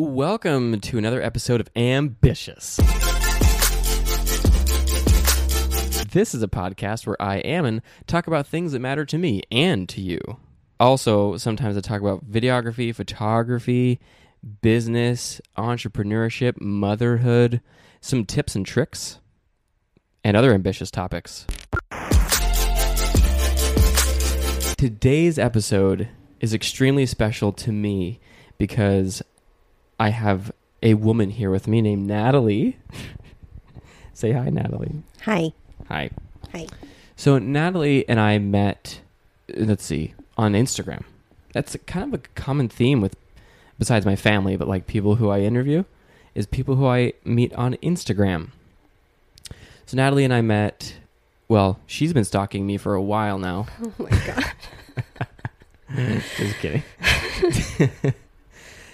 Welcome 0.00 0.80
to 0.82 0.96
another 0.96 1.20
episode 1.20 1.60
of 1.60 1.68
Ambitious. 1.74 2.76
This 6.12 6.36
is 6.36 6.40
a 6.40 6.46
podcast 6.46 7.04
where 7.04 7.20
I, 7.20 7.42
Ammon, 7.44 7.82
talk 8.06 8.28
about 8.28 8.46
things 8.46 8.70
that 8.70 8.78
matter 8.78 9.04
to 9.04 9.18
me 9.18 9.42
and 9.50 9.88
to 9.88 10.00
you. 10.00 10.20
Also, 10.78 11.36
sometimes 11.36 11.76
I 11.76 11.80
talk 11.80 12.00
about 12.00 12.30
videography, 12.30 12.94
photography, 12.94 13.98
business, 14.62 15.40
entrepreneurship, 15.56 16.60
motherhood, 16.60 17.60
some 18.00 18.24
tips 18.24 18.54
and 18.54 18.64
tricks, 18.64 19.18
and 20.22 20.36
other 20.36 20.54
ambitious 20.54 20.92
topics. 20.92 21.44
Today's 24.76 25.40
episode 25.40 26.06
is 26.38 26.54
extremely 26.54 27.04
special 27.04 27.52
to 27.54 27.72
me 27.72 28.20
because 28.58 29.24
I 29.98 30.10
have 30.10 30.52
a 30.82 30.94
woman 30.94 31.30
here 31.30 31.50
with 31.50 31.66
me 31.66 31.80
named 31.82 32.06
Natalie. 32.06 32.78
Say 34.14 34.32
hi, 34.32 34.48
Natalie. 34.48 35.02
Hi. 35.22 35.52
Hi. 35.88 36.10
Hi. 36.52 36.66
So 37.16 37.38
Natalie 37.38 38.08
and 38.08 38.20
I 38.20 38.38
met. 38.38 39.00
Let's 39.54 39.84
see 39.84 40.14
on 40.36 40.52
Instagram. 40.52 41.02
That's 41.52 41.76
kind 41.86 42.12
of 42.12 42.20
a 42.20 42.22
common 42.34 42.68
theme 42.68 43.00
with, 43.00 43.16
besides 43.78 44.06
my 44.06 44.14
family, 44.14 44.56
but 44.56 44.68
like 44.68 44.86
people 44.86 45.16
who 45.16 45.30
I 45.30 45.40
interview, 45.40 45.84
is 46.34 46.46
people 46.46 46.76
who 46.76 46.86
I 46.86 47.14
meet 47.24 47.52
on 47.54 47.74
Instagram. 47.76 48.50
So 49.86 49.96
Natalie 49.96 50.24
and 50.24 50.34
I 50.34 50.42
met. 50.42 50.96
Well, 51.48 51.80
she's 51.86 52.12
been 52.12 52.24
stalking 52.24 52.66
me 52.66 52.76
for 52.76 52.94
a 52.94 53.02
while 53.02 53.38
now. 53.38 53.66
Oh 53.82 53.92
my 53.98 54.10
god. 54.10 54.44
Just 56.36 56.58
kidding. 56.58 56.82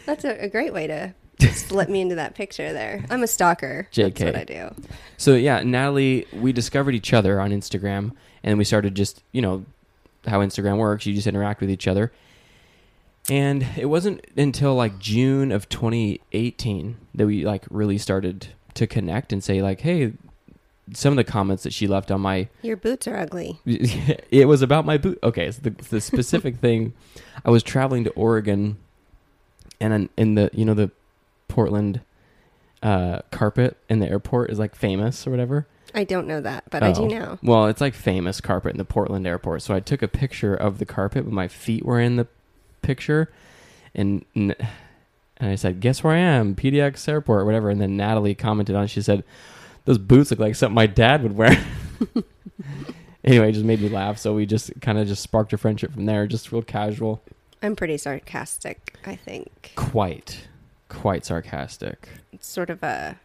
That's 0.06 0.24
a, 0.24 0.44
a 0.44 0.48
great 0.48 0.72
way 0.72 0.86
to 0.86 1.14
slip 1.52 1.88
me 1.88 2.00
into 2.00 2.14
that 2.14 2.34
picture 2.34 2.72
there. 2.72 3.04
I'm 3.10 3.22
a 3.22 3.26
stalker. 3.26 3.88
JK. 3.92 4.14
That's 4.14 4.22
what 4.22 4.36
I 4.36 4.44
do. 4.44 4.74
So 5.16 5.34
yeah, 5.34 5.62
Natalie, 5.62 6.26
we 6.32 6.52
discovered 6.52 6.94
each 6.94 7.12
other 7.12 7.40
on 7.40 7.50
Instagram, 7.50 8.12
and 8.42 8.58
we 8.58 8.64
started 8.64 8.94
just 8.94 9.22
you 9.32 9.42
know 9.42 9.64
how 10.26 10.40
Instagram 10.40 10.78
works. 10.78 11.06
You 11.06 11.14
just 11.14 11.26
interact 11.26 11.60
with 11.60 11.70
each 11.70 11.88
other, 11.88 12.12
and 13.28 13.66
it 13.76 13.86
wasn't 13.86 14.24
until 14.36 14.74
like 14.74 14.98
June 14.98 15.52
of 15.52 15.68
2018 15.68 16.96
that 17.14 17.26
we 17.26 17.44
like 17.44 17.64
really 17.70 17.98
started 17.98 18.48
to 18.74 18.86
connect 18.86 19.32
and 19.32 19.42
say 19.42 19.62
like, 19.62 19.80
hey, 19.80 20.12
some 20.92 21.12
of 21.12 21.16
the 21.16 21.24
comments 21.24 21.62
that 21.62 21.72
she 21.72 21.86
left 21.86 22.10
on 22.10 22.20
my 22.20 22.48
Your 22.62 22.76
boots 22.76 23.06
are 23.08 23.16
ugly. 23.16 23.58
it 23.64 24.46
was 24.46 24.62
about 24.62 24.84
my 24.84 24.98
boot. 24.98 25.18
Okay, 25.22 25.50
so 25.50 25.60
the, 25.62 25.70
the 25.70 26.00
specific 26.00 26.56
thing, 26.60 26.92
I 27.44 27.50
was 27.50 27.62
traveling 27.62 28.04
to 28.04 28.10
Oregon, 28.10 28.76
and 29.92 30.08
in, 30.16 30.34
the 30.34 30.50
you 30.54 30.64
know 30.64 30.74
the 30.74 30.90
Portland 31.48 32.00
uh, 32.82 33.20
carpet 33.30 33.76
in 33.88 33.98
the 33.98 34.08
airport 34.08 34.50
is 34.50 34.58
like 34.58 34.74
famous 34.74 35.26
or 35.26 35.30
whatever. 35.30 35.66
I 35.94 36.02
don't 36.04 36.26
know 36.26 36.40
that, 36.40 36.64
but 36.70 36.82
I 36.82 36.90
do 36.92 37.02
Oh. 37.02 37.06
now. 37.06 37.38
Well, 37.42 37.66
it's 37.66 37.80
like 37.80 37.94
famous 37.94 38.40
carpet 38.40 38.72
in 38.72 38.78
the 38.78 38.84
Portland 38.84 39.26
airport. 39.26 39.62
So 39.62 39.74
I 39.74 39.80
took 39.80 40.02
a 40.02 40.08
picture 40.08 40.52
of 40.54 40.78
the 40.78 40.84
carpet, 40.86 41.24
but 41.24 41.32
my 41.32 41.46
feet 41.46 41.84
were 41.84 42.00
in 42.00 42.16
the 42.16 42.26
picture, 42.82 43.30
and 43.94 44.24
and 44.34 44.54
I 45.40 45.54
said, 45.54 45.80
"Guess 45.80 46.02
where 46.02 46.14
I 46.14 46.18
am? 46.18 46.54
PDX 46.56 47.08
airport, 47.08 47.42
or 47.42 47.44
whatever." 47.44 47.70
And 47.70 47.80
then 47.80 47.96
Natalie 47.96 48.34
commented 48.34 48.74
on. 48.74 48.84
it. 48.84 48.88
She 48.88 49.02
said, 49.02 49.22
"Those 49.84 49.98
boots 49.98 50.30
look 50.32 50.40
like 50.40 50.56
something 50.56 50.74
my 50.74 50.86
dad 50.86 51.22
would 51.22 51.36
wear." 51.36 51.56
anyway, 53.24 53.50
it 53.50 53.52
just 53.52 53.64
made 53.64 53.80
me 53.80 53.88
laugh. 53.88 54.18
So 54.18 54.34
we 54.34 54.46
just 54.46 54.72
kind 54.80 54.98
of 54.98 55.06
just 55.06 55.22
sparked 55.22 55.52
a 55.52 55.58
friendship 55.58 55.92
from 55.92 56.06
there, 56.06 56.26
just 56.26 56.50
real 56.52 56.62
casual, 56.62 57.22
I'm 57.64 57.76
pretty 57.76 57.96
sarcastic, 57.96 58.94
I 59.06 59.16
think. 59.16 59.72
quite, 59.74 60.48
quite 60.90 61.24
sarcastic. 61.24 62.10
It's 62.30 62.46
sort 62.46 62.68
of 62.68 62.82
a 62.82 63.18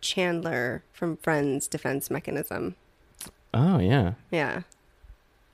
Chandler 0.00 0.84
from 0.92 1.16
Friends 1.16 1.66
defense 1.66 2.08
mechanism. 2.08 2.76
Oh 3.52 3.80
yeah, 3.80 4.12
Yeah. 4.30 4.62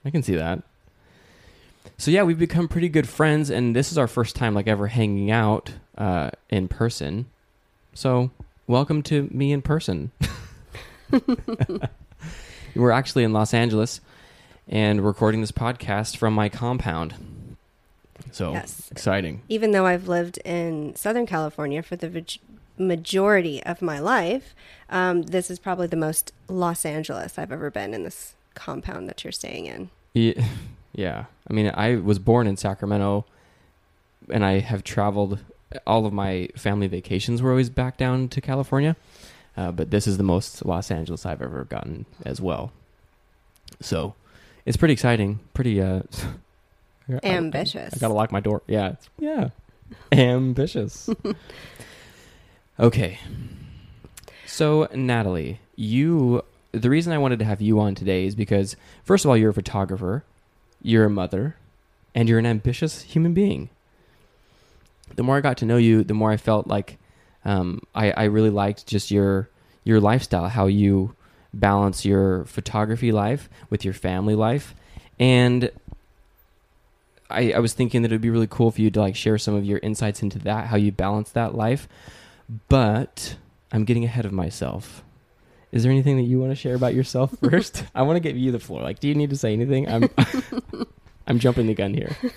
I 0.05 0.11
can 0.11 0.21
see 0.21 0.35
that. 0.35 0.61
So 1.97 2.11
yeah, 2.11 2.21
we've 2.21 2.37
become 2.37 2.67
pretty 2.67 2.87
good 2.87 3.09
friends, 3.09 3.49
and 3.49 3.75
this 3.75 3.91
is 3.91 3.97
our 3.97 4.07
first 4.07 4.35
time 4.35 4.53
like 4.53 4.67
ever 4.67 4.87
hanging 4.87 5.31
out 5.31 5.71
uh, 5.97 6.29
in 6.51 6.67
person. 6.67 7.25
So 7.95 8.29
welcome 8.67 9.01
to 9.03 9.27
me 9.31 9.51
in 9.51 9.63
person. 9.63 10.11
We're 12.75 12.91
actually 12.91 13.23
in 13.23 13.33
Los 13.33 13.55
Angeles 13.55 14.01
and 14.67 15.03
recording 15.03 15.41
this 15.41 15.51
podcast 15.51 16.15
from 16.17 16.35
my 16.35 16.47
compound. 16.47 17.15
So 18.31 18.53
Yes. 18.53 18.89
exciting! 18.91 19.41
Even 19.49 19.71
though 19.71 19.85
I've 19.85 20.07
lived 20.07 20.37
in 20.39 20.95
Southern 20.95 21.25
California 21.25 21.81
for 21.83 21.95
the 21.95 22.23
majority 22.77 23.61
of 23.63 23.81
my 23.81 23.99
life, 23.99 24.55
um, 24.89 25.23
this 25.23 25.49
is 25.51 25.59
probably 25.59 25.87
the 25.87 25.95
most 25.95 26.31
Los 26.47 26.85
Angeles 26.85 27.37
I've 27.37 27.51
ever 27.51 27.69
been 27.69 27.93
in 27.93 28.03
this 28.03 28.35
compound 28.55 29.07
that 29.09 29.23
you're 29.23 29.31
staying 29.31 29.65
in. 29.65 29.89
Yeah, 30.13 30.43
yeah. 30.93 31.25
I 31.49 31.53
mean, 31.53 31.71
I 31.73 31.95
was 31.95 32.19
born 32.19 32.47
in 32.47 32.57
Sacramento, 32.57 33.25
and 34.29 34.45
I 34.45 34.59
have 34.59 34.83
traveled. 34.83 35.39
All 35.87 36.05
of 36.05 36.13
my 36.13 36.49
family 36.55 36.87
vacations 36.87 37.41
were 37.41 37.49
always 37.49 37.69
back 37.71 37.97
down 37.97 38.29
to 38.29 38.41
California, 38.41 38.95
uh, 39.57 39.71
but 39.71 39.89
this 39.89 40.05
is 40.05 40.17
the 40.17 40.23
most 40.23 40.63
Los 40.65 40.91
Angeles 40.91 41.25
I've 41.25 41.41
ever 41.41 41.63
gotten 41.63 42.05
as 42.25 42.39
well. 42.39 42.71
So, 43.81 44.13
it's 44.65 44.77
pretty 44.77 44.93
exciting. 44.93 45.39
Pretty 45.55 45.81
uh, 45.81 46.03
I- 47.09 47.13
I- 47.15 47.19
Ambitious. 47.23 47.93
I, 47.93 47.97
gotta 47.99 48.13
lock 48.13 48.31
my 48.31 48.39
door. 48.39 48.61
Yeah, 48.67 48.89
it's, 48.91 49.09
yeah, 49.19 49.49
ambitious. 50.11 51.09
okay, 52.79 53.19
so 54.45 54.87
Natalie, 54.93 55.59
you. 55.75 56.43
The 56.71 56.89
reason 56.89 57.13
I 57.13 57.19
wanted 57.19 57.37
to 57.39 57.45
have 57.45 57.61
you 57.61 57.79
on 57.79 57.93
today 57.93 58.25
is 58.25 58.33
because, 58.33 58.75
first 59.03 59.25
of 59.25 59.29
all, 59.29 59.37
you're 59.37 59.51
a 59.51 59.53
photographer, 59.53 60.23
you're 60.81 61.05
a 61.05 61.09
mother, 61.09 61.55
and 62.15 62.27
you're 62.27 62.39
an 62.39 62.47
ambitious 62.47 63.03
human 63.03 63.33
being. 63.35 63.69
The 65.15 65.21
more 65.21 65.37
I 65.37 65.41
got 65.41 65.57
to 65.57 65.65
know 65.65 65.77
you, 65.77 66.03
the 66.03 66.15
more 66.15 66.31
I 66.31 66.37
felt 66.37 66.65
like 66.65 66.97
um, 67.45 67.81
I, 67.93 68.11
I 68.11 68.23
really 68.23 68.49
liked 68.49 68.87
just 68.87 69.11
your 69.11 69.49
your 69.83 69.99
lifestyle, 69.99 70.47
how 70.47 70.65
you 70.65 71.13
balance 71.53 72.05
your 72.05 72.45
photography 72.45 73.11
life 73.11 73.49
with 73.69 73.85
your 73.85 73.93
family 73.93 74.33
life, 74.33 74.73
and 75.19 75.69
I, 77.33 77.53
I 77.53 77.59
was 77.59 77.73
thinking 77.73 78.01
that 78.03 78.11
it 78.11 78.15
would 78.15 78.21
be 78.21 78.29
really 78.29 78.47
cool 78.47 78.71
for 78.71 78.81
you 78.81 78.89
to 78.91 78.99
like 78.99 79.15
share 79.15 79.37
some 79.37 79.55
of 79.55 79.65
your 79.65 79.79
insights 79.79 80.21
into 80.21 80.39
that, 80.39 80.67
how 80.67 80.77
you 80.77 80.91
balance 80.91 81.31
that 81.31 81.55
life. 81.55 81.87
But 82.69 83.37
I'm 83.71 83.85
getting 83.85 84.03
ahead 84.05 84.25
of 84.25 84.31
myself. 84.31 85.03
Is 85.71 85.81
there 85.83 85.91
anything 85.91 86.17
that 86.17 86.23
you 86.23 86.39
want 86.39 86.51
to 86.51 86.55
share 86.55 86.75
about 86.75 86.93
yourself 86.93 87.35
first? 87.43 87.83
I 87.95 88.03
want 88.03 88.17
to 88.17 88.19
give 88.19 88.37
you 88.37 88.51
the 88.51 88.59
floor. 88.59 88.81
Like, 88.81 88.99
do 88.99 89.07
you 89.07 89.15
need 89.15 89.31
to 89.31 89.37
say 89.37 89.53
anything? 89.53 89.89
I'm 89.89 90.09
I'm 91.27 91.39
jumping 91.39 91.67
the 91.67 91.73
gun 91.73 91.93
here. 91.93 92.15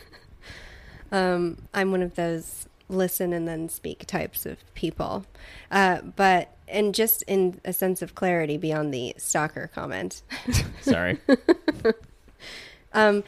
Um, 1.12 1.58
I'm 1.72 1.92
one 1.92 2.02
of 2.02 2.16
those 2.16 2.68
listen 2.88 3.32
and 3.32 3.46
then 3.46 3.68
speak 3.68 4.06
types 4.06 4.44
of 4.44 4.58
people. 4.74 5.24
Uh, 5.70 6.00
but, 6.00 6.56
and 6.66 6.96
just 6.96 7.22
in 7.28 7.60
a 7.64 7.72
sense 7.72 8.02
of 8.02 8.16
clarity 8.16 8.56
beyond 8.56 8.92
the 8.92 9.14
stalker 9.16 9.70
comment, 9.72 10.22
Sorry. 10.82 11.20
Um, 12.96 13.22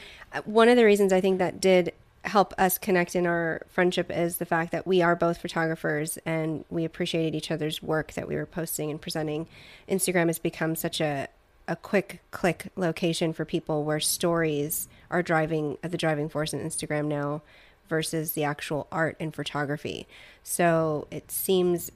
one 0.45 0.69
of 0.69 0.77
the 0.77 0.85
reasons 0.85 1.13
I 1.13 1.21
think 1.21 1.39
that 1.39 1.61
did 1.61 1.93
help 2.25 2.53
us 2.59 2.79
connect 2.79 3.15
in 3.15 3.27
our 3.27 3.63
friendship 3.69 4.11
is 4.11 4.39
the 4.39 4.45
fact 4.45 4.73
that 4.73 4.87
we 4.87 5.01
are 5.03 5.15
both 5.15 5.41
photographers 5.41 6.19
and 6.27 6.65
we 6.69 6.85
appreciated 6.85 7.35
each 7.35 7.51
other's 7.51 7.83
work 7.83 8.13
that 8.15 8.27
we 8.27 8.35
were 8.35 8.47
posting 8.47 8.91
and 8.91 9.01
presenting. 9.01 9.47
Instagram 9.89 10.27
has 10.27 10.39
become 10.39 10.75
such 10.75 11.01
a 11.01 11.29
a 11.69 11.77
quick 11.77 12.23
click 12.31 12.73
location 12.77 13.35
for 13.35 13.45
people 13.45 13.85
where 13.85 14.01
stories 14.01 14.89
are 15.11 15.23
driving 15.23 15.77
the 15.83 15.99
driving 15.99 16.27
force 16.29 16.55
in 16.55 16.61
Instagram 16.61 17.05
now 17.05 17.43
versus 17.91 18.33
the 18.33 18.43
actual 18.43 18.87
art 18.91 19.17
and 19.21 19.35
photography. 19.35 20.07
So 20.43 21.07
it 21.11 21.31
seems 21.31 21.93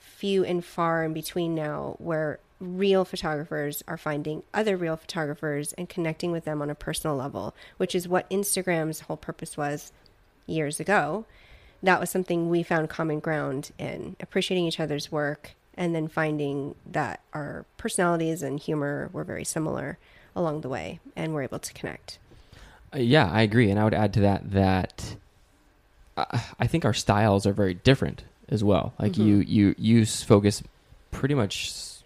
few 0.00 0.42
and 0.42 0.64
far 0.64 1.04
in 1.04 1.12
between 1.12 1.54
now 1.54 1.96
where 1.98 2.38
real 2.60 3.04
photographers 3.04 3.82
are 3.86 3.96
finding 3.96 4.42
other 4.52 4.76
real 4.76 4.96
photographers 4.96 5.72
and 5.74 5.88
connecting 5.88 6.32
with 6.32 6.44
them 6.44 6.60
on 6.60 6.70
a 6.70 6.74
personal 6.74 7.16
level, 7.16 7.54
which 7.76 7.94
is 7.94 8.08
what 8.08 8.28
Instagram's 8.30 9.00
whole 9.00 9.16
purpose 9.16 9.56
was 9.56 9.92
years 10.46 10.80
ago. 10.80 11.24
That 11.82 12.00
was 12.00 12.10
something 12.10 12.48
we 12.48 12.62
found 12.62 12.88
common 12.90 13.20
ground 13.20 13.70
in 13.78 14.16
appreciating 14.20 14.66
each 14.66 14.80
other's 14.80 15.12
work 15.12 15.52
and 15.74 15.94
then 15.94 16.08
finding 16.08 16.74
that 16.84 17.20
our 17.32 17.64
personalities 17.76 18.42
and 18.42 18.58
humor 18.58 19.10
were 19.12 19.22
very 19.22 19.44
similar 19.44 19.98
along 20.34 20.62
the 20.62 20.68
way 20.68 20.98
and 21.14 21.32
we're 21.32 21.44
able 21.44 21.60
to 21.60 21.72
connect. 21.72 22.18
Uh, 22.92 22.98
yeah, 22.98 23.30
I 23.30 23.42
agree, 23.42 23.70
and 23.70 23.78
I 23.78 23.84
would 23.84 23.94
add 23.94 24.14
to 24.14 24.20
that 24.20 24.50
that 24.50 25.16
I, 26.16 26.44
I 26.58 26.66
think 26.66 26.84
our 26.84 26.94
styles 26.94 27.46
are 27.46 27.52
very 27.52 27.74
different 27.74 28.24
as 28.48 28.64
well. 28.64 28.94
Like 28.98 29.18
you, 29.18 29.36
you, 29.36 29.74
you 29.78 30.06
focus 30.06 30.62
pretty 31.10 31.34
much 31.34 31.97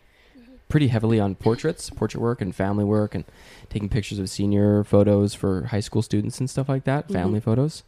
pretty 0.72 0.88
heavily 0.88 1.20
on 1.20 1.34
portraits, 1.34 1.90
portrait 1.90 2.18
work, 2.18 2.40
and 2.40 2.56
family 2.56 2.82
work, 2.82 3.14
and 3.14 3.24
taking 3.68 3.90
pictures 3.90 4.18
of 4.18 4.30
senior 4.30 4.82
photos 4.82 5.34
for 5.34 5.64
high 5.64 5.80
school 5.80 6.00
students 6.00 6.40
and 6.40 6.48
stuff 6.48 6.66
like 6.66 6.84
that, 6.84 7.10
family 7.10 7.40
photos. 7.40 7.82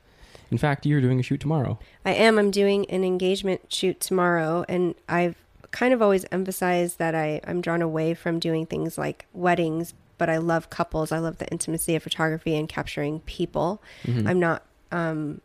In 0.51 0.59
fact, 0.59 0.85
you're 0.85 1.01
doing 1.01 1.19
a 1.19 1.23
shoot 1.23 1.41
tomorrow. 1.41 1.79
I 2.05 2.13
am. 2.13 2.39
I'm 2.39 2.51
doing 2.51 2.85
an 2.91 3.03
engagement 3.03 3.73
shoot 3.73 4.01
tomorrow, 4.01 4.67
and 4.69 4.95
I've 5.09 5.37
kind 5.71 5.95
of 5.95 6.03
always 6.03 6.27
emphasized 6.31 6.99
that 6.99 7.15
I, 7.15 7.41
I'm 7.47 7.63
drawn 7.63 7.81
away 7.81 8.13
from 8.13 8.39
doing 8.39 8.67
things 8.67 8.99
like 8.99 9.25
weddings, 9.33 9.95
but 10.19 10.29
I 10.29 10.37
love 10.37 10.69
couples. 10.69 11.11
I 11.11 11.21
love 11.21 11.39
the 11.39 11.49
intimacy 11.49 11.97
of 11.97 12.03
photography 12.03 12.55
and 12.55 12.69
capturing 12.69 13.21
people. 13.21 13.83
Mhm. 14.05 14.29
I'm 14.29 14.39
not, 14.39 14.63
um, 14.93 15.41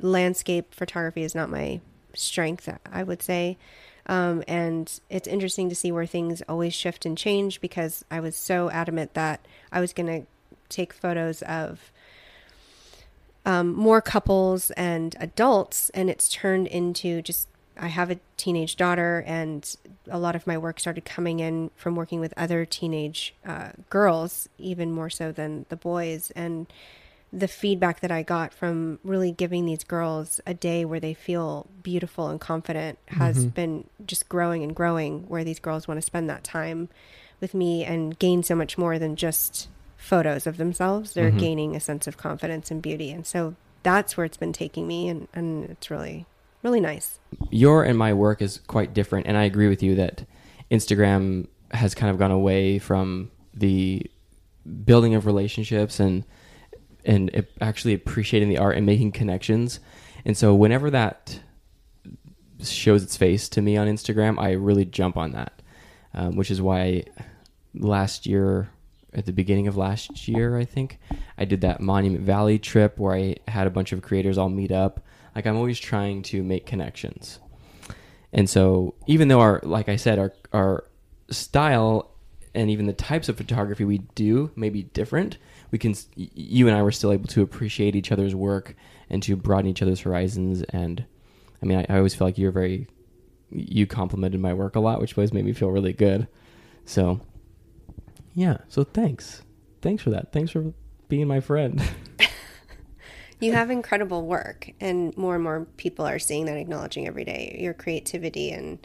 landscape 0.00 0.74
photography 0.74 1.24
is 1.24 1.34
not 1.34 1.50
my 1.50 1.82
strength, 2.14 2.70
I 2.90 3.02
would 3.02 3.20
say. 3.22 3.58
Um, 4.06 4.44
and 4.46 5.00
it's 5.08 5.26
interesting 5.26 5.68
to 5.68 5.74
see 5.74 5.90
where 5.90 6.06
things 6.06 6.42
always 6.48 6.74
shift 6.74 7.06
and 7.06 7.16
change 7.16 7.60
because 7.60 8.04
I 8.10 8.20
was 8.20 8.36
so 8.36 8.70
adamant 8.70 9.14
that 9.14 9.40
I 9.72 9.80
was 9.80 9.92
going 9.92 10.06
to 10.06 10.26
take 10.68 10.92
photos 10.92 11.42
of 11.42 11.90
um, 13.46 13.74
more 13.74 14.00
couples 14.00 14.70
and 14.72 15.14
adults, 15.20 15.90
and 15.90 16.08
it's 16.08 16.28
turned 16.28 16.66
into 16.66 17.22
just 17.22 17.48
I 17.76 17.88
have 17.88 18.10
a 18.10 18.20
teenage 18.36 18.76
daughter, 18.76 19.24
and 19.26 19.76
a 20.08 20.18
lot 20.18 20.36
of 20.36 20.46
my 20.46 20.56
work 20.56 20.78
started 20.78 21.04
coming 21.04 21.40
in 21.40 21.70
from 21.74 21.96
working 21.96 22.20
with 22.20 22.32
other 22.36 22.64
teenage 22.64 23.34
uh, 23.44 23.70
girls, 23.90 24.48
even 24.58 24.92
more 24.92 25.10
so 25.10 25.32
than 25.32 25.66
the 25.70 25.76
boys. 25.76 26.30
And 26.36 26.66
the 27.36 27.48
feedback 27.48 28.00
that 28.00 28.12
I 28.12 28.22
got 28.22 28.54
from 28.54 28.98
really 29.02 29.32
giving 29.32 29.66
these 29.66 29.82
girls 29.82 30.40
a 30.46 30.54
day 30.54 30.84
where 30.84 31.00
they 31.00 31.14
feel 31.14 31.66
beautiful 31.82 32.28
and 32.28 32.40
confident 32.40 32.98
has 33.08 33.46
Mhm. 33.46 33.54
been 33.54 33.84
just 34.06 34.28
growing 34.28 34.62
and 34.62 34.74
growing, 34.74 35.24
where 35.28 35.42
these 35.42 35.58
girls 35.58 35.88
want 35.88 35.98
to 35.98 36.02
spend 36.02 36.30
that 36.30 36.44
time 36.44 36.88
with 37.40 37.52
me 37.52 37.84
and 37.84 38.16
gain 38.18 38.42
so 38.44 38.54
much 38.54 38.78
more 38.78 38.98
than 38.98 39.16
just 39.16 39.68
photos 39.96 40.46
of 40.46 40.58
themselves. 40.58 41.14
They're 41.14 41.32
Mhm. 41.32 41.38
gaining 41.38 41.76
a 41.76 41.80
sense 41.80 42.06
of 42.06 42.16
confidence 42.16 42.70
and 42.70 42.80
beauty. 42.80 43.10
And 43.10 43.26
so 43.26 43.54
that's 43.82 44.16
where 44.16 44.24
it's 44.24 44.36
been 44.36 44.52
taking 44.52 44.86
me, 44.86 45.08
and, 45.08 45.26
and 45.34 45.64
it's 45.70 45.90
really, 45.90 46.26
really 46.62 46.80
nice. 46.80 47.18
your 47.50 47.82
and 47.84 47.98
my 47.98 48.12
work 48.14 48.40
is 48.40 48.60
quite 48.68 48.94
different 48.94 49.26
and 49.26 49.36
i 49.36 49.42
agree 49.42 49.66
with 49.68 49.82
you 49.82 49.96
that 49.96 50.22
instagram 50.70 51.46
has 51.72 51.92
kind 51.94 52.10
of 52.10 52.16
gone 52.18 52.30
away 52.30 52.78
from 52.78 53.28
the 53.52 54.06
building 54.84 55.14
of 55.16 55.26
relationships 55.26 55.98
and 56.00 56.24
and 57.04 57.46
actually 57.60 57.94
appreciating 57.94 58.48
the 58.48 58.58
art 58.58 58.76
and 58.76 58.86
making 58.86 59.12
connections. 59.12 59.80
And 60.24 60.36
so 60.36 60.54
whenever 60.54 60.90
that 60.90 61.40
shows 62.62 63.02
its 63.02 63.16
face 63.16 63.48
to 63.48 63.60
me 63.60 63.76
on 63.76 63.86
instagram 63.86 64.38
i 64.38 64.52
really 64.52 64.84
jump 64.84 65.16
on 65.16 65.32
that 65.32 65.60
um, 66.14 66.36
which 66.36 66.50
is 66.50 66.62
why 66.62 67.04
last 67.74 68.26
year 68.26 68.70
at 69.12 69.26
the 69.26 69.32
beginning 69.32 69.66
of 69.66 69.76
last 69.76 70.26
year 70.28 70.56
i 70.56 70.64
think 70.64 70.98
i 71.36 71.44
did 71.44 71.60
that 71.60 71.80
monument 71.80 72.24
valley 72.24 72.58
trip 72.58 72.98
where 72.98 73.14
i 73.14 73.34
had 73.48 73.66
a 73.66 73.70
bunch 73.70 73.92
of 73.92 74.02
creators 74.02 74.38
all 74.38 74.48
meet 74.48 74.72
up. 74.72 75.00
Like 75.34 75.46
i'm 75.46 75.56
always 75.56 75.78
trying 75.78 76.22
to 76.24 76.42
make 76.42 76.66
connections. 76.66 77.38
And 78.32 78.48
so 78.50 78.94
even 79.06 79.28
though 79.28 79.40
our 79.40 79.60
like 79.62 79.88
i 79.88 79.96
said 79.96 80.18
our 80.18 80.32
our 80.52 80.84
style 81.30 82.10
and 82.54 82.70
even 82.70 82.86
the 82.86 82.92
types 82.92 83.28
of 83.28 83.36
photography 83.36 83.84
we 83.84 83.98
do 84.14 84.50
may 84.54 84.70
be 84.70 84.82
different 84.82 85.38
we 85.70 85.78
can 85.78 85.94
you 86.14 86.68
and 86.68 86.76
i 86.76 86.82
were 86.82 86.92
still 86.92 87.12
able 87.12 87.28
to 87.28 87.42
appreciate 87.42 87.96
each 87.96 88.12
other's 88.12 88.34
work 88.34 88.74
and 89.10 89.22
to 89.22 89.36
broaden 89.36 89.70
each 89.70 89.82
other's 89.82 90.00
horizons. 90.00 90.62
And 90.70 91.04
i 91.62 91.66
mean 91.66 91.78
i, 91.78 91.86
I 91.88 91.96
always 91.98 92.14
feel 92.14 92.26
like 92.26 92.38
you're 92.38 92.50
very 92.50 92.88
you 93.50 93.86
complimented 93.86 94.40
my 94.40 94.52
work 94.52 94.74
a 94.74 94.80
lot 94.80 95.00
which 95.00 95.16
always 95.16 95.32
made 95.32 95.44
me 95.44 95.52
feel 95.52 95.70
really 95.70 95.92
good. 95.92 96.28
So 96.84 97.20
yeah. 98.34 98.58
So 98.68 98.82
thanks. 98.84 99.42
Thanks 99.80 100.02
for 100.02 100.10
that. 100.10 100.32
Thanks 100.32 100.50
for 100.50 100.72
being 101.08 101.28
my 101.28 101.40
friend. 101.40 101.82
You 103.40 103.52
have 103.52 103.70
incredible 103.70 104.24
work, 104.24 104.70
and 104.80 105.14
more 105.18 105.34
and 105.34 105.44
more 105.44 105.66
people 105.76 106.06
are 106.06 106.18
seeing 106.18 106.46
that, 106.46 106.56
acknowledging 106.56 107.06
every 107.06 107.24
day. 107.24 107.58
Your 107.60 107.74
creativity 107.74 108.50
and 108.50 108.78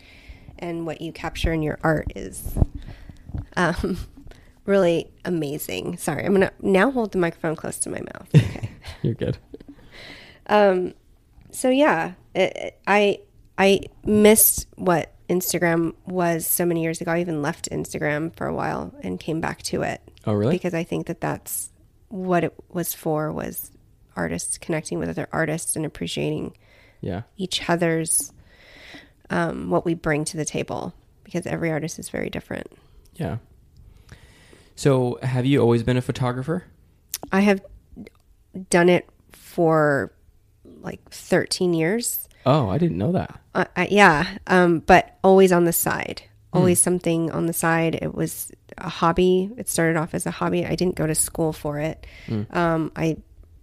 and 0.58 0.86
what 0.86 1.00
you 1.00 1.14
capture 1.14 1.54
in 1.54 1.62
your 1.62 1.80
art 1.82 2.12
is 2.16 2.58
um, 3.56 3.98
really 4.70 5.12
amazing. 5.26 5.98
Sorry, 5.98 6.24
I'm 6.26 6.32
gonna 6.34 6.52
now 6.62 6.92
hold 6.92 7.12
the 7.12 7.18
microphone 7.18 7.56
close 7.56 7.78
to 7.80 7.90
my 7.90 8.00
mouth. 8.02 8.30
Okay. 8.36 8.70
you're 9.04 9.14
good 9.14 9.38
um, 10.48 10.94
so 11.52 11.70
yeah, 11.70 12.14
it, 12.34 12.56
it- 12.56 12.80
I 12.88 13.20
I 13.58 13.82
missed 14.06 14.68
what 14.76 15.14
Instagram 15.30 15.94
was 16.06 16.48
so 16.48 16.66
many 16.66 16.82
years 16.82 17.02
ago. 17.02 17.12
I 17.12 17.20
even 17.22 17.42
left 17.42 17.70
Instagram 17.70 18.36
for 18.36 18.48
a 18.48 18.54
while 18.54 18.94
and 19.04 19.20
came 19.20 19.42
back 19.42 19.62
to 19.64 19.82
it 19.84 20.02
oh 20.26 20.34
really 20.34 20.56
because 20.56 20.74
I 20.74 20.84
think 20.84 21.08
that 21.08 21.22
that's 21.22 21.72
what 22.08 22.44
it 22.44 22.54
was 22.70 22.94
for 22.96 23.32
was 23.32 23.72
artists 24.16 24.58
connecting 24.58 24.98
with 25.00 25.10
other 25.10 25.28
artists 25.32 25.76
and 25.76 25.86
appreciating 25.86 26.56
yeah 27.02 27.22
each 27.38 27.70
other's 27.70 28.34
um, 29.30 29.70
what 29.70 29.86
we 29.86 29.94
bring 29.94 30.26
to 30.26 30.38
the 30.38 30.46
table 30.46 30.94
because 31.24 31.46
every 31.46 31.70
artist 31.72 32.00
is 32.00 32.10
very 32.10 32.30
different. 32.32 32.68
yeah 33.16 33.38
so 34.80 35.20
have 35.22 35.46
you 35.46 35.60
always 35.62 35.84
been 35.84 35.98
a 35.98 36.02
photographer 36.02 36.64
I 37.32 37.42
have 37.42 37.62
done 38.70 38.88
it 38.88 39.08
for 39.34 40.14
like 40.82 41.02
13 41.10 41.74
years. 41.74 42.28
oh 42.46 42.70
i 42.70 42.78
didn't 42.78 42.98
know 42.98 43.12
that 43.12 43.40
Uh, 43.56 43.66
uh, 43.76 43.88
yeah, 43.90 44.26
um, 44.48 44.80
but 44.80 45.18
always 45.24 45.52
on 45.52 45.66
the 45.66 45.74
side, 45.74 46.22
always 46.54 46.80
something 46.80 47.30
on 47.32 47.46
the 47.48 47.54
side. 47.54 47.96
It 47.96 48.14
was 48.14 48.52
a 48.78 48.88
hobby. 48.88 49.50
It 49.58 49.68
started 49.68 49.98
off 49.98 50.14
as 50.14 50.26
a 50.26 50.32
hobby. 50.32 50.66
I 50.66 50.76
didn't 50.76 50.96
go 50.96 51.06
to 51.08 51.16
school 51.16 51.52
for 51.52 51.80
it. 51.80 52.06
Um, 52.52 52.92
I 52.96 53.18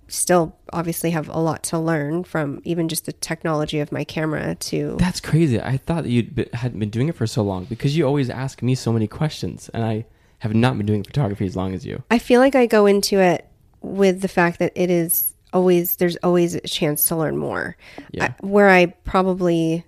still 0.09 0.55
obviously 0.73 1.11
have 1.13 1.29
a 1.29 1.39
lot 1.39 1.63
to 1.71 1.79
learn 1.79 2.25
from 2.25 2.61
even 2.65 2.89
just 2.89 3.07
the 3.07 3.13
technology 3.13 3.79
of 3.81 3.91
my 3.91 4.05
camera 4.05 4.55
to 4.71 4.97
That's 4.99 5.21
crazy. 5.21 5.61
I 5.61 5.79
thought 5.79 6.03
that 6.05 6.11
you 6.11 6.25
be, 6.25 6.47
hadn't 6.53 6.79
been 6.79 6.91
doing 6.91 7.09
it 7.09 7.15
for 7.15 7.27
so 7.27 7.43
long 7.43 7.65
because 7.65 7.97
you 7.97 8.05
always 8.07 8.29
ask 8.29 8.61
me 8.63 8.75
so 8.75 8.93
many 8.93 9.07
questions, 9.09 9.71
and 9.73 9.83
I 9.85 10.05
have 10.39 10.55
not 10.55 10.77
been 10.77 10.87
doing 10.87 11.03
photography 11.03 11.47
as 11.47 11.57
long 11.57 11.75
as 11.75 11.85
you. 11.87 12.03
I 12.11 12.19
feel 12.19 12.41
like 12.41 12.55
I 12.55 12.67
go 12.67 12.87
into 12.87 13.19
it 13.21 13.47
with 13.81 14.21
the 14.21 14.29
fact 14.29 14.59
that 14.59 14.73
it 14.75 14.91
is 14.91 15.35
always 15.53 15.97
there's 15.97 16.17
always 16.17 16.55
a 16.55 16.61
chance 16.61 17.07
to 17.07 17.17
learn 17.17 17.37
more. 17.37 17.77
Yeah. 18.11 18.25
I, 18.25 18.47
where 18.47 18.69
I 18.69 18.87
probably 18.87 19.85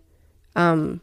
um, 0.56 1.00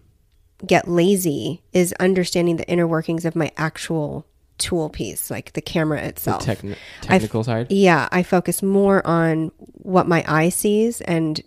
get 0.66 0.88
lazy 0.88 1.64
is 1.74 1.94
understanding 2.00 2.56
the 2.58 2.68
inner 2.68 2.88
workings 2.88 3.26
of 3.26 3.36
my 3.36 3.52
actual 3.58 4.26
tool 4.58 4.90
piece, 4.90 5.30
like 5.30 5.52
the 5.54 5.62
camera 5.62 6.00
The 6.02 6.08
itself. 6.08 6.46
techn- 6.46 6.76
technical 7.02 7.44
side. 7.44 7.72
yeah, 7.72 8.08
I 8.12 8.24
focus 8.24 8.64
more 8.64 9.06
on 9.06 9.52
what 9.74 10.08
my 10.08 10.24
eye 10.28 10.50
sees 10.50 11.02
and 11.02 11.42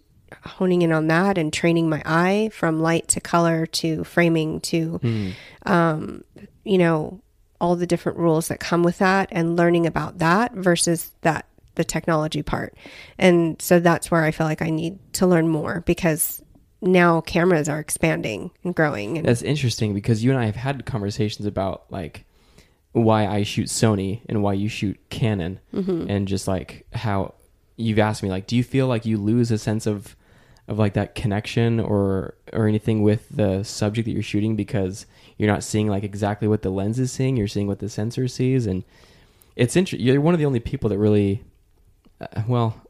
honing 0.44 0.82
in 0.82 0.92
on 0.92 1.06
that 1.08 1.38
and 1.38 1.50
training 1.52 1.88
my 1.88 2.02
eye 2.04 2.50
from 2.52 2.80
light 2.80 3.08
to 3.08 3.20
color 3.20 3.64
to 3.66 4.04
framing 4.04 4.60
to 4.60 4.98
Hmm. 4.98 5.30
um, 5.64 6.24
you 6.64 6.76
know 6.78 7.20
all 7.60 7.76
the 7.76 7.86
different 7.86 8.18
rules 8.18 8.48
that 8.48 8.60
come 8.60 8.82
with 8.82 8.98
that 8.98 9.28
and 9.32 9.56
learning 9.56 9.86
about 9.86 10.18
that 10.18 10.52
versus 10.54 11.12
that 11.22 11.44
the 11.74 11.84
technology 11.84 12.42
part 12.42 12.74
and 13.18 13.60
so 13.62 13.78
that's 13.80 14.10
where 14.10 14.24
i 14.24 14.30
feel 14.30 14.46
like 14.46 14.62
i 14.62 14.70
need 14.70 14.98
to 15.12 15.26
learn 15.26 15.46
more 15.48 15.82
because 15.86 16.42
now 16.80 17.20
cameras 17.20 17.68
are 17.68 17.78
expanding 17.80 18.50
and 18.64 18.74
growing 18.74 19.18
and 19.18 19.26
That's 19.26 19.42
interesting 19.42 19.94
because 19.94 20.22
you 20.22 20.30
and 20.30 20.38
I 20.38 20.44
have 20.46 20.54
had 20.56 20.86
conversations 20.86 21.44
about 21.46 21.84
like 21.90 22.24
why 22.92 23.26
I 23.26 23.42
shoot 23.42 23.66
Sony 23.66 24.22
and 24.28 24.42
why 24.44 24.52
you 24.52 24.68
shoot 24.68 24.96
Canon, 25.10 25.58
Mm-hmm. 25.74 26.06
and 26.08 26.28
just 26.28 26.46
like 26.46 26.86
how 26.92 27.34
you've 27.76 27.98
asked 27.98 28.22
me 28.22 28.28
like, 28.28 28.46
do 28.46 28.54
you 28.56 28.62
feel 28.62 28.86
like 28.86 29.04
you 29.04 29.18
lose 29.18 29.50
a 29.50 29.58
sense 29.58 29.86
of 29.86 30.14
of 30.68 30.78
like 30.78 30.94
that 30.94 31.14
connection 31.16 31.80
or 31.80 32.34
or 32.52 32.68
anything 32.68 33.02
with 33.02 33.26
the 33.28 33.64
subject 33.64 34.06
that 34.06 34.12
you're 34.12 34.22
shooting 34.22 34.54
because 34.54 35.04
you're 35.38 35.50
not 35.50 35.64
seeing 35.64 35.88
like 35.88 36.02
exactly 36.04 36.46
what 36.48 36.60
the 36.62 36.70
lens 36.70 36.98
is 36.98 37.10
seeing, 37.10 37.36
you're 37.36 37.48
seeing 37.48 37.66
what 37.66 37.78
the 37.78 37.88
sensor 37.88 38.28
sees, 38.28 38.66
and 38.66 38.84
it's 39.56 39.74
interesting. 39.76 40.06
You're 40.06 40.20
one 40.20 40.34
of 40.34 40.40
the 40.40 40.46
only 40.46 40.60
people 40.60 40.90
that 40.90 40.98
really. 40.98 41.42
Uh, 42.20 42.42
well, 42.48 42.80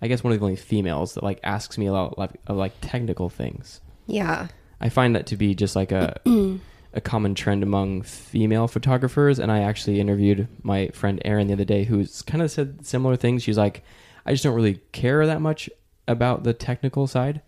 I- 0.00 0.06
guess 0.08 0.22
one 0.22 0.32
of 0.32 0.38
the 0.38 0.44
only 0.44 0.56
females 0.56 1.14
that 1.14 1.24
like 1.24 1.40
asks 1.42 1.76
me 1.76 1.86
a 1.86 1.92
lot 1.92 2.16
like, 2.16 2.30
of 2.46 2.56
like 2.56 2.72
technical 2.80 3.28
things. 3.28 3.80
yeah 4.06 4.46
I 4.80 4.88
find 4.88 5.16
that 5.16 5.26
to 5.26 5.36
be 5.36 5.54
just 5.56 5.74
like 5.74 5.90
a 5.90 6.20
a 6.94 7.00
common 7.00 7.34
trend 7.34 7.62
among 7.64 8.02
female 8.02 8.68
photographers. 8.68 9.38
And 9.40 9.50
I 9.50 9.60
actually 9.60 9.98
interviewed 10.00 10.46
my 10.62 10.88
friend 10.90 11.20
Erin 11.24 11.48
the 11.48 11.52
other 11.54 11.64
day, 11.64 11.84
who's 11.84 12.22
kind 12.22 12.40
of 12.42 12.50
said 12.52 12.86
similar 12.86 13.16
things. 13.16 13.42
She's 13.42 13.58
like, 13.58 13.82
I 14.24 14.30
just 14.32 14.44
don't 14.44 14.54
really 14.54 14.80
care 14.92 15.26
that 15.26 15.40
much 15.40 15.68
about 16.06 16.44
the 16.44 16.54
technical 16.54 17.06
side. 17.08 17.42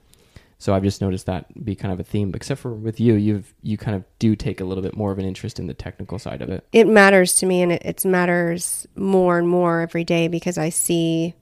So 0.61 0.73
I've 0.75 0.83
just 0.85 1.00
noticed 1.00 1.26
that 1.26 1.47
be 1.64 1.75
kind 1.75 1.93
of 1.93 1.99
a 1.99 2.05
theme. 2.05 2.33
Except 2.35 2.61
for 2.61 2.73
with 2.75 3.00
you, 3.00 3.14
you've 3.14 3.52
you 3.62 3.76
kind 3.76 3.97
of 3.97 4.05
do 4.19 4.37
take 4.37 4.61
a 4.61 4.64
little 4.64 4.83
bit 4.83 4.95
more 4.97 5.11
of 5.11 5.19
an 5.19 5.25
interest 5.25 5.59
in 5.59 5.67
the 5.67 5.75
technical 5.75 6.19
side 6.19 6.43
of 6.43 6.49
it. 6.50 6.64
it 6.73 6.87
matters 6.87 7.35
to 7.37 7.47
me 7.47 7.62
and 7.62 7.73
it, 7.73 7.83
it 7.85 8.05
matters 8.05 8.87
more 8.95 9.38
and 9.38 9.49
more 9.49 9.81
every 9.81 10.05
day 10.05 10.29
because 10.29 10.57
i 10.59 10.69
see 10.69 11.35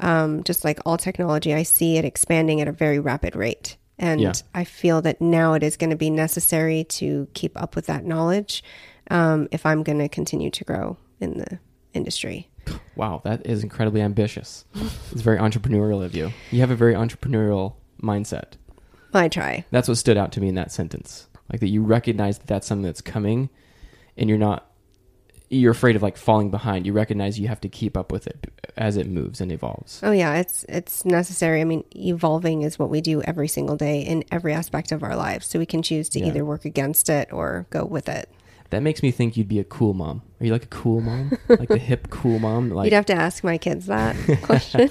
um, 0.00 0.42
just 0.44 0.62
like 0.64 0.78
all 0.86 0.96
technology 0.98 1.54
i 1.54 1.62
see 1.62 1.96
it 1.96 2.04
expanding 2.04 2.60
at 2.60 2.68
a 2.68 2.72
very 2.72 2.98
rapid 2.98 3.34
rate 3.34 3.76
and 3.98 4.20
Yeah. 4.20 4.32
i 4.54 4.62
feel 4.64 5.00
that 5.02 5.20
now 5.22 5.54
it 5.54 5.62
is 5.62 5.76
going 5.78 5.90
to 5.90 5.96
be 5.96 6.10
necessary 6.10 6.84
to 7.00 7.28
keep 7.34 7.60
up 7.60 7.74
with 7.76 7.86
that 7.86 8.04
knowledge 8.04 8.62
um, 9.10 9.48
if 9.50 9.64
i'm 9.64 9.82
going 9.82 9.98
to 9.98 10.08
continue 10.08 10.50
to 10.50 10.64
grow 10.64 10.96
in 11.20 11.38
the 11.38 11.58
industry 11.94 12.50
Wow, 12.96 13.20
that 13.24 13.46
is 13.46 13.62
incredibly 13.62 14.00
ambitious. 14.02 14.64
it's 15.12 15.20
very 15.22 15.38
entrepreneurial 15.38 16.04
of 16.04 16.14
you. 16.16 16.32
You 16.50 16.60
have 16.60 16.72
a 16.72 16.74
very 16.74 16.94
entrepreneurial 16.94 17.74
mindset. 18.02 18.54
I 19.16 19.28
try. 19.28 19.64
That's 19.70 19.88
what 19.88 19.96
stood 19.98 20.16
out 20.16 20.32
to 20.32 20.40
me 20.40 20.48
in 20.48 20.54
that 20.56 20.72
sentence. 20.72 21.26
Like 21.50 21.60
that 21.60 21.68
you 21.68 21.82
recognize 21.82 22.38
that 22.38 22.46
that's 22.46 22.66
something 22.66 22.84
that's 22.84 23.00
coming 23.00 23.50
and 24.16 24.28
you're 24.28 24.38
not 24.38 24.70
you're 25.48 25.70
afraid 25.70 25.94
of 25.94 26.02
like 26.02 26.16
falling 26.16 26.50
behind. 26.50 26.86
You 26.86 26.92
recognize 26.92 27.38
you 27.38 27.46
have 27.46 27.60
to 27.60 27.68
keep 27.68 27.96
up 27.96 28.10
with 28.10 28.26
it 28.26 28.52
as 28.76 28.96
it 28.96 29.06
moves 29.06 29.40
and 29.40 29.52
evolves. 29.52 30.00
Oh 30.02 30.10
yeah, 30.10 30.34
it's 30.38 30.64
it's 30.68 31.04
necessary. 31.04 31.60
I 31.60 31.64
mean, 31.64 31.84
evolving 31.94 32.62
is 32.62 32.80
what 32.80 32.90
we 32.90 33.00
do 33.00 33.22
every 33.22 33.46
single 33.46 33.76
day 33.76 34.00
in 34.00 34.24
every 34.32 34.52
aspect 34.52 34.90
of 34.90 35.04
our 35.04 35.14
lives. 35.14 35.46
So 35.46 35.60
we 35.60 35.66
can 35.66 35.82
choose 35.82 36.08
to 36.10 36.18
Yeah. 36.18 36.26
either 36.26 36.44
work 36.44 36.64
against 36.64 37.08
it 37.08 37.32
or 37.32 37.66
go 37.70 37.84
with 37.84 38.08
it. 38.08 38.28
That 38.70 38.82
makes 38.82 39.00
me 39.04 39.12
think 39.12 39.36
you'd 39.36 39.46
be 39.46 39.60
a 39.60 39.64
cool 39.64 39.94
mom. 39.94 40.22
Are 40.40 40.46
you 40.46 40.52
like 40.52 40.64
a 40.64 40.68
cool 40.68 41.00
mom? 41.00 41.30
like 41.48 41.68
the 41.68 41.78
hip 41.78 42.10
cool 42.10 42.40
mom? 42.40 42.70
Like 42.70 42.86
You'd 42.86 42.94
have 42.96 43.06
to 43.06 43.14
ask 43.14 43.44
my 43.44 43.56
kids 43.58 43.86
that 43.86 44.16
question. 44.42 44.90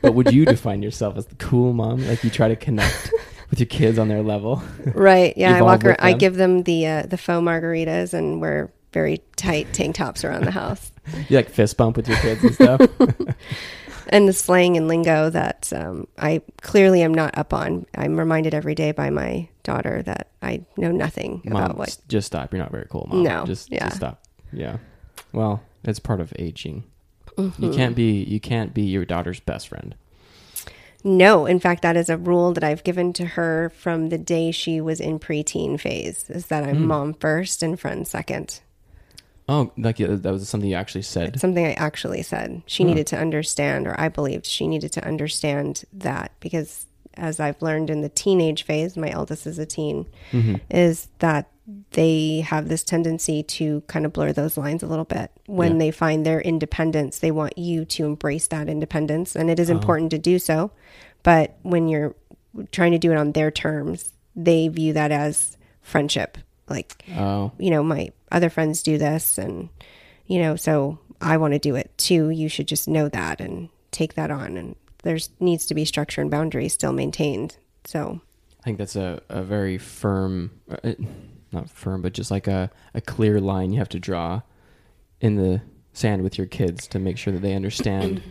but 0.00 0.14
would 0.14 0.32
you 0.32 0.46
define 0.46 0.82
yourself 0.82 1.18
as 1.18 1.26
the 1.26 1.34
cool 1.34 1.74
mom? 1.74 2.06
Like 2.08 2.24
you 2.24 2.30
try 2.30 2.48
to 2.48 2.56
connect 2.56 3.12
with 3.52 3.60
your 3.60 3.66
kids 3.66 3.98
on 3.98 4.08
their 4.08 4.22
level? 4.22 4.62
right. 4.94 5.36
Yeah, 5.36 5.58
I 5.58 5.62
walk 5.62 5.84
around, 5.84 5.98
I 6.00 6.14
give 6.14 6.36
them 6.36 6.62
the 6.62 6.86
uh, 6.86 7.02
the 7.02 7.18
faux 7.18 7.44
margaritas 7.44 8.14
and 8.14 8.40
wear 8.40 8.72
very 8.94 9.20
tight 9.36 9.72
tank 9.74 9.94
tops 9.94 10.24
around 10.24 10.44
the 10.44 10.50
house. 10.50 10.90
You 11.28 11.36
like 11.36 11.50
fist 11.50 11.76
bump 11.76 11.96
with 11.96 12.06
your 12.08 12.16
kids 12.18 12.44
and 12.44 12.54
stuff? 12.54 12.80
and 14.08 14.28
the 14.28 14.32
slang 14.32 14.76
and 14.76 14.86
lingo 14.86 15.30
that 15.30 15.72
um, 15.74 16.06
I 16.16 16.42
clearly 16.60 17.02
am 17.02 17.12
not 17.12 17.36
up 17.36 17.52
on. 17.52 17.86
I'm 17.96 18.16
reminded 18.16 18.54
every 18.54 18.76
day 18.76 18.92
by 18.92 19.10
my 19.10 19.48
daughter 19.64 20.02
that 20.04 20.28
I 20.42 20.64
know 20.76 20.92
nothing 20.92 21.42
mom, 21.44 21.60
about 21.60 21.76
what. 21.76 21.98
just 22.06 22.28
stop. 22.28 22.52
You're 22.52 22.62
not 22.62 22.70
very 22.70 22.86
cool, 22.88 23.08
mom. 23.10 23.24
No, 23.24 23.44
just, 23.44 23.72
yeah. 23.72 23.86
just 23.86 23.96
stop. 23.96 24.22
Yeah. 24.52 24.76
Well, 25.32 25.60
it's 25.82 25.98
part 25.98 26.20
of 26.20 26.32
aging. 26.38 26.84
Mm-hmm. 27.36 27.64
You 27.64 27.72
can't 27.72 27.96
be 27.96 28.22
you 28.22 28.38
can't 28.38 28.72
be 28.72 28.82
your 28.82 29.04
daughter's 29.04 29.40
best 29.40 29.68
friend. 29.68 29.96
No, 31.04 31.46
in 31.46 31.58
fact, 31.58 31.82
that 31.82 31.96
is 31.96 32.08
a 32.08 32.16
rule 32.16 32.52
that 32.52 32.62
I've 32.64 32.84
given 32.84 33.12
to 33.14 33.24
her 33.26 33.70
from 33.76 34.08
the 34.08 34.18
day 34.18 34.50
she 34.52 34.80
was 34.80 35.00
in 35.00 35.18
preteen 35.18 35.78
phase. 35.78 36.28
Is 36.30 36.46
that 36.46 36.64
Hmm. 36.64 36.70
I'm 36.70 36.86
mom 36.86 37.14
first 37.14 37.62
and 37.62 37.78
friend 37.78 38.06
second. 38.06 38.60
Oh, 39.48 39.72
like 39.76 40.00
uh, 40.00 40.14
that 40.16 40.32
was 40.32 40.48
something 40.48 40.70
you 40.70 40.76
actually 40.76 41.02
said. 41.02 41.30
It's 41.30 41.40
something 41.40 41.66
I 41.66 41.72
actually 41.72 42.22
said. 42.22 42.62
She 42.66 42.84
Huh. 42.84 42.90
needed 42.90 43.06
to 43.08 43.18
understand, 43.18 43.86
or 43.88 43.98
I 44.00 44.08
believed 44.08 44.46
she 44.46 44.68
needed 44.68 44.92
to 44.92 45.04
understand 45.04 45.84
that 45.92 46.30
because 46.40 46.86
as 47.14 47.40
I've 47.40 47.60
learned 47.60 47.90
in 47.90 48.00
the 48.00 48.08
teenage 48.08 48.62
phase, 48.62 48.96
my 48.96 49.10
eldest 49.10 49.46
is 49.46 49.58
a 49.58 49.66
teen, 49.66 50.06
Mm-hmm. 50.30 50.54
is 50.70 51.08
that 51.18 51.48
they 51.92 52.40
have 52.40 52.68
this 52.68 52.82
tendency 52.82 53.42
to 53.44 53.82
kind 53.82 54.04
of 54.04 54.12
blur 54.12 54.32
those 54.32 54.56
lines 54.56 54.82
a 54.82 54.86
little 54.86 55.04
bit. 55.04 55.30
When 55.46 55.72
Yeah. 55.72 55.78
they 55.78 55.90
find 55.92 56.26
their 56.26 56.40
independence, 56.40 57.18
they 57.20 57.30
want 57.30 57.56
you 57.56 57.84
to 57.84 58.04
embrace 58.04 58.48
that 58.48 58.68
independence. 58.68 59.36
And 59.36 59.48
it 59.48 59.60
is 59.60 59.70
important 59.70 60.10
to 60.10 60.18
do 60.18 60.38
so. 60.38 60.72
But 61.22 61.56
when 61.62 61.88
you're 61.88 62.16
trying 62.72 62.92
to 62.92 62.98
do 62.98 63.12
it 63.12 63.16
on 63.16 63.32
their 63.32 63.50
terms, 63.50 64.12
they 64.34 64.68
view 64.68 64.92
that 64.94 65.12
as 65.12 65.56
friendship. 65.82 66.36
Like, 66.68 67.04
Oh, 67.16 67.52
you 67.58 67.70
know, 67.70 67.82
my 67.82 68.10
other 68.32 68.50
friends 68.50 68.82
do 68.82 68.98
this 68.98 69.38
and, 69.38 69.68
you 70.26 70.40
know, 70.40 70.56
so 70.56 70.98
I 71.20 71.36
want 71.36 71.52
to 71.52 71.58
do 71.60 71.76
it 71.76 71.96
too. 71.96 72.30
You 72.30 72.48
should 72.48 72.66
just 72.66 72.88
know 72.88 73.08
that 73.08 73.40
and 73.40 73.68
take 73.92 74.14
that 74.14 74.30
on. 74.30 74.56
And 74.56 74.74
there's 75.04 75.30
needs 75.38 75.66
to 75.66 75.74
be 75.74 75.84
structure 75.84 76.20
and 76.20 76.30
boundaries 76.30 76.72
still 76.74 76.92
maintained. 76.92 77.56
So, 77.84 78.20
I 78.60 78.62
think 78.64 78.78
that's 78.78 78.96
a, 78.96 79.20
a 79.28 79.42
very 79.42 79.76
firm, 79.76 80.52
uh, 80.70 80.92
not 81.52 81.70
firm, 81.70 82.02
but 82.02 82.12
just 82.12 82.30
like 82.30 82.46
a, 82.46 82.70
a 82.94 83.00
clear 83.00 83.40
line 83.40 83.72
you 83.72 83.78
have 83.78 83.88
to 83.90 84.00
draw 84.00 84.42
in 85.20 85.36
the 85.36 85.62
sand 85.92 86.22
with 86.22 86.38
your 86.38 86.46
kids 86.46 86.86
to 86.88 86.98
make 86.98 87.18
sure 87.18 87.32
that 87.32 87.42
they 87.42 87.54
understand 87.54 88.22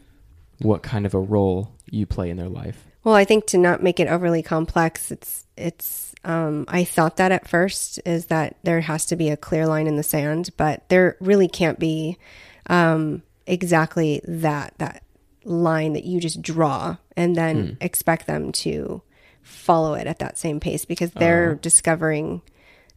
what 0.58 0.82
kind 0.82 1.06
of 1.06 1.14
a 1.14 1.18
role 1.18 1.74
you 1.90 2.06
play 2.06 2.30
in 2.30 2.36
their 2.36 2.48
life. 2.48 2.86
well, 3.04 3.14
I 3.14 3.24
think 3.24 3.46
to 3.48 3.58
not 3.58 3.82
make 3.82 4.00
it 4.00 4.08
overly 4.08 4.42
complex, 4.42 5.10
it's, 5.10 5.46
it's, 5.56 6.14
um, 6.24 6.64
I 6.68 6.84
thought 6.84 7.18
that 7.18 7.32
at 7.32 7.48
first 7.48 8.00
is 8.04 8.26
that 8.26 8.56
there 8.64 8.80
has 8.80 9.06
to 9.06 9.16
be 9.16 9.30
a 9.30 9.36
clear 9.36 9.66
line 9.66 9.86
in 9.86 9.96
the 9.96 10.02
sand, 10.02 10.50
but 10.56 10.88
there 10.88 11.16
really 11.20 11.48
can't 11.48 11.78
be, 11.78 12.18
um, 12.68 13.22
exactly 13.46 14.20
that, 14.24 14.74
that 14.78 15.02
line 15.44 15.92
that 15.92 16.04
you 16.04 16.20
just 16.20 16.42
draw 16.42 16.96
and 17.16 17.36
then 17.36 17.76
expect 17.80 18.26
them 18.26 18.50
to 18.50 19.02
follow 19.42 19.94
it 19.94 20.06
at 20.08 20.18
that 20.18 20.36
same 20.36 20.58
pace 20.58 20.84
because 20.84 21.12
they're 21.12 21.54
discovering 21.54 22.42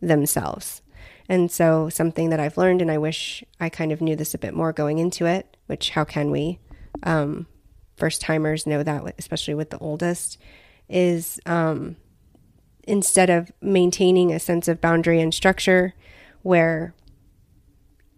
themselves. 0.01 0.82
And 1.27 1.51
so, 1.51 1.89
something 1.89 2.32
that 2.32 2.39
I've 2.39 2.58
learned, 2.58 2.82
and 2.82 2.89
I 2.89 2.98
wish 2.98 3.44
I 3.60 3.70
kind 3.70 3.91
of 3.91 4.01
knew 4.01 4.15
this 4.15 4.34
a 4.34 4.39
bit 4.39 4.53
more 4.53 4.74
going 4.74 4.98
into 4.98 5.25
it, 5.25 5.58
which 5.68 5.91
how 5.91 6.03
can 6.03 6.32
we? 6.32 6.60
Um, 7.03 7.46
first 7.96 8.22
timers 8.22 8.65
know 8.65 8.82
that, 8.82 9.13
especially 9.20 9.53
with 9.53 9.70
the 9.70 9.77
oldest, 9.77 10.39
is 10.88 11.39
um, 11.46 11.98
instead 12.88 13.29
of 13.29 13.51
maintaining 13.62 14.32
a 14.32 14.39
sense 14.39 14.68
of 14.68 14.82
boundary 14.82 15.22
and 15.22 15.34
structure 15.34 15.94
where 16.41 16.96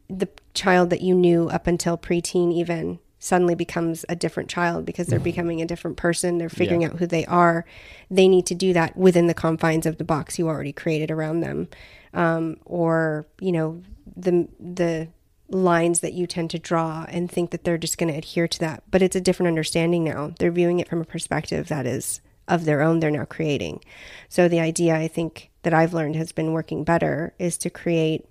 the 0.10 0.30
child 0.54 0.90
that 0.90 1.02
you 1.02 1.14
knew 1.14 1.50
up 1.50 1.68
until 1.68 1.98
preteen 1.98 2.54
even 2.54 3.00
suddenly 3.24 3.54
becomes 3.56 4.04
a 4.10 4.16
different 4.16 4.50
child 4.50 4.84
because 4.84 5.06
they're 5.08 5.20
becoming 5.20 5.62
a 5.62 5.66
different 5.66 5.96
person. 5.96 6.40
They're 6.40 6.50
figuring 6.50 6.82
Yeah. 6.82 6.88
out 6.90 6.98
who 6.98 7.06
they 7.08 7.24
are. 7.26 7.66
They 8.10 8.28
need 8.28 8.48
to 8.48 8.56
do 8.56 8.74
that 8.74 8.98
within 8.98 9.28
the 9.28 9.36
confines 9.36 9.86
of 9.86 9.98
the 9.98 10.04
box 10.04 10.40
you 10.40 10.48
already 10.50 10.74
created 10.74 11.12
around 11.12 11.42
them. 11.42 11.68
Um, 12.14 12.58
or 12.66 13.28
you 13.40 13.52
know 13.54 13.82
the 14.18 14.50
the 14.60 15.08
lines 15.50 16.00
that 16.00 16.14
you 16.14 16.26
tend 16.26 16.50
to 16.50 16.60
draw 16.60 17.06
and 17.10 17.30
think 17.30 17.52
that 17.52 17.64
they're 17.64 17.78
just 17.78 17.98
going 17.98 18.12
to 18.12 18.18
adhere 18.18 18.48
to 18.48 18.60
that. 18.60 18.84
But 18.90 19.02
it's 19.02 19.16
a 19.16 19.22
different 19.22 19.50
understanding 19.50 20.04
now. 20.04 20.34
They're 20.40 20.52
viewing 20.52 20.80
it 20.80 20.88
from 20.90 21.00
a 21.02 21.06
perspective 21.06 21.68
that 21.68 21.86
is 21.86 22.22
of 22.48 22.66
their 22.66 22.82
own 22.82 23.00
they're 23.00 23.12
now 23.12 23.26
creating. 23.26 23.82
So 24.30 24.48
the 24.48 24.60
idea 24.60 24.96
i 24.96 25.08
think 25.08 25.52
that 25.64 25.74
i've 25.76 25.94
learned 25.94 26.16
has 26.16 26.32
been 26.32 26.54
working 26.54 26.84
better 26.84 27.34
is 27.38 27.56
to 27.60 27.70
create 27.70 28.26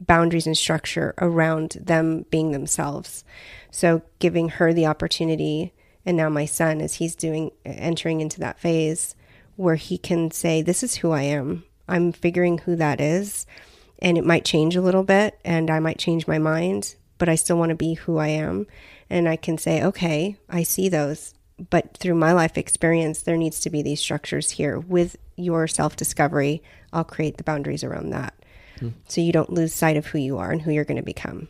boundaries 0.00 0.46
and 0.46 0.56
structure 0.56 1.14
around 1.18 1.76
them 1.80 2.24
being 2.30 2.52
themselves. 2.52 3.24
So 3.70 4.02
giving 4.18 4.48
her 4.50 4.72
the 4.72 4.86
opportunity 4.86 5.72
and 6.06 6.16
now 6.16 6.28
my 6.28 6.46
son 6.46 6.80
as 6.80 6.94
he's 6.94 7.14
doing 7.14 7.50
entering 7.64 8.20
into 8.20 8.40
that 8.40 8.58
phase 8.58 9.14
where 9.56 9.74
he 9.74 9.98
can 9.98 10.30
say 10.30 10.62
this 10.62 10.82
is 10.82 10.96
who 10.96 11.10
I 11.10 11.22
am. 11.22 11.64
I'm 11.86 12.12
figuring 12.12 12.58
who 12.58 12.76
that 12.76 13.00
is 13.00 13.46
and 14.00 14.16
it 14.16 14.24
might 14.24 14.44
change 14.44 14.76
a 14.76 14.80
little 14.80 15.04
bit 15.04 15.38
and 15.44 15.70
I 15.70 15.78
might 15.80 15.98
change 15.98 16.26
my 16.26 16.38
mind, 16.38 16.96
but 17.18 17.28
I 17.28 17.34
still 17.34 17.58
want 17.58 17.68
to 17.68 17.76
be 17.76 17.94
who 17.94 18.16
I 18.16 18.28
am 18.28 18.66
and 19.10 19.28
I 19.28 19.36
can 19.36 19.58
say 19.58 19.82
okay, 19.84 20.36
I 20.48 20.62
see 20.62 20.88
those 20.88 21.34
but 21.68 21.94
through 21.98 22.14
my 22.14 22.32
life 22.32 22.56
experience 22.56 23.20
there 23.20 23.36
needs 23.36 23.60
to 23.60 23.70
be 23.70 23.82
these 23.82 24.00
structures 24.00 24.52
here 24.52 24.78
with 24.78 25.16
your 25.36 25.68
self-discovery. 25.68 26.62
I'll 26.90 27.04
create 27.04 27.36
the 27.36 27.44
boundaries 27.44 27.84
around 27.84 28.10
that 28.10 28.34
so 29.08 29.20
you 29.20 29.32
don't 29.32 29.52
lose 29.52 29.72
sight 29.74 29.96
of 29.96 30.06
who 30.06 30.18
you 30.18 30.38
are 30.38 30.50
and 30.50 30.62
who 30.62 30.70
you're 30.70 30.84
going 30.84 30.96
to 30.96 31.02
become. 31.02 31.48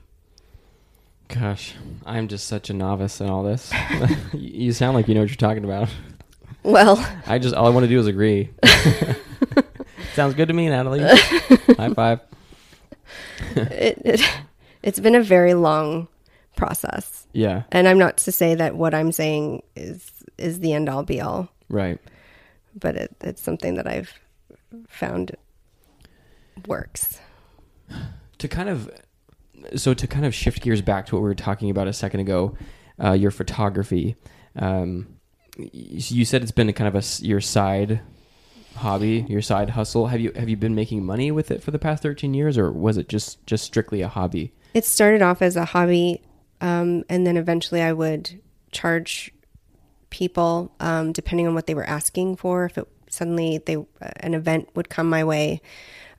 Gosh, 1.29 1.75
I'm 2.05 2.27
just 2.29 2.49
such 2.49 2.71
a 2.71 2.75
novice 2.75 3.21
in 3.21 3.29
all 3.29 3.45
this. 3.45 3.73
you 4.33 4.73
sound 4.73 4.97
like 4.97 5.07
you 5.07 5.15
know 5.15 5.21
what 5.21 5.31
you're 5.31 5.37
talking 5.37 5.65
about. 5.65 5.89
Well, 6.65 6.99
I 7.27 7.39
just 7.39 7.55
all 7.55 7.67
I 7.67 7.71
want 7.71 7.85
to 7.85 7.89
do 7.89 7.99
is 8.01 8.07
agree. 8.07 8.51
Sounds 10.15 10.35
good 10.35 10.49
to 10.49 10.55
me, 10.55 10.69
Natalie. 10.69 11.01
High 11.77 11.95
five. 11.95 12.21
it, 13.55 14.03
it, 14.05 14.31
it's 14.83 14.99
been 14.99 15.15
a 15.15 15.23
very 15.23 15.55
long 15.55 16.09
process. 16.57 17.27
Yeah, 17.33 17.63
And 17.71 17.87
I'm 17.87 17.99
not 17.99 18.19
to 18.19 18.33
say 18.33 18.57
that 18.57 18.75
what 18.75 18.93
I'm 18.93 19.13
saying 19.13 19.63
is 19.77 20.11
is 20.37 20.59
the 20.61 20.73
end 20.73 20.89
all 20.89 21.05
be 21.05 21.21
all, 21.21 21.49
right. 21.69 21.99
but 22.79 22.97
it, 22.97 23.17
it's 23.21 23.41
something 23.41 23.77
that 23.77 23.87
I've 23.87 24.13
found 24.89 25.37
works. 26.67 27.21
to 28.39 28.49
kind 28.49 28.69
of 28.69 28.91
so 29.77 29.93
to 29.93 30.07
kind 30.07 30.25
of 30.25 30.35
shift 30.35 30.63
gears 30.63 30.81
back 30.81 31.07
to 31.07 31.15
what 31.15 31.23
we 31.23 31.29
were 31.29 31.35
talking 31.35 31.69
about 31.71 31.87
a 31.87 31.93
second 31.93 32.21
ago 32.21 32.57
uh, 33.03 33.13
your 33.13 33.31
photography 33.31 34.17
um, 34.57 35.07
you 35.57 36.25
said 36.25 36.43
it's 36.43 36.51
been 36.51 36.69
a 36.69 36.73
kind 36.73 36.89
of 36.89 36.95
a 36.95 37.25
your 37.25 37.41
side 37.41 38.01
hobby 38.77 39.27
your 39.29 39.43
side 39.43 39.69
hustle 39.71 40.07
have 40.07 40.21
you 40.21 40.33
have 40.35 40.49
you 40.49 40.57
been 40.57 40.75
making 40.75 41.05
money 41.05 41.31
with 41.31 41.51
it 41.51 41.63
for 41.63 41.73
the 41.73 41.79
past 41.79 42.03
13 42.03 42.33
years 42.33 42.57
or 42.57 42.73
was 42.73 42.97
it 42.97 43.09
just 43.09 43.45
just 43.47 43.65
strictly 43.65 44.01
a 44.01 44.09
hobby 44.09 44.53
It 44.73 44.85
started 44.85 45.21
off 45.21 45.43
as 45.43 45.57
a 45.57 45.65
hobby, 45.65 46.23
um, 46.61 47.05
and 47.09 47.27
then 47.27 47.37
eventually 47.37 47.83
I 47.83 47.93
would 47.93 48.41
charge 48.71 49.33
people 50.11 50.73
um, 50.79 51.13
depending 51.13 51.47
on 51.47 51.55
what 51.55 51.67
they 51.67 51.75
were 51.75 51.85
asking 51.85 52.37
for. 52.37 52.65
If 52.67 52.79
it 52.79 52.87
suddenly 53.09 53.59
they 53.59 53.77
an 54.21 54.35
event 54.35 54.69
would 54.75 54.89
come 54.89 55.09
my 55.11 55.25
way, 55.25 55.61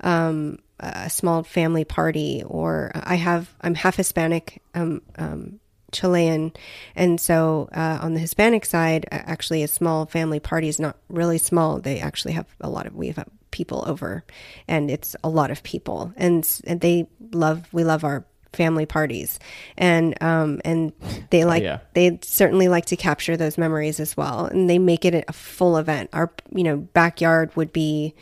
um, 0.01 0.60
a 0.79 1.10
small 1.10 1.43
family 1.43 1.86
party, 1.86 2.43
or 2.46 2.91
I 2.93 3.15
have 3.15 3.53
I'm 3.62 3.75
half 3.75 3.96
Hispanic, 3.96 4.62
um, 4.74 5.01
um, 5.17 5.60
Chilean, 5.91 6.53
and 6.96 7.20
so 7.20 7.70
uh, 7.74 8.00
on 8.01 8.13
the 8.13 8.20
Hispanic 8.20 8.65
side, 8.65 9.05
actually 9.12 9.63
a 9.63 9.67
small 9.67 10.05
family 10.05 10.39
party 10.39 10.67
is 10.67 10.79
not 10.79 10.98
really 11.10 11.38
small. 11.38 11.79
They 11.79 12.00
actually 12.00 12.34
have 12.34 12.48
a 12.60 12.70
lot 12.70 12.88
of 12.88 12.96
we 12.96 13.08
have 13.10 13.25
people 13.51 13.84
over, 13.88 14.24
and 14.67 14.89
it's 14.89 15.15
a 15.24 15.29
lot 15.29 15.51
of 15.51 15.62
people, 15.63 16.13
and, 16.15 16.48
and 16.65 16.81
they 16.81 17.08
love 17.31 17.67
we 17.72 17.84
love 17.84 18.03
our 18.03 18.25
family 18.53 18.86
parties. 18.86 19.39
And 19.77 20.22
um 20.22 20.62
and 20.65 20.91
they 21.29 21.46
like 21.46 21.63
yeah. 21.63 21.79
they 21.93 22.20
certainly 22.22 22.67
like 22.67 22.86
to 22.88 22.98
capture 22.98 23.38
those 23.38 23.58
memories 23.58 24.00
as 24.00 24.17
well. 24.17 24.46
And 24.46 24.70
they 24.70 24.79
make 24.79 25.05
it 25.05 25.24
a 25.27 25.34
full 25.34 25.77
event. 25.77 26.10
Our 26.13 26.34
you 26.53 26.63
know 26.63 26.77
backyard 26.77 27.55
would 27.55 27.72
be 27.72 28.13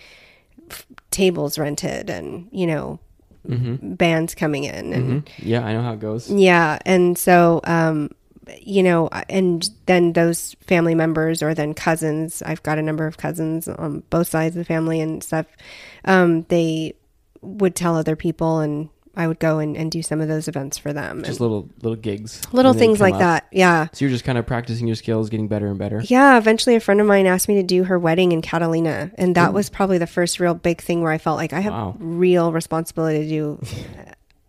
tables 1.12 1.58
rented 1.58 2.10
and 2.10 2.48
you 2.52 2.68
know 2.68 3.00
bands 3.46 4.36
coming 4.36 4.64
in 4.66 4.94
and 4.94 5.30
Yeah, 5.40 5.66
I 5.66 5.74
know 5.74 5.82
how 5.82 5.94
it 5.94 6.00
goes. 6.00 6.30
yeah, 6.30 6.78
and 6.86 7.18
so 7.18 7.62
um, 7.64 8.12
you 8.62 8.84
know, 8.84 9.10
and 9.30 9.68
then 9.86 10.14
those 10.14 10.56
family 10.62 10.96
members 10.96 11.42
or 11.44 11.54
then 11.54 11.74
cousins. 11.74 12.42
I've 12.44 12.64
got 12.64 12.78
a 12.78 12.82
number 12.82 13.06
of 13.08 13.18
cousins 13.18 13.68
on 13.68 14.04
both 14.10 14.28
sides 14.28 14.56
of 14.56 14.60
the 14.60 14.66
family 14.66 15.00
and 15.00 15.24
stuff. 15.24 15.46
Um, 16.06 16.44
they 16.50 16.94
would 17.42 17.76
tell 17.76 17.96
other 17.96 18.16
people, 18.16 18.60
and 18.60 18.90
I 19.20 19.28
would 19.28 19.40
go 19.40 19.60
and, 19.60 19.76
and 19.78 19.92
do 19.92 20.02
some 20.02 20.22
of 20.22 20.28
those 20.28 20.48
events 20.48 20.78
for 20.78 20.94
them. 20.94 21.20
Just 21.20 21.40
and 21.40 21.42
little 21.42 21.70
little 21.82 21.96
gigs. 21.98 22.42
little 22.54 22.74
things 22.74 23.00
like 23.00 23.16
up. 23.16 23.20
that. 23.20 23.48
Yeah. 23.52 23.88
So 23.94 24.06
you're 24.06 24.12
just 24.12 24.24
kind 24.24 24.38
of 24.38 24.46
practicing 24.48 24.88
your 24.88 24.96
skills, 24.96 25.30
getting 25.30 25.48
better 25.48 25.68
and 25.68 25.78
better. 25.78 26.02
Yeah, 26.06 26.38
eventually 26.38 26.76
a 26.76 26.80
friend 26.80 27.02
of 27.02 27.08
mine 27.08 27.26
asked 27.28 27.48
me 27.48 27.56
to 27.56 27.64
do 27.64 27.84
her 27.84 28.00
wedding 28.00 28.32
in 28.32 28.42
Catalina, 28.42 29.12
and 29.16 29.36
that 29.36 29.54
was 29.54 29.70
probably 29.70 29.98
the 29.98 30.08
first 30.08 30.40
real 30.40 30.54
big 30.56 30.82
thing 30.82 31.02
where 31.04 31.12
I 31.12 31.18
felt 31.18 31.38
like 31.38 31.54
I 31.54 31.60
have 31.60 31.74
Wow. 31.74 31.96
real 32.00 32.52
responsibility 32.54 33.24
to 33.24 33.30
do 33.30 33.60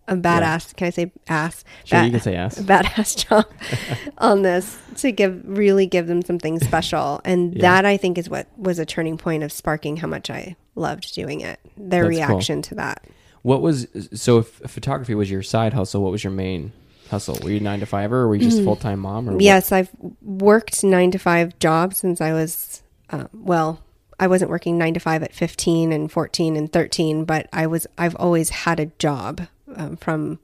a 0.09 0.17
badass. 0.17 0.75
Can 0.77 0.87
I 0.87 0.91
say 0.91 1.12
ass? 1.29 1.65
Sure, 1.85 2.00
Ba- 2.00 2.05
you 2.07 2.11
can 2.12 2.21
say 2.21 2.33
yes. 2.33 2.59
badass 2.62 3.29
job 3.29 3.47
on 4.19 4.43
this 4.43 4.79
to 4.97 5.12
give 5.12 5.41
really 5.45 5.87
give 5.87 6.07
them 6.07 6.23
something 6.23 6.59
special 6.61 7.21
and 7.25 7.55
Yeah. 7.55 7.62
that 7.62 7.87
i 7.87 7.97
think 7.97 8.19
is 8.19 8.29
what 8.29 8.47
was 8.59 8.79
a 8.79 8.85
turning 8.85 9.17
point 9.17 9.43
of 9.43 9.50
sparking 9.50 9.97
how 9.97 10.07
much 10.09 10.29
i 10.29 10.57
loved 10.75 11.15
doing 11.15 11.41
it 11.41 11.59
their 11.79 12.05
That's 12.05 12.19
cool. 12.19 12.27
reaction 12.29 12.61
to 12.62 12.75
that 12.75 13.05
What 13.42 13.62
was 13.62 13.87
so? 14.12 14.38
If 14.38 14.49
photography 14.49 15.14
was 15.14 15.30
your 15.30 15.42
side 15.42 15.73
hustle, 15.73 16.02
what 16.02 16.12
was 16.12 16.23
your 16.23 16.32
main 16.32 16.73
hustle? 17.09 17.38
Were 17.42 17.50
you 17.50 17.61
nine 17.61 17.80
to 17.80 17.87
five 17.87 18.12
or 18.12 18.28
were 18.28 18.35
you 18.37 18.42
just 18.42 18.62
full 18.62 18.76
time 18.76 19.00
mom? 19.00 19.28
Or 19.28 19.32
what? 19.32 19.42
yes 19.42 19.73
i've 19.73 19.90
worked 20.23 20.85
nine 20.85 21.11
to 21.11 21.18
five 21.18 21.59
jobs 21.59 21.97
since 21.99 22.20
i 22.20 22.32
was 22.32 22.82
uh, 23.11 23.25
well 23.32 23.80
i 24.20 24.28
wasn't 24.28 24.49
working 24.49 24.78
nine 24.78 24.94
to 24.94 25.00
five 25.00 25.20
at 25.25 25.35
15 25.35 25.90
and 25.92 26.12
14 26.12 26.56
and 26.56 26.73
13 26.73 27.25
but 27.25 27.49
i 27.52 27.66
was 27.66 27.87
i've 27.99 28.14
always 28.14 28.50
had 28.50 28.78
a 28.78 28.87
job 29.00 29.49
um, 29.75 29.97
from 29.97 30.38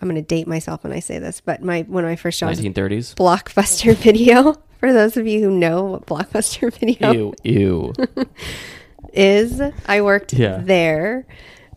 i'm 0.00 0.08
going 0.08 0.20
to 0.20 0.26
date 0.26 0.48
myself 0.48 0.82
when 0.82 0.92
i 0.92 0.98
say 0.98 1.20
this 1.20 1.40
but 1.40 1.62
my 1.62 1.82
when 1.82 2.02
my 2.04 2.16
first 2.16 2.40
job 2.40 2.48
was 2.50 2.58
1930s. 2.60 3.14
blockbuster 3.14 3.94
video 4.08 4.54
for 4.80 4.92
those 4.92 5.16
of 5.16 5.28
you 5.28 5.40
who 5.44 5.50
know 5.52 5.84
what 5.84 6.06
blockbuster 6.06 6.72
video 6.80 7.12
Ew, 7.12 7.34
ew. 7.44 7.92
is. 9.12 9.60
I 9.86 10.02
worked 10.02 10.32
Yeah. 10.32 10.58
there. 10.58 11.24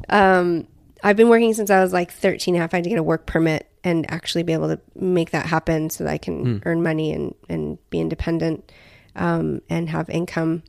Um, 0.09 0.67
I've 1.03 1.15
been 1.17 1.29
working 1.29 1.53
since 1.53 1.69
I 1.69 1.81
was 1.81 1.93
like 1.93 2.11
13 2.11 2.55
and 2.55 2.59
a 2.59 2.61
half. 2.63 2.73
I 2.73 2.77
had 2.77 2.83
to 2.85 2.89
get 2.89 2.99
a 2.99 3.03
work 3.03 3.25
permit 3.25 3.69
and 3.83 4.09
actually 4.11 4.43
be 4.43 4.53
able 4.53 4.69
to 4.69 4.79
make 4.95 5.31
that 5.31 5.45
happen 5.45 5.89
so 5.89 6.03
that 6.03 6.11
I 6.11 6.17
can 6.17 6.61
earn 6.65 6.81
money 6.83 7.13
and, 7.13 7.35
and 7.47 7.77
be 7.89 7.99
independent 7.99 8.71
um, 9.15 9.61
and 9.69 9.89
have 9.89 10.09
income. 10.09 10.63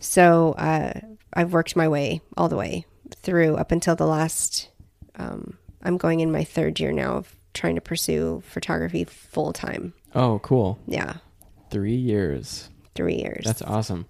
So 0.00 0.52
uh, 0.52 1.00
I've 1.32 1.52
worked 1.52 1.76
my 1.76 1.88
way 1.88 2.20
all 2.36 2.48
the 2.48 2.56
way 2.56 2.84
through 3.22 3.56
up 3.56 3.70
until 3.72 3.94
the 3.96 4.06
last. 4.06 4.68
Um, 5.16 5.58
I'm 5.82 5.96
going 5.96 6.20
in 6.20 6.32
my 6.32 6.44
third 6.44 6.80
year 6.80 6.92
now 6.92 7.12
of 7.16 7.34
trying 7.54 7.74
to 7.76 7.80
pursue 7.80 8.42
photography 8.46 9.04
full 9.04 9.52
time. 9.52 9.94
Oh, 10.14 10.40
cool. 10.40 10.78
Yeah, 10.86 11.16
Three 11.70 11.94
years. 11.94 12.68
three 12.96 13.14
years. 13.16 13.44
That's 13.44 13.62
awesome. 13.62 14.06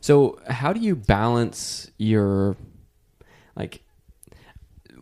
So, 0.00 0.38
how 0.48 0.72
do 0.72 0.80
you 0.80 0.94
balance 0.96 1.90
your 1.98 2.56
like? 3.56 3.82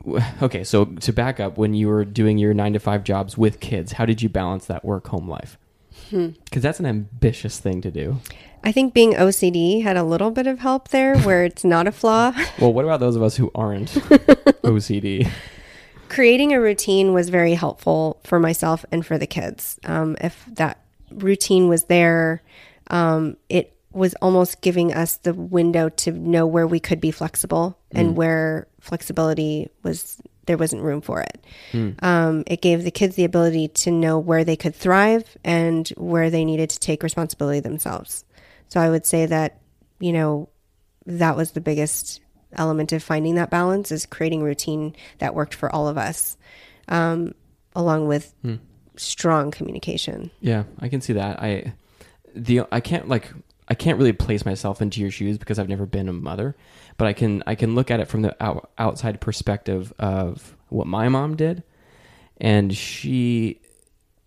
Okay, 0.43 0.65
so 0.65 0.85
to 0.85 1.13
back 1.13 1.41
up, 1.41 1.59
when 1.59 1.75
you 1.75 1.89
were 1.89 2.05
doing 2.05 2.39
your 2.39 2.55
nine 2.55 2.73
to 2.73 2.79
five 2.79 3.05
jobs 3.05 3.37
with 3.37 3.61
kids, 3.61 3.93
how 3.93 4.07
did 4.07 4.23
you 4.23 4.29
balance 4.29 4.67
that 4.67 4.85
work 4.85 5.09
home 5.09 5.29
life? 5.29 5.59
Because 6.11 6.63
that's 6.63 6.81
an 6.81 6.87
ambitious 6.87 7.59
thing 7.59 7.81
to 7.83 7.91
do. 7.91 8.19
I 8.65 8.73
think 8.73 8.95
being 8.95 9.13
OCD 9.13 9.83
had 9.83 9.97
a 9.97 10.03
little 10.03 10.31
bit 10.31 10.47
of 10.47 10.59
help 10.61 10.89
there 10.89 11.19
where 11.23 11.45
it's 11.45 11.65
not 11.65 11.87
a 11.87 11.93
flaw. 11.93 12.33
Well, 12.59 12.73
what 12.73 12.85
about 12.85 13.01
those 13.01 13.17
of 13.17 13.23
us 13.23 13.37
who 13.37 13.51
aren't 13.55 13.89
OCD? 13.93 15.31
Creating 16.09 16.53
a 16.53 16.61
routine 16.61 17.13
was 17.13 17.29
very 17.29 17.55
helpful 17.55 18.21
for 18.25 18.41
myself 18.41 18.85
and 18.91 19.05
for 19.05 19.19
the 19.19 19.27
kids. 19.27 19.79
Um, 19.85 20.17
if 20.21 20.45
that 20.55 20.81
routine 21.11 21.69
was 21.69 21.85
there, 21.85 22.43
um, 22.89 23.37
it 23.49 23.75
was 23.93 24.15
almost 24.21 24.61
giving 24.61 24.93
us 24.93 25.17
the 25.17 25.35
window 25.35 25.89
to 25.89 26.13
know 26.13 26.47
where 26.47 26.67
we 26.67 26.81
could 26.81 27.01
be 27.01 27.11
flexible 27.11 27.79
and 27.91 28.17
where 28.17 28.69
flexibility 28.81 29.71
was 29.83 30.21
there 30.47 30.59
wasn't 30.59 30.83
room 30.83 31.01
for 31.03 31.21
it. 31.21 31.45
Um, 32.03 32.45
it 32.47 32.63
gave 32.63 32.83
the 32.83 32.91
kids 32.91 33.17
the 33.17 33.25
ability 33.25 33.69
to 33.69 33.91
know 33.91 34.19
where 34.19 34.45
they 34.45 34.57
could 34.57 34.75
thrive 34.75 35.37
and 35.45 35.87
where 35.97 36.31
they 36.31 36.45
needed 36.45 36.71
to 36.71 36.81
take 36.81 37.03
responsibility 37.03 37.61
themselves. 37.61 38.25
So 38.69 38.81
I 38.81 38.89
would 38.89 39.05
say 39.05 39.27
that, 39.27 39.61
you 40.01 40.13
know, 40.13 40.49
that 41.07 41.37
was 41.37 41.53
the 41.53 41.61
biggest 41.61 42.21
element 42.53 42.93
of 42.93 43.03
finding 43.03 43.35
that 43.35 43.51
balance 43.51 43.93
is 43.93 44.07
creating 44.07 44.43
routine 44.43 44.97
that 45.19 45.35
worked 45.35 45.55
for 45.55 45.71
all 45.75 45.87
of 45.87 45.99
us, 45.99 46.37
um, 46.89 47.35
along 47.75 48.09
with 48.09 48.35
strong 48.97 49.51
communication. 49.51 50.31
Yeah, 50.41 50.65
I 50.81 50.89
can 50.89 51.01
see 51.01 51.13
that. 51.15 51.43
I 51.43 51.75
the 52.35 52.63
I 52.73 52.81
can't 52.81 53.09
like 53.09 53.33
I 53.69 53.75
can't 53.75 53.99
really 53.99 54.13
place 54.13 54.45
myself 54.47 54.81
into 54.81 55.01
your 55.01 55.11
shoes 55.11 55.37
because 55.39 55.59
I've 55.59 55.69
never 55.69 55.87
been 55.87 56.09
a 56.09 56.13
mother, 56.13 56.57
but 56.97 57.07
I 57.07 57.13
can 57.13 57.43
I 57.47 57.55
can 57.55 57.75
look 57.75 57.91
at 57.91 58.01
it 58.01 58.09
from 58.09 58.23
the 58.23 58.35
out, 58.43 58.71
outside 58.79 59.21
perspective 59.21 59.93
of 59.99 60.57
what 60.69 60.87
my 60.87 61.09
mom 61.09 61.37
did, 61.37 61.63
and 62.39 62.75
she 62.75 63.61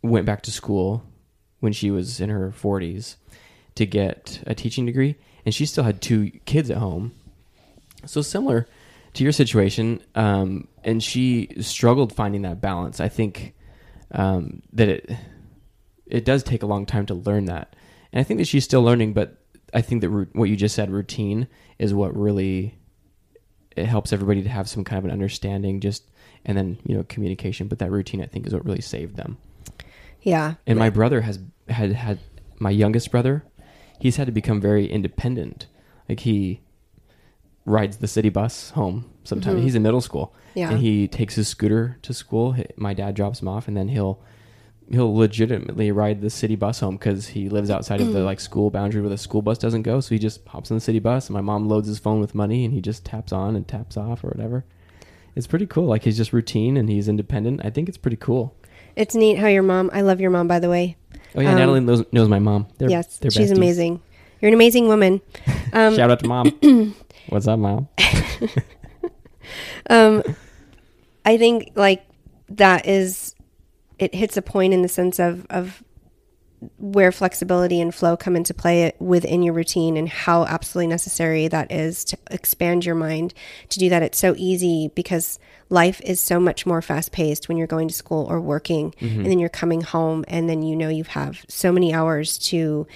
went 0.04 0.26
back 0.26 0.44
to 0.44 0.52
school 0.52 1.04
when 1.60 1.74
she 1.74 1.92
was 1.92 2.20
in 2.20 2.30
her 2.30 2.52
40s 2.52 3.16
to 3.76 3.86
get 3.86 4.42
a 4.46 4.54
teaching 4.54 4.86
degree, 4.86 5.16
and 5.46 5.54
she 5.54 5.66
still 5.66 5.84
had 5.84 6.02
two 6.02 6.32
kids 6.46 6.70
at 6.70 6.78
home. 6.78 7.14
So 8.06 8.22
similar 8.22 8.68
to 9.14 9.24
your 9.24 9.32
situation, 9.34 10.02
um, 10.16 10.68
and 10.84 11.02
she 11.02 11.50
struggled 11.62 12.14
finding 12.14 12.44
that 12.44 12.62
balance. 12.62 13.00
I 13.00 13.10
think 13.10 13.54
um, 14.12 14.62
that 14.74 14.88
it 14.88 15.12
it 16.06 16.26
does 16.26 16.44
take 16.44 16.62
a 16.62 16.66
long 16.66 16.86
time 16.86 17.06
to 17.08 17.14
learn 17.14 17.46
that, 17.46 17.76
and 18.12 18.20
I 18.20 18.24
think 18.24 18.40
that 18.40 18.48
she's 18.48 18.64
still 18.64 18.84
learning. 18.84 19.14
But 19.14 19.38
I 19.74 19.82
think 19.82 20.02
that 20.02 20.10
ru- 20.10 20.30
what 20.34 20.50
you 20.50 20.56
just 20.56 20.76
said, 20.76 20.92
routine, 20.92 21.48
is 21.80 21.94
what 21.94 22.16
really 22.16 22.78
it 23.76 23.86
helps 23.86 24.12
everybody 24.12 24.44
to 24.44 24.50
have 24.50 24.68
some 24.68 24.84
kind 24.84 25.00
of 25.00 25.06
an 25.06 25.12
understanding. 25.12 25.80
Just 25.80 26.10
and 26.46 26.58
then 26.58 26.78
you 26.86 26.96
know 26.96 27.04
communication, 27.04 27.68
but 27.68 27.80
that 27.80 27.92
routine 27.92 28.22
I 28.22 28.26
think 28.26 28.48
is 28.48 28.54
what 28.54 28.66
really 28.66 28.82
saved 28.82 29.16
them. 29.16 29.38
Yeah. 30.22 30.56
And 30.68 30.78
my 30.78 30.90
brother 30.90 31.22
has 31.22 31.40
had 31.70 31.94
had 31.94 32.20
my 32.60 32.70
youngest 32.70 33.12
brother. 33.12 33.44
He's 34.00 34.18
had 34.18 34.28
to 34.28 34.32
become 34.32 34.62
very 34.62 34.88
independent. 34.88 35.68
Like 36.08 36.22
he 36.22 36.62
rides 37.66 37.98
the 37.98 38.08
city 38.08 38.30
bus 38.30 38.72
home 38.72 39.10
sometimes. 39.24 39.58
Mm-hmm. 39.58 39.64
He's 39.64 39.76
in 39.76 39.84
middle 39.84 40.02
school. 40.02 40.34
Yeah. 40.54 40.72
And 40.72 40.80
he 40.80 41.08
takes 41.08 41.36
his 41.36 41.48
scooter 41.48 41.98
to 42.02 42.14
school. 42.14 42.56
My 42.76 42.94
dad 42.94 43.16
drops 43.16 43.42
him 43.42 43.48
off, 43.48 43.68
and 43.68 43.78
then 43.78 43.88
he'll 43.88 44.22
he'll 44.92 45.14
legitimately 45.16 45.92
ride 45.92 46.22
the 46.22 46.30
city 46.30 46.56
bus 46.56 46.80
home 46.82 46.98
because 46.98 47.28
he 47.28 47.50
lives 47.50 47.70
outside 47.70 48.02
of 48.02 48.14
the 48.14 48.20
like 48.22 48.40
school 48.40 48.70
boundary 48.70 49.02
where 49.02 49.10
the 49.10 49.18
school 49.18 49.42
bus 49.42 49.58
doesn't 49.58 49.84
go. 49.84 50.00
So 50.00 50.16
he 50.16 50.20
just 50.20 50.46
hops 50.48 50.72
on 50.72 50.78
the 50.78 50.82
city 50.82 51.00
bus, 51.00 51.28
and 51.28 51.34
my 51.34 51.42
mom 51.42 51.68
loads 51.68 51.88
his 51.88 52.00
phone 52.00 52.20
with 52.20 52.36
money, 52.36 52.66
and 52.66 52.74
he 52.74 52.82
just 52.82 53.06
taps 53.06 53.32
on 53.32 53.56
and 53.56 53.68
taps 53.68 53.98
off 53.98 54.24
or 54.24 54.28
whatever. 54.30 54.66
It's 55.36 55.48
pretty 55.48 55.66
cool. 55.66 55.86
Like 55.86 56.04
he's 56.04 56.18
just 56.18 56.34
routine 56.34 56.76
and 56.78 56.90
he's 56.90 57.08
independent. 57.08 57.62
I 57.64 57.70
think 57.70 57.88
it's 57.88 57.98
pretty 57.98 58.18
cool. 58.18 58.54
It's 58.98 59.16
neat 59.16 59.38
how 59.40 59.48
your 59.48 59.64
mom, 59.64 59.90
I 59.94 60.02
love 60.02 60.20
your 60.20 60.30
mom, 60.32 60.48
by 60.50 60.60
the 60.60 60.70
way. 60.70 60.98
Oh 61.36 61.40
yeah, 61.40 61.52
Um, 61.52 61.56
Natalie 61.56 61.80
knows, 61.80 62.04
knows 62.12 62.28
my 62.28 62.40
mom. 62.40 62.68
They're, 62.78 62.90
yes. 62.90 63.18
they're 63.20 63.32
She's 63.32 63.50
besties. 63.52 63.56
amazing. 63.56 64.02
You're 64.42 64.50
an 64.50 64.54
amazing 64.54 64.88
woman. 64.88 65.22
Um, 65.74 65.96
Shout 65.96 66.12
out 66.12 66.20
to 66.20 66.28
mom. 66.28 66.96
What's 67.30 67.48
up, 67.48 67.58
mom? 67.58 67.88
um, 69.90 70.22
I 71.26 71.38
think 71.38 71.72
like 71.76 72.06
that 72.50 72.86
is, 72.88 73.31
it 74.02 74.16
hits 74.16 74.36
a 74.36 74.42
point 74.42 74.74
in 74.74 74.82
the 74.82 74.88
sense 74.88 75.20
of, 75.20 75.46
of 75.52 75.84
where 76.78 77.12
flexibility 77.12 77.80
and 77.80 77.94
flow 77.94 78.18
come 78.18 78.36
into 78.36 78.54
play 78.54 78.92
within 79.00 79.44
your 79.44 79.54
routine 79.54 79.96
and 79.96 80.10
how 80.10 80.44
absolutely 80.46 80.88
necessary 80.88 81.48
that 81.48 81.72
is 81.72 82.04
to 82.06 82.18
expand 82.30 82.84
your 82.84 82.96
mind 82.96 83.34
to 83.70 83.80
do 83.80 83.90
that. 83.90 84.04
It's 84.04 84.18
so 84.18 84.34
easy 84.38 84.92
because 84.96 85.40
life 85.70 86.02
is 86.04 86.20
so 86.20 86.40
much 86.40 86.66
more 86.66 86.82
fast 86.82 87.12
paced 87.12 87.48
when 87.48 87.58
you're 87.58 87.68
going 87.68 87.88
to 87.88 87.94
school 87.94 88.26
or 88.30 88.42
working 88.42 88.92
mm-hmm. 88.92 89.22
and 89.22 89.26
then 89.26 89.40
you're 89.40 89.50
coming 89.50 89.82
home 89.82 90.26
and 90.28 90.50
then 90.50 90.64
you 90.64 90.76
know 90.76 90.90
you 90.90 91.04
have 91.04 91.46
so 91.48 91.72
many 91.72 91.94
hours 91.94 92.40
to 92.40 92.88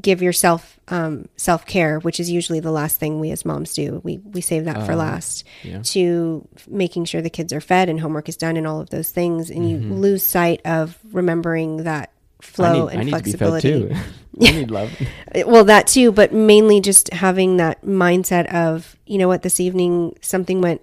give 0.00 0.22
yourself 0.22 0.78
um, 0.88 1.28
self 1.36 1.66
care, 1.66 1.98
which 1.98 2.20
is 2.20 2.30
usually 2.30 2.60
the 2.60 2.70
last 2.70 2.98
thing 2.98 3.20
we 3.20 3.30
as 3.30 3.44
moms 3.44 3.74
do. 3.74 4.00
We 4.04 4.18
we 4.18 4.40
save 4.40 4.64
that 4.66 4.86
for 4.86 4.94
last. 4.94 5.44
yeah. 5.62 5.82
To 5.82 6.46
making 6.68 7.04
sure 7.06 7.20
the 7.22 7.30
kids 7.30 7.52
are 7.52 7.60
fed 7.60 7.88
and 7.88 8.00
homework 8.00 8.28
is 8.28 8.36
done 8.36 8.56
and 8.56 8.66
all 8.66 8.80
of 8.80 8.90
those 8.90 9.10
things, 9.10 9.50
and 9.50 9.68
you 9.68 9.78
lose 9.78 10.22
sight 10.22 10.60
of 10.64 10.98
remembering 11.12 11.84
that 11.84 12.12
flow 12.40 12.86
need, 12.86 12.92
and 12.92 13.00
I 13.00 13.04
need 13.04 13.10
flexibility. 13.10 13.72
to 13.72 13.86
be 13.88 13.94
fed 13.94 14.04
too. 14.38 14.46
I 14.46 14.52
need 14.52 14.70
love. 14.70 14.90
Well, 15.46 15.64
that 15.64 15.86
too, 15.88 16.12
but 16.12 16.32
mainly 16.32 16.80
just 16.80 17.12
having 17.12 17.56
that 17.58 17.82
mindset 17.84 18.46
of, 18.54 18.96
you 19.06 19.18
know 19.18 19.28
what, 19.28 19.42
this 19.42 19.60
evening 19.60 20.16
something 20.20 20.60
went 20.60 20.80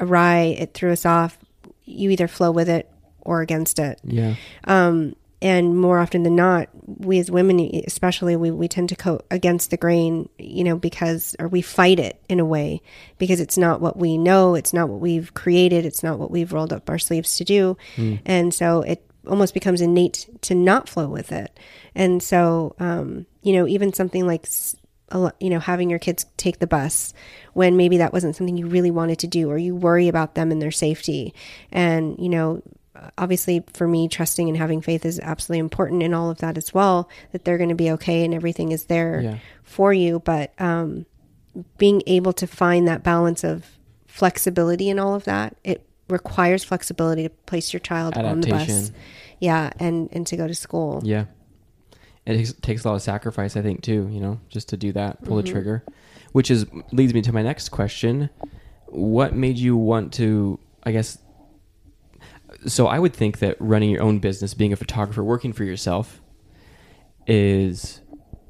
awry, 0.00 0.56
it 0.58 0.74
threw 0.74 0.92
us 0.92 1.04
off. 1.06 1.38
you 1.84 2.10
either 2.10 2.28
flow 2.28 2.50
with 2.50 2.68
it 2.68 2.88
or 3.22 3.40
against 3.40 3.78
it. 3.78 3.98
Yeah. 4.04 4.34
Um, 4.64 5.16
and 5.40 5.76
more 5.78 5.98
often 5.98 6.22
than 6.24 6.34
not, 6.36 6.68
we 6.84 7.18
as 7.18 7.30
women, 7.30 7.60
especially, 7.86 8.34
we, 8.36 8.50
we 8.50 8.66
tend 8.68 8.88
to 8.88 8.94
go 8.96 9.20
against 9.30 9.70
the 9.70 9.76
grain, 9.76 10.28
you 10.38 10.64
know, 10.64 10.76
because, 10.76 11.36
or 11.38 11.46
we 11.48 11.62
fight 11.62 12.00
it 12.00 12.20
in 12.28 12.40
a 12.40 12.44
way 12.44 12.82
because 13.18 13.40
it's 13.40 13.56
not 13.56 13.80
what 13.80 13.96
we 13.96 14.18
know, 14.18 14.54
it's 14.54 14.72
not 14.72 14.88
what 14.88 15.00
we've 15.00 15.32
created, 15.34 15.86
it's 15.86 16.02
not 16.02 16.18
what 16.18 16.30
we've 16.30 16.52
rolled 16.52 16.72
up 16.72 16.90
our 16.90 16.98
sleeves 16.98 17.36
to 17.36 17.44
do. 17.44 17.76
And 18.26 18.52
so 18.52 18.82
it 18.82 19.04
almost 19.28 19.54
becomes 19.54 19.80
innate 19.80 20.28
to 20.42 20.54
not 20.54 20.88
flow 20.88 21.08
with 21.08 21.30
it. 21.32 21.58
And 21.94 22.22
so, 22.22 22.74
um, 22.80 23.26
you 23.42 23.52
know, 23.52 23.66
even 23.68 23.92
something 23.92 24.26
like, 24.26 24.44
s- 24.44 24.74
a 25.10 25.18
lo- 25.18 25.30
you 25.40 25.48
know, 25.50 25.58
having 25.60 25.88
your 25.88 25.98
kids 25.98 26.26
take 26.36 26.58
the 26.58 26.66
bus 26.66 27.14
when 27.54 27.76
maybe 27.78 27.96
that 27.98 28.12
wasn't 28.12 28.36
something 28.36 28.56
you 28.58 28.66
really 28.66 28.90
wanted 28.90 29.18
to 29.20 29.26
do, 29.26 29.50
or 29.50 29.56
you 29.56 29.74
worry 29.74 30.08
about 30.08 30.34
them 30.34 30.50
and 30.50 30.60
their 30.60 30.70
safety. 30.70 31.32
And, 31.72 32.16
you 32.18 32.28
know, 32.28 32.62
obviously 33.16 33.64
for 33.72 33.86
me, 33.86 34.08
trusting 34.08 34.48
and 34.48 34.56
having 34.56 34.80
faith 34.80 35.04
is 35.04 35.18
absolutely 35.20 35.60
important 35.60 36.02
in 36.02 36.14
all 36.14 36.30
of 36.30 36.38
that 36.38 36.56
as 36.56 36.72
well, 36.74 37.08
that 37.32 37.44
they're 37.44 37.58
going 37.58 37.68
to 37.68 37.74
be 37.74 37.90
okay 37.92 38.24
and 38.24 38.34
everything 38.34 38.72
is 38.72 38.84
there 38.86 39.20
Yeah. 39.20 39.38
for 39.62 39.92
you. 39.92 40.20
But 40.20 40.52
um, 40.58 41.06
being 41.76 42.02
able 42.06 42.32
to 42.34 42.46
find 42.46 42.88
that 42.88 43.02
balance 43.02 43.44
of 43.44 43.66
flexibility 44.06 44.88
in 44.88 44.98
all 44.98 45.14
of 45.14 45.24
that, 45.24 45.56
it 45.64 45.86
requires 46.08 46.64
flexibility 46.64 47.24
to 47.24 47.30
place 47.30 47.72
your 47.72 47.80
child 47.80 48.16
on 48.16 48.40
the 48.40 48.50
bus. 48.50 48.92
Yeah, 49.40 49.70
and, 49.78 50.08
and 50.12 50.26
to 50.26 50.36
go 50.36 50.48
to 50.48 50.54
school. 50.54 51.00
Yeah. 51.04 51.26
It 52.26 52.36
takes, 52.36 52.52
takes 52.54 52.84
a 52.84 52.88
lot 52.88 52.94
of 52.96 53.02
sacrifice, 53.02 53.56
I 53.56 53.62
think, 53.62 53.82
too, 53.82 54.08
you 54.10 54.20
know, 54.20 54.40
just 54.48 54.70
to 54.70 54.76
do 54.76 54.92
that, 54.92 55.22
pull 55.24 55.36
the 55.36 55.42
trigger. 55.42 55.84
Which 56.32 56.50
is 56.50 56.66
leads 56.92 57.14
me 57.14 57.22
to 57.22 57.32
my 57.32 57.42
next 57.42 57.70
question. 57.70 58.28
What 58.86 59.34
made 59.34 59.56
you 59.56 59.76
want 59.76 60.12
to, 60.14 60.58
I 60.82 60.92
guess, 60.92 61.18
so 62.66 62.86
I 62.86 62.98
would 62.98 63.14
think 63.14 63.38
that 63.38 63.56
running 63.60 63.90
your 63.90 64.02
own 64.02 64.18
business, 64.18 64.54
being 64.54 64.72
a 64.72 64.76
photographer, 64.76 65.22
working 65.22 65.52
for 65.52 65.64
yourself 65.64 66.20
is 67.26 68.00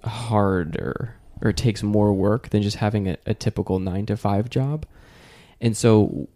harder 0.05 1.15
or 1.43 1.53
takes 1.53 1.83
more 1.83 2.13
work 2.13 2.49
than 2.51 2.63
just 2.63 2.77
having 2.77 3.09
a, 3.09 3.17
a 3.27 3.35
typical 3.35 3.79
nine 3.79 4.07
to 4.07 4.17
five 4.17 4.51
job. 4.51 4.87
And 5.61 5.77
so, 5.77 6.29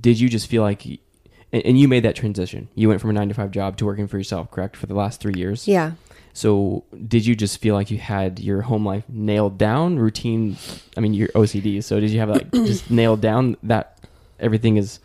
did 0.00 0.18
you 0.18 0.28
just 0.28 0.46
feel 0.46 0.62
like, 0.62 0.86
and, 0.86 1.62
and 1.64 1.78
you 1.78 1.88
made 1.88 2.04
that 2.04 2.16
transition? 2.16 2.68
You 2.74 2.88
went 2.88 3.00
from 3.00 3.10
a 3.10 3.12
nine 3.12 3.28
to 3.28 3.34
five 3.34 3.50
job 3.50 3.76
to 3.78 3.84
working 3.84 4.06
for 4.06 4.16
yourself, 4.16 4.50
correct? 4.50 4.76
For 4.76 4.86
the 4.86 4.94
last 4.94 5.20
three 5.20 5.34
years. 5.36 5.68
Yeah. 5.68 5.92
So, 6.32 6.84
did 7.06 7.26
you 7.26 7.34
just 7.34 7.58
feel 7.60 7.74
like 7.74 7.90
you 7.90 7.98
had 7.98 8.38
your 8.38 8.62
home 8.62 8.86
life 8.86 9.04
nailed 9.08 9.58
down, 9.58 9.98
routine? 9.98 10.56
I 10.96 11.00
mean, 11.00 11.14
your 11.14 11.28
OCD. 11.28 11.82
So, 11.82 12.00
did 12.00 12.10
you 12.10 12.20
have 12.20 12.30
like 12.30 12.50
just 12.52 12.90
nailed 12.90 13.20
down 13.20 13.56
that 13.64 13.98
everything 14.38 14.76
is 14.76 15.00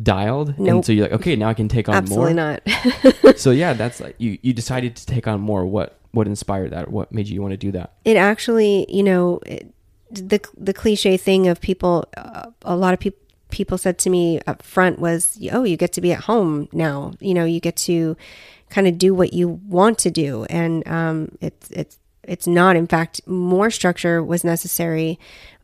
dialed? 0.00 0.58
Nope. 0.58 0.68
And 0.68 0.84
so 0.86 0.92
you're 0.92 1.04
like, 1.04 1.20
okay, 1.20 1.36
now 1.36 1.48
I 1.48 1.54
can 1.54 1.68
take 1.68 1.88
on 1.88 1.94
Absolutely 1.94 2.34
more. 2.34 2.58
not. 2.64 3.38
So 3.38 3.50
yeah, 3.50 3.72
that's 3.72 4.00
like 4.00 4.14
you. 4.18 4.38
You 4.42 4.52
decided 4.52 4.94
to 4.96 5.06
take 5.06 5.26
on 5.26 5.40
more. 5.40 5.64
What 5.64 5.98
what 6.12 6.26
inspired 6.26 6.70
that? 6.72 6.90
What 6.90 7.12
made 7.12 7.28
you 7.28 7.40
want 7.40 7.52
to 7.52 7.56
do 7.56 7.72
that? 7.72 7.94
it 8.04 8.16
actually, 8.16 8.86
you 8.88 9.02
know, 9.02 9.40
it, 9.46 9.72
the 10.10 10.40
the 10.56 10.74
cliche 10.74 11.16
thing 11.16 11.48
of 11.48 11.60
people, 11.60 12.06
uh, 12.16 12.50
a 12.62 12.76
lot 12.76 12.94
of 12.94 13.00
people 13.00 13.18
people 13.50 13.78
said 13.78 13.98
to 13.98 14.10
me 14.10 14.40
up 14.46 14.62
front 14.62 14.98
was, 14.98 15.38
"Oh, 15.52 15.64
you 15.64 15.76
get 15.76 15.92
to 15.94 16.00
be 16.00 16.12
at 16.12 16.24
home 16.24 16.68
now. 16.72 17.12
You 17.20 17.34
know, 17.34 17.44
you 17.44 17.60
get 17.60 17.76
to 17.76 18.16
kind 18.70 18.88
of 18.88 18.98
do 18.98 19.14
what 19.14 19.32
you 19.32 19.48
want 19.48 19.98
to 19.98 20.10
do." 20.10 20.44
And 20.50 20.86
um, 20.88 21.38
it's 21.40 21.70
it's 21.70 21.98
it's 22.24 22.46
not. 22.46 22.76
In 22.76 22.86
fact, 22.86 23.20
more 23.26 23.70
structure 23.70 24.22
was 24.22 24.44
necessary, 24.44 25.18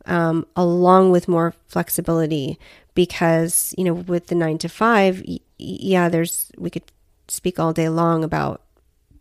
um, 0.09 0.45
along 0.55 1.11
with 1.11 1.27
more 1.27 1.53
flexibility, 1.67 2.59
because 2.95 3.73
you 3.77 3.83
know, 3.83 3.93
with 3.93 4.27
the 4.27 4.35
nine 4.35 4.57
to 4.57 4.67
five, 4.67 5.23
y- 5.27 5.39
yeah, 5.57 6.09
there's 6.09 6.51
we 6.57 6.69
could 6.69 6.83
speak 7.27 7.59
all 7.59 7.71
day 7.73 7.87
long 7.89 8.23
about 8.23 8.61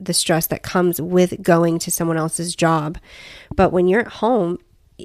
the 0.01 0.15
stress 0.15 0.47
that 0.47 0.63
comes 0.63 1.01
with 1.01 1.43
going 1.43 1.79
to 1.81 1.91
someone 1.91 2.17
else's 2.17 2.55
job. 2.55 2.99
But 3.55 3.73
when 3.73 3.89
you're 3.89 4.01
at 4.01 4.09
home, 4.09 4.59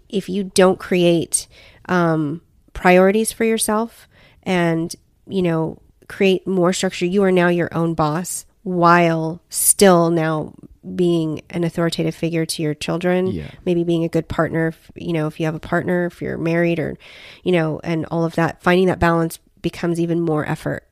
if 0.10 0.30
you 0.30 0.44
don't 0.44 0.80
create 0.80 1.48
um, 1.90 2.42
priorities 2.74 3.32
for 3.32 3.44
yourself 3.44 4.08
and, 4.44 4.96
you 5.28 5.42
know, 5.42 5.80
create 6.08 6.46
more 6.46 6.74
structure, 6.74 7.06
you 7.06 7.24
are 7.24 7.32
now 7.32 7.48
your 7.48 7.74
own 7.74 7.94
boss 7.96 8.46
while 8.64 9.42
still 9.50 10.10
now 10.10 10.54
being 10.96 11.42
an 11.50 11.64
authoritative 11.64 12.14
figure 12.16 12.46
to 12.46 12.62
your 12.62 12.74
children 12.74 13.28
Yeah. 13.28 13.50
maybe 13.66 13.84
being 13.86 14.04
a 14.04 14.10
good 14.10 14.28
partner 14.28 14.68
if, 14.68 14.92
you 14.96 15.14
know 15.14 15.28
if 15.28 15.40
you 15.40 15.46
have 15.46 15.56
a 15.56 15.60
partner 15.60 16.06
if 16.08 16.22
you're 16.22 16.38
married 16.38 16.80
or 16.80 16.98
you 17.44 17.52
know 17.54 17.80
and 17.84 18.06
all 18.08 18.26
of 18.26 18.36
that 18.36 18.62
finding 18.62 18.88
that 18.88 19.00
balance 19.00 19.40
becomes 19.62 20.00
even 20.00 20.20
more 20.20 20.46
effort 20.46 20.84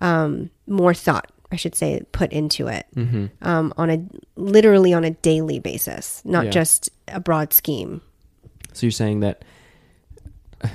um, 0.00 0.50
more 0.66 0.92
thought 0.94 1.30
i 1.52 1.56
should 1.56 1.74
say 1.76 2.02
put 2.12 2.32
into 2.32 2.66
it 2.68 2.86
um, 3.42 3.72
on 3.76 3.90
a 3.90 4.04
literally 4.36 4.92
on 4.92 5.04
a 5.04 5.10
daily 5.10 5.60
basis 5.60 6.20
not 6.24 6.46
Yeah. 6.46 6.50
just 6.50 6.90
a 7.06 7.20
broad 7.20 7.52
scheme 7.52 8.00
So 8.74 8.86
you're 8.86 8.92
saying 8.92 9.20
that 9.20 9.44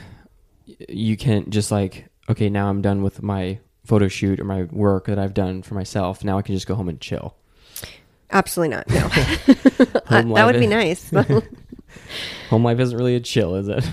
you 0.90 1.16
can't 1.18 1.50
just 1.50 1.72
like, 1.72 2.08
okay, 2.30 2.50
now 2.50 2.70
I'm 2.70 2.82
done 2.82 3.04
with 3.04 3.22
my 3.22 3.60
photo 3.86 4.08
shoot 4.08 4.39
or 4.39 4.43
my 4.46 4.63
work 4.63 5.06
that 5.08 5.19
I've 5.19 5.34
done 5.34 5.62
for 5.62 5.76
myself. 5.76 6.24
Now 6.24 6.38
I 6.38 6.41
can 6.41 6.56
just 6.56 6.67
go 6.67 6.76
home 6.76 6.89
and 6.89 7.00
chill. 7.02 7.36
absolutely 8.32 8.76
not 8.76 8.89
no 8.89 9.08
that, 9.10 10.04
that 10.10 10.26
would 10.26 10.56
life- 10.56 10.60
be 10.60 10.67
nice 10.67 11.12
Home 12.50 12.63
life 12.63 12.80
isn't 12.80 12.98
really 12.98 13.15
a 13.15 13.19
chill, 13.19 13.56
is 13.56 13.67
it? 13.67 13.88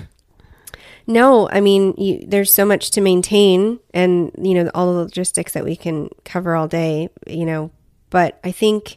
No, 1.07 1.49
I 1.51 1.61
mean, 1.61 1.95
you, 1.99 2.25
there's 2.27 2.53
so 2.53 2.65
much 2.65 2.93
to 2.93 3.01
maintain, 3.01 3.79
and 3.93 4.31
you 4.41 4.55
know 4.55 4.71
all 4.75 4.87
the 4.95 5.01
logistics 5.01 5.53
that 5.53 5.65
we 5.65 5.77
can 5.77 6.09
cover 6.25 6.55
all 6.55 6.67
day. 6.69 7.09
You 7.27 7.45
know, 7.45 7.71
but 8.11 8.39
I 8.45 8.53
think 8.53 8.97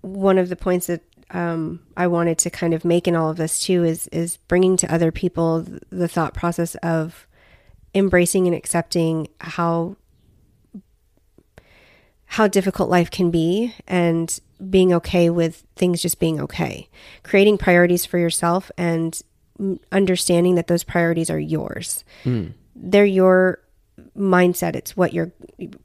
one 0.00 0.38
of 0.38 0.48
the 0.48 0.56
points 0.56 0.86
that 0.86 1.02
um, 1.30 1.80
I 1.96 2.06
wanted 2.06 2.38
to 2.38 2.50
kind 2.50 2.72
of 2.72 2.84
make 2.86 3.06
in 3.06 3.14
all 3.16 3.28
of 3.28 3.36
this 3.36 3.60
too 3.60 3.84
is 3.84 4.08
is 4.08 4.36
bringing 4.48 4.76
to 4.78 4.92
other 4.92 5.12
people 5.12 5.66
the 5.90 6.08
thought 6.08 6.32
process 6.32 6.74
of 6.76 7.26
embracing 7.98 8.46
and 8.46 8.56
accepting 8.56 9.28
how 9.40 9.96
how 12.30 12.46
difficult 12.46 12.90
life 12.90 13.10
can 13.10 13.30
be 13.30 13.74
and 13.86 14.40
being 14.68 14.92
okay 14.92 15.30
with 15.30 15.64
things 15.76 16.02
just 16.02 16.18
being 16.18 16.38
okay. 16.40 16.88
Creating 17.22 17.56
priorities 17.56 18.04
for 18.04 18.18
yourself 18.18 18.70
and 18.76 19.22
mm, 19.58 19.78
understanding 19.92 20.54
that 20.56 20.66
those 20.66 20.84
priorities 20.84 21.30
are 21.30 21.38
yours. 21.38 22.04
They're 22.76 23.06
your 23.06 23.60
mindset. 24.18 24.74
It's 24.76 24.96
what 24.96 25.12
your 25.14 25.32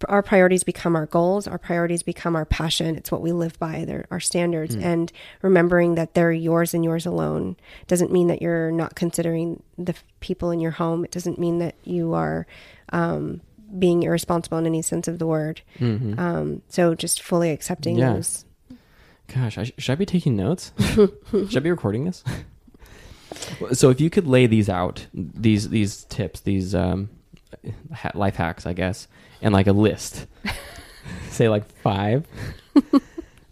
our 0.10 0.22
priorities 0.24 0.63
become 0.63 0.96
our 0.96 1.06
goals 1.06 1.48
our 1.48 1.58
priorities 1.58 2.04
become 2.04 2.36
our 2.36 2.46
passion. 2.46 2.96
It's 2.96 3.12
what 3.12 3.22
we 3.22 3.32
live 3.32 3.58
by 3.60 3.86
they're 3.86 4.06
our 4.12 4.19
standards. 4.19 4.76
And 4.76 5.12
remembering 5.41 5.96
that 5.96 6.13
they're 6.15 6.32
yours 6.32 6.74
and 6.74 6.84
yours 6.84 7.06
alone 7.06 7.56
doesn't 7.88 8.12
mean 8.12 8.28
that 8.28 8.41
you're 8.41 8.72
not 8.72 8.96
considering 8.96 9.62
the 9.78 9.93
people 10.19 10.52
in 10.52 10.60
your 10.60 10.72
home. 10.72 11.06
It 11.06 11.12
doesn't 11.12 11.38
mean 11.39 11.60
that 11.60 11.76
you 11.84 12.13
are 12.13 12.48
um, 12.89 13.41
being 13.78 14.04
irresponsible 14.04 14.58
in 14.58 14.65
any 14.65 14.82
sense 14.82 15.08
of 15.08 15.19
the 15.19 15.28
word. 15.28 15.62
Um, 15.80 16.62
so 16.69 16.96
just 16.96 17.22
fully 17.22 17.52
accepting 17.52 17.98
Yeah. 17.98 18.13
those. 18.13 18.46
Gosh, 19.34 19.58
I 19.58 19.63
sh- 19.63 19.72
should 19.78 19.93
I 19.93 19.96
be 19.96 20.06
taking 20.06 20.36
notes? 20.36 20.74
should 20.80 21.56
I 21.58 21.60
be 21.60 21.72
recording 21.72 22.04
this? 22.06 22.24
so 23.74 23.89
if 23.89 24.02
you 24.02 24.10
could 24.10 24.28
lay 24.28 24.48
these 24.48 24.69
out, 24.69 25.08
these 25.13 25.69
these 25.69 26.04
tips, 26.06 26.41
these 26.41 26.76
um, 26.76 27.10
ha- 27.93 28.12
life 28.13 28.36
hacks, 28.36 28.65
I 28.65 28.73
guess, 28.73 29.08
and 29.41 29.54
like 29.54 29.67
a 29.67 29.73
list, 29.73 30.28
say 31.30 31.49
like 31.49 31.65
five, 31.82 32.26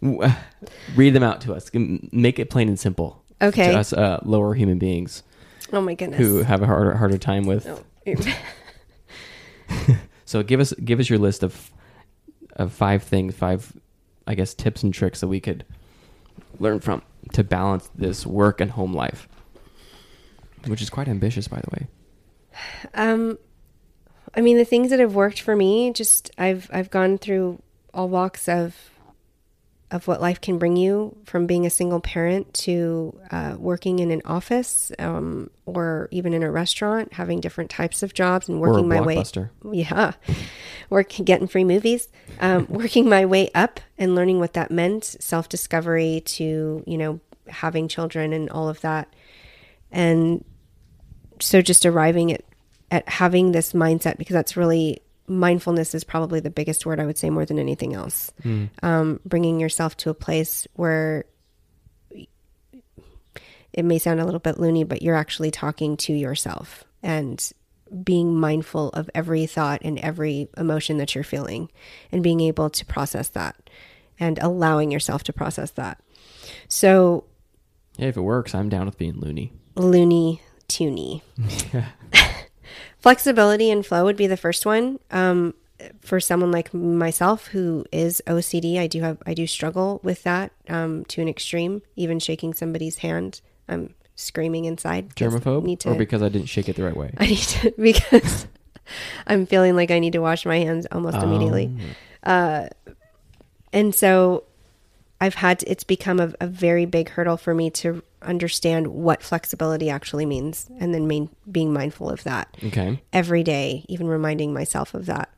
read 0.00 1.14
them 1.14 1.22
out 1.22 1.40
to 1.42 1.54
us. 1.54 1.70
Make 1.74 2.38
it 2.38 2.50
plain 2.50 2.68
and 2.68 2.78
simple 2.78 3.22
okay 3.40 3.72
to 3.72 3.78
us 3.78 3.92
uh, 3.92 4.20
lower 4.22 4.54
human 4.54 4.78
beings 4.78 5.24
oh 5.72 5.80
my 5.80 5.94
goodness 5.94 6.18
who 6.18 6.42
have 6.44 6.62
a 6.62 6.66
harder 6.66 6.94
harder 6.94 7.18
time 7.18 7.44
with. 7.44 7.66
Oh. 7.66 7.82
So 10.32 10.42
give 10.42 10.60
us 10.60 10.72
give 10.82 10.98
us 10.98 11.10
your 11.10 11.18
list 11.18 11.42
of 11.42 11.70
of 12.56 12.72
five 12.72 13.02
things, 13.02 13.34
five 13.34 13.70
I 14.26 14.34
guess 14.34 14.54
tips 14.54 14.82
and 14.82 14.94
tricks 14.94 15.20
that 15.20 15.28
we 15.28 15.40
could 15.40 15.66
learn 16.58 16.80
from 16.80 17.02
to 17.34 17.44
balance 17.44 17.90
this 17.94 18.24
work 18.24 18.58
and 18.58 18.70
home 18.70 18.94
life. 18.94 19.28
Which 20.66 20.80
is 20.80 20.88
quite 20.88 21.06
ambitious 21.06 21.48
by 21.48 21.60
the 21.60 21.68
way. 21.70 21.86
Um, 22.94 23.38
I 24.34 24.40
mean, 24.40 24.56
the 24.56 24.64
things 24.64 24.90
that 24.90 25.00
have 25.00 25.14
worked 25.14 25.40
for 25.40 25.54
me, 25.54 25.92
just 25.92 26.30
I've 26.38 26.70
I've 26.72 26.90
gone 26.90 27.18
through 27.18 27.62
all 27.92 28.08
walks 28.08 28.48
of 28.48 28.74
of 29.90 30.08
what 30.08 30.22
life 30.22 30.40
can 30.40 30.56
bring 30.56 30.74
you, 30.74 31.14
from 31.24 31.46
being 31.46 31.66
a 31.66 31.70
single 31.70 32.00
parent 32.00 32.54
to 32.54 33.14
uh, 33.30 33.56
working 33.58 33.98
in 33.98 34.10
an 34.10 34.22
office, 34.24 34.90
um, 34.98 35.50
or 35.66 36.08
even 36.10 36.32
in 36.32 36.42
a 36.42 36.50
restaurant, 36.50 37.12
having 37.12 37.40
different 37.40 37.68
types 37.68 38.02
of 38.02 38.14
jobs 38.14 38.48
and 38.48 38.58
working 38.58 38.88
my 38.88 38.96
way. 39.06 39.16
Yeah, 39.70 40.12
work 40.88 41.10
getting 41.10 41.46
free 41.46 41.64
movies, 41.64 42.08
um, 42.40 42.66
working 42.70 43.06
my 43.06 43.26
way 43.26 43.50
up 43.54 43.80
and 43.98 44.14
learning 44.14 44.38
what 44.38 44.54
that 44.54 44.70
meant, 44.70 45.04
self 45.20 45.48
discovery 45.50 46.22
to 46.24 46.82
you 46.86 46.96
know 46.98 47.20
having 47.48 47.86
children 47.86 48.32
and 48.32 48.48
all 48.48 48.70
of 48.70 48.80
that, 48.80 49.12
and 49.90 50.42
so 51.38 51.60
just 51.60 51.84
arriving 51.84 52.32
at 52.32 52.42
at 52.92 53.08
having 53.08 53.50
this 53.50 53.72
mindset 53.72 54.18
because 54.18 54.34
that's 54.34 54.56
really 54.56 55.00
mindfulness 55.26 55.94
is 55.94 56.04
probably 56.04 56.40
the 56.40 56.50
biggest 56.50 56.84
word 56.84 57.00
I 57.00 57.06
would 57.06 57.16
say 57.16 57.30
more 57.30 57.46
than 57.46 57.58
anything 57.58 57.94
else. 57.94 58.30
Mm. 58.44 58.68
Um, 58.82 59.18
bringing 59.24 59.58
yourself 59.58 59.96
to 59.98 60.10
a 60.10 60.14
place 60.14 60.68
where 60.74 61.24
it 63.72 63.84
may 63.84 63.98
sound 63.98 64.20
a 64.20 64.24
little 64.26 64.40
bit 64.40 64.60
loony, 64.60 64.84
but 64.84 65.00
you're 65.00 65.16
actually 65.16 65.50
talking 65.50 65.96
to 65.96 66.12
yourself 66.12 66.84
and 67.02 67.50
being 68.04 68.34
mindful 68.38 68.90
of 68.90 69.08
every 69.14 69.46
thought 69.46 69.80
and 69.82 69.98
every 70.00 70.48
emotion 70.58 70.98
that 70.98 71.14
you're 71.14 71.24
feeling 71.24 71.70
and 72.10 72.22
being 72.22 72.40
able 72.40 72.68
to 72.68 72.84
process 72.84 73.30
that 73.30 73.56
and 74.20 74.38
allowing 74.40 74.90
yourself 74.90 75.22
to 75.24 75.32
process 75.32 75.70
that. 75.72 75.98
So, 76.68 77.24
Yeah, 77.96 78.08
if 78.08 78.16
it 78.18 78.22
works, 78.22 78.54
I'm 78.54 78.68
down 78.68 78.84
with 78.84 78.98
being 78.98 79.18
loony. 79.18 79.52
loony 79.76 80.42
toony. 80.68 81.22
Flexibility 83.02 83.70
and 83.70 83.84
flow 83.84 84.04
would 84.04 84.16
be 84.16 84.28
the 84.28 84.36
first 84.36 84.64
one. 84.64 84.98
Um, 85.10 85.54
for 86.00 86.20
someone 86.20 86.52
like 86.52 86.72
myself 86.72 87.48
who 87.48 87.84
is 87.90 88.22
OCD, 88.28 88.78
I 88.78 88.86
do 88.86 89.00
have 89.00 89.18
I 89.26 89.34
do 89.34 89.46
struggle 89.48 90.00
with 90.04 90.22
that 90.22 90.52
um, 90.68 91.04
to 91.06 91.20
an 91.20 91.28
extreme. 91.28 91.82
Even 91.96 92.20
shaking 92.20 92.54
somebody's 92.54 92.98
hand, 92.98 93.40
I'm 93.68 93.94
screaming 94.14 94.66
inside. 94.66 95.16
Germaphobe? 95.16 95.64
Need 95.64 95.80
to, 95.80 95.90
Or 95.90 95.94
because 95.96 96.22
I 96.22 96.28
didn't 96.28 96.46
shake 96.46 96.68
it 96.68 96.76
the 96.76 96.84
right 96.84 96.96
way? 96.96 97.12
I 97.18 97.26
need 97.26 97.38
to 97.38 97.74
because 97.76 98.46
I'm 99.26 99.46
feeling 99.46 99.74
like 99.74 99.90
I 99.90 99.98
need 99.98 100.12
to 100.12 100.20
wash 100.20 100.46
my 100.46 100.60
hands 100.60 100.86
almost 100.92 101.16
immediately. 101.16 101.74
Um, 102.22 102.68
And 103.72 103.94
so 103.94 104.44
I've 105.22 105.36
had 105.36 105.60
to, 105.60 105.70
it's 105.70 105.84
become 105.84 106.18
a, 106.18 106.34
a 106.40 106.48
very 106.48 106.84
big 106.84 107.10
hurdle 107.10 107.36
for 107.36 107.54
me 107.54 107.70
to 107.70 108.02
understand 108.22 108.88
what 108.88 109.22
flexibility 109.22 109.88
actually 109.88 110.26
means 110.26 110.68
and 110.80 110.92
then 110.92 111.06
main, 111.06 111.30
being 111.48 111.72
mindful 111.72 112.10
of 112.10 112.24
that 112.24 112.56
okay. 112.64 113.00
every 113.12 113.44
day, 113.44 113.84
even 113.88 114.08
reminding 114.08 114.52
myself 114.52 114.94
of 114.94 115.06
that. 115.06 115.28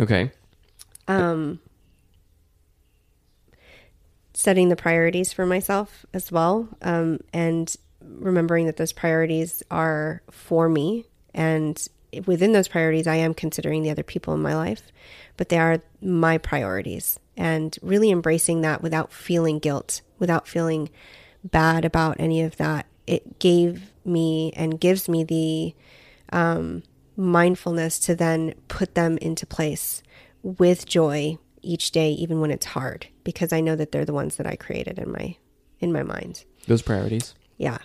Okay. 0.00 0.30
Um, 1.06 1.60
setting 4.32 4.70
the 4.70 4.76
priorities 4.76 5.34
for 5.34 5.44
myself 5.44 6.06
as 6.14 6.32
well 6.32 6.70
um, 6.80 7.20
and 7.30 7.76
remembering 8.00 8.64
that 8.64 8.78
those 8.78 8.94
priorities 8.94 9.62
are 9.70 10.22
for 10.30 10.66
me 10.66 11.04
and 11.34 11.88
within 12.24 12.52
those 12.52 12.66
priorities 12.66 13.06
i 13.06 13.14
am 13.14 13.34
considering 13.34 13.82
the 13.82 13.90
other 13.90 14.02
people 14.02 14.34
in 14.34 14.42
my 14.42 14.56
life 14.56 14.90
but 15.36 15.48
they 15.48 15.58
are 15.58 15.80
my 16.00 16.38
priorities 16.38 17.20
and 17.40 17.76
really 17.82 18.10
embracing 18.10 18.60
that 18.60 18.82
without 18.82 19.12
feeling 19.12 19.58
guilt 19.58 20.02
without 20.18 20.46
feeling 20.46 20.88
bad 21.42 21.84
about 21.84 22.16
any 22.20 22.42
of 22.42 22.56
that 22.58 22.86
it 23.06 23.38
gave 23.38 23.90
me 24.04 24.52
and 24.54 24.78
gives 24.80 25.08
me 25.08 25.24
the 25.24 25.74
um, 26.36 26.82
mindfulness 27.16 27.98
to 27.98 28.14
then 28.14 28.54
put 28.68 28.94
them 28.94 29.18
into 29.18 29.46
place 29.46 30.02
with 30.42 30.86
joy 30.86 31.36
each 31.62 31.90
day 31.90 32.10
even 32.12 32.40
when 32.40 32.50
it's 32.50 32.66
hard 32.66 33.06
because 33.24 33.52
i 33.52 33.60
know 33.60 33.74
that 33.74 33.90
they're 33.92 34.04
the 34.04 34.12
ones 34.12 34.36
that 34.36 34.46
i 34.46 34.54
created 34.54 34.98
in 34.98 35.10
my 35.10 35.36
in 35.80 35.92
my 35.92 36.02
mind 36.02 36.44
Those 36.66 36.82
priorities. 36.82 37.34
yeah 37.56 37.78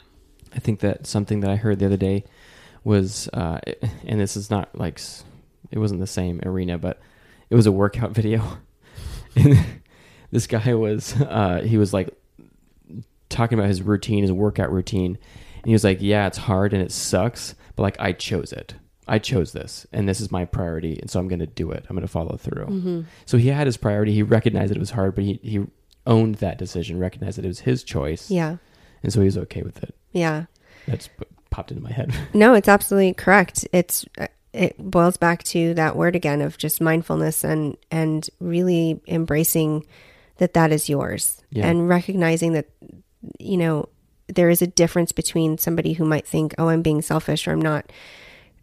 I 0.56 0.60
think 0.60 0.80
that 0.80 1.06
something 1.06 1.42
that 1.42 1.50
I 1.50 1.58
heard 1.58 1.80
the 1.80 1.86
other 1.86 1.98
day 1.98 2.24
was, 2.86 3.28
uh, 3.34 3.60
and 4.06 4.22
this 4.22 4.38
is 4.38 4.50
not 4.50 4.74
like, 4.74 5.02
it 5.70 5.80
wasn't 5.80 6.00
the 6.00 6.08
same 6.08 6.40
arena, 6.46 6.78
but 6.78 7.02
it 7.50 7.56
was 7.56 7.66
a 7.66 7.74
workout 7.74 8.12
video. 8.22 8.58
And 9.36 9.58
this 10.32 10.48
guy 10.48 10.74
was, 10.74 11.14
uh, 11.22 11.62
he 11.66 11.78
was 11.78 11.94
like 11.94 12.10
talking 13.30 13.58
about 13.58 13.68
his 13.70 13.82
routine, 13.82 14.22
his 14.24 14.32
workout 14.32 14.72
routine. 14.72 15.18
And 15.58 15.66
he 15.66 15.74
was 15.74 15.84
like, 15.84 15.98
yeah, 16.02 16.28
it's 16.28 16.38
hard 16.38 16.74
and 16.74 16.82
it 16.82 16.92
sucks, 16.92 17.56
but 17.76 17.84
like 17.84 17.98
I 18.00 18.12
chose 18.14 18.54
it. 18.54 18.76
I 19.08 19.20
chose 19.20 19.52
this 19.52 19.86
and 19.92 20.08
this 20.10 20.20
is 20.20 20.32
my 20.32 20.46
priority. 20.46 21.00
And 21.00 21.10
so 21.10 21.20
I'm 21.20 21.28
going 21.28 21.40
to 21.40 21.46
do 21.48 21.72
it. 21.72 21.86
I'm 21.90 21.96
going 21.96 22.08
to 22.08 22.12
follow 22.12 22.38
through. 22.38 23.06
So 23.26 23.38
he 23.38 23.50
had 23.50 23.68
his 23.68 23.78
priority. 23.78 24.14
He 24.14 24.24
recognized 24.24 24.72
that 24.72 24.78
it 24.78 24.80
was 24.80 24.92
hard, 24.92 25.16
but 25.16 25.24
he, 25.24 25.40
he 25.44 25.66
owned 26.08 26.36
that 26.36 26.58
decision, 26.58 27.00
recognized 27.00 27.38
that 27.38 27.46
it 27.46 27.50
was 27.50 27.62
his 27.62 27.84
choice. 27.84 28.30
yeah 28.32 28.58
And 29.04 29.12
so 29.14 29.22
he 29.22 29.26
was 29.26 29.38
okay 29.40 29.62
with 29.64 29.82
it. 29.84 29.96
yeah 30.12 30.46
That's 30.88 31.10
popped 31.52 31.72
into 31.72 31.84
my 31.84 31.92
head. 31.92 32.14
no 32.34 32.54
it's 32.54 32.68
absolutely 32.68 33.14
correct 33.14 33.66
it's 33.72 34.06
it 34.56 34.78
boils 34.78 35.18
back 35.18 35.44
to 35.44 35.74
that 35.74 35.96
word 35.96 36.16
again 36.16 36.42
of 36.42 36.58
just 36.58 36.82
mindfulness 36.82 37.44
and 37.44 37.78
and 37.92 38.30
really 38.40 39.02
embracing 39.08 39.86
that 40.38 40.54
that 40.54 40.72
is 40.72 40.90
yours 40.90 41.42
Yeah. 41.52 41.68
and 41.68 41.88
recognizing 41.90 42.54
that 42.54 42.68
you 43.40 43.58
know 43.58 43.90
there 44.28 44.50
is 44.50 44.62
a 44.62 44.68
difference 44.68 45.12
between 45.12 45.58
somebody 45.58 45.94
who 45.94 46.06
might 46.06 46.26
think 46.28 46.56
oh 46.58 46.70
i'm 46.70 46.82
being 46.82 47.02
selfish 47.02 47.48
or 47.48 47.52
i'm 47.52 47.62
not 47.62 47.92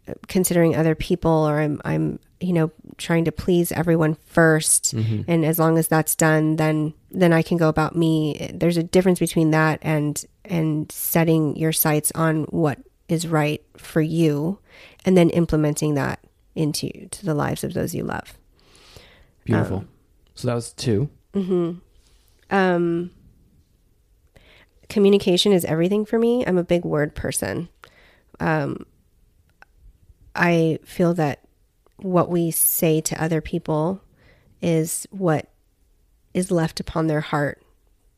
uh, 0.07 0.13
considering 0.27 0.75
other 0.75 0.95
people 0.95 1.31
or 1.31 1.59
i'm 1.59 1.79
i'm 1.85 2.19
you 2.39 2.53
know 2.53 2.71
trying 2.97 3.25
to 3.25 3.31
please 3.31 3.71
everyone 3.71 4.17
1st 4.33 4.95
mm-hmm. 4.95 5.21
and 5.31 5.45
as 5.45 5.57
long 5.59 5.77
as 5.77 5.87
that's 5.87 6.15
done 6.15 6.57
then 6.57 6.93
then 7.11 7.31
i 7.31 7.41
can 7.41 7.57
go 7.57 7.69
about 7.69 7.95
me. 7.95 8.49
There's 8.53 8.77
a 8.77 8.83
difference 8.83 9.19
between 9.19 9.51
that 9.51 9.79
and 9.81 10.23
and 10.43 10.91
setting 10.91 11.55
your 11.55 11.71
sights 11.71 12.11
on 12.15 12.43
what 12.45 12.79
is 13.13 13.27
right 13.27 13.63
for 13.77 14.01
you 14.01 14.59
and 15.05 15.15
then 15.15 15.29
implementing 15.29 15.93
that 15.95 16.19
into 16.55 17.07
to 17.09 17.25
the 17.25 17.33
lives 17.33 17.63
of 17.63 17.73
those 17.73 17.93
you 17.95 18.03
love. 18.03 18.37
Beautiful. 19.45 19.85
so 20.35 20.47
that 20.47 20.55
was 20.55 20.73
two. 20.73 21.09
um 22.49 23.11
communication 24.89 25.51
is 25.51 25.65
everything 25.65 26.05
for 26.05 26.19
me. 26.19 26.45
I'm 26.45 26.57
a 26.57 26.63
big 26.63 26.83
word 26.85 27.15
person. 27.15 27.69
Um 28.39 28.85
i 30.35 30.79
feel 30.83 31.13
that 31.13 31.41
what 31.97 32.27
we 32.27 32.49
say 32.49 32.99
to 32.99 33.23
other 33.23 33.39
people 33.39 34.01
is 34.63 35.05
what 35.11 35.47
is 36.33 36.49
left 36.49 36.79
upon 36.79 37.05
their 37.05 37.21
heart 37.21 37.61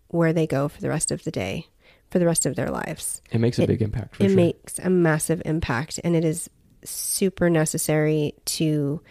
where 0.07 0.31
they 0.31 0.47
go 0.47 0.69
for 0.69 0.79
the 0.79 0.87
rest 0.87 1.11
of 1.11 1.25
the 1.25 1.31
day 1.31 1.67
for 2.15 2.19
the 2.19 2.25
rest 2.25 2.45
of 2.45 2.55
their 2.55 2.69
lives. 2.69 3.21
It 3.29 3.39
makes 3.41 3.59
a 3.59 3.63
It- 3.63 3.67
big 3.67 3.81
impact 3.81 4.15
for 4.15 4.23
it 4.23 4.27
sure. 4.29 4.35
makes 4.37 4.79
a 4.79 4.89
massive 4.89 5.41
impact 5.43 5.99
and 6.01 6.15
it 6.15 6.23
is 6.23 6.49
super 6.85 7.49
necessary 7.49 8.33
to 8.45 9.01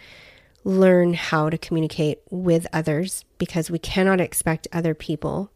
learn 0.63 1.13
how 1.13 1.47
to 1.51 1.57
communicate 1.59 2.17
with 2.31 2.65
others 2.73 3.23
because 3.37 3.69
we 3.69 3.77
cannot 3.77 4.19
expect 4.19 4.67
other 4.73 4.95
people 4.95 5.51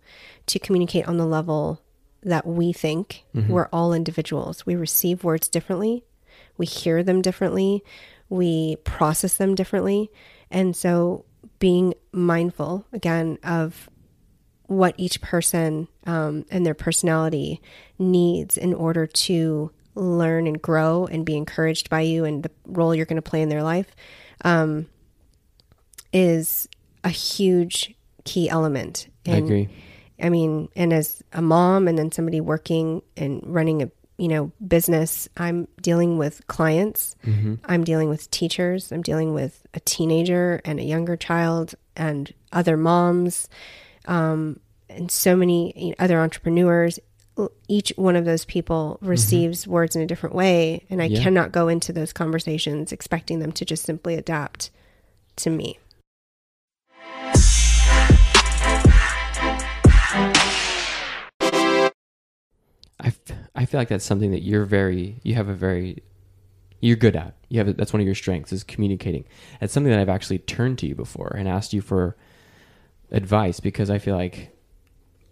to 0.45 0.59
communicate 0.59 1.07
on 1.07 1.17
the 1.17 1.25
level 1.25 1.81
that 2.21 2.45
we 2.45 2.71
think. 2.71 3.23
Mm-hmm. 3.35 3.51
We're 3.51 3.69
all 3.73 3.93
individuals. 3.93 4.63
We 4.67 4.75
receive 4.75 5.23
words 5.23 5.49
differently. 5.49 6.03
We 6.59 6.67
hear 6.67 7.01
them 7.01 7.23
differently. 7.23 7.83
We 8.29 8.75
process 8.83 9.37
them 9.37 9.55
differently. 9.55 10.11
And 10.51 10.75
so 10.75 11.25
being 11.57 11.95
mindful 12.11 12.85
again 12.93 13.39
of 13.43 13.89
what 14.69 14.93
each 14.97 15.19
person 15.19 15.87
um, 16.05 16.45
and 16.51 16.63
their 16.63 16.75
personality 16.75 17.59
needs 17.97 18.55
in 18.55 18.73
order 18.73 19.07
to 19.07 19.71
learn 19.95 20.45
and 20.45 20.61
grow 20.61 21.07
and 21.07 21.25
be 21.25 21.35
encouraged 21.35 21.89
by 21.89 22.01
you 22.01 22.23
and 22.23 22.43
the 22.43 22.51
role 22.67 22.93
you're 22.93 23.07
going 23.07 23.21
to 23.21 23.29
play 23.29 23.41
in 23.41 23.49
their 23.49 23.63
life 23.63 23.95
um, 24.45 24.85
is 26.13 26.69
a 27.03 27.09
huge 27.09 27.95
key 28.25 28.47
element. 28.47 29.07
I 29.27 29.37
agree. 29.37 29.69
I 30.21 30.29
mean, 30.29 30.69
and 30.75 30.93
as 30.93 31.23
a 31.33 31.41
mom 31.41 31.87
and 31.87 31.97
then 31.97 32.11
somebody 32.11 32.39
working 32.39 33.01
and 33.17 33.41
running 33.43 33.81
a 33.81 33.89
you 34.17 34.27
know 34.27 34.51
business, 34.65 35.27
I'm 35.35 35.67
dealing 35.81 36.19
with 36.19 36.45
clients. 36.45 37.15
I'm 37.65 37.83
dealing 37.83 38.09
with 38.09 38.29
teachers. 38.29 38.91
I'm 38.91 39.01
dealing 39.01 39.33
with 39.33 39.65
a 39.73 39.79
teenager 39.79 40.61
and 40.63 40.79
a 40.79 40.83
younger 40.83 41.17
child 41.17 41.73
and 41.95 42.31
other 42.51 42.77
moms, 42.77 43.49
um, 44.09 44.59
and 44.89 45.09
so 45.09 45.35
many 45.37 45.95
other 45.99 46.19
entrepreneurs. 46.19 46.99
Each 47.69 47.93
one 47.95 48.17
of 48.17 48.25
those 48.25 48.43
people 48.43 48.97
receives 49.01 49.65
words 49.65 49.95
in 49.95 50.01
a 50.01 50.05
different 50.05 50.35
way, 50.35 50.83
and 50.89 51.01
I 51.01 51.05
Yeah. 51.05 51.23
cannot 51.23 51.53
go 51.53 51.69
into 51.69 51.93
those 51.93 52.11
conversations 52.11 52.91
expecting 52.91 53.39
them 53.39 53.53
to 53.53 53.63
just 53.63 53.83
simply 53.85 54.15
adapt 54.15 54.71
to 55.37 55.49
me. 55.49 55.79
I, 63.01 63.07
f- 63.07 63.19
I 63.55 63.65
feel 63.65 63.79
like 63.79 63.87
that's 63.87 64.05
something 64.05 64.31
that 64.31 64.41
you're 64.43 64.65
very 64.65 65.19
you 65.23 65.35
have 65.35 65.47
a 65.47 65.53
very 65.53 66.03
you're 66.81 66.97
good 66.97 67.15
at. 67.15 67.35
You 67.49 67.59
have 67.59 67.77
that's 67.77 67.93
one 67.93 68.01
of 68.01 68.05
your 68.05 68.15
strengths 68.15 68.51
is 68.51 68.63
communicating. 68.63 69.25
It's 69.61 69.73
something 69.73 69.91
that 69.91 69.99
I've 69.99 70.09
actually 70.09 70.39
turned 70.39 70.77
to 70.79 70.87
you 70.87 70.95
before 70.95 71.33
and 71.37 71.47
asked 71.47 71.73
you 71.73 71.81
for 71.81 72.17
advice 73.11 73.59
because 73.59 73.89
I 73.89 73.97
feel 73.99 74.15
like 74.15 74.55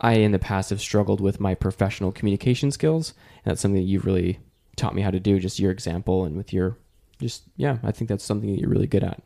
I 0.02 0.13
in 0.13 0.32
the 0.32 0.40
past 0.40 0.70
have 0.70 0.82
struggled 0.82 1.22
with 1.22 1.40
my 1.40 1.56
professional 1.56 2.12
communication 2.12 2.72
skills 2.72 3.13
and 3.44 3.52
that's 3.52 3.62
something 3.62 3.82
that 3.82 3.88
you've 3.88 4.06
really 4.06 4.40
taught 4.76 4.94
me 4.96 5.02
how 5.02 5.12
to 5.12 5.20
do 5.20 5.40
just 5.40 5.60
your 5.60 5.72
example 5.72 6.26
and 6.26 6.36
with 6.38 6.54
your 6.54 6.78
just 7.20 7.44
yeah, 7.56 7.78
I 7.84 7.92
think 7.92 8.10
that's 8.10 8.24
something 8.24 8.52
that 8.52 8.60
you're 8.60 8.70
really 8.70 8.88
good 8.88 9.04
at. 9.04 9.22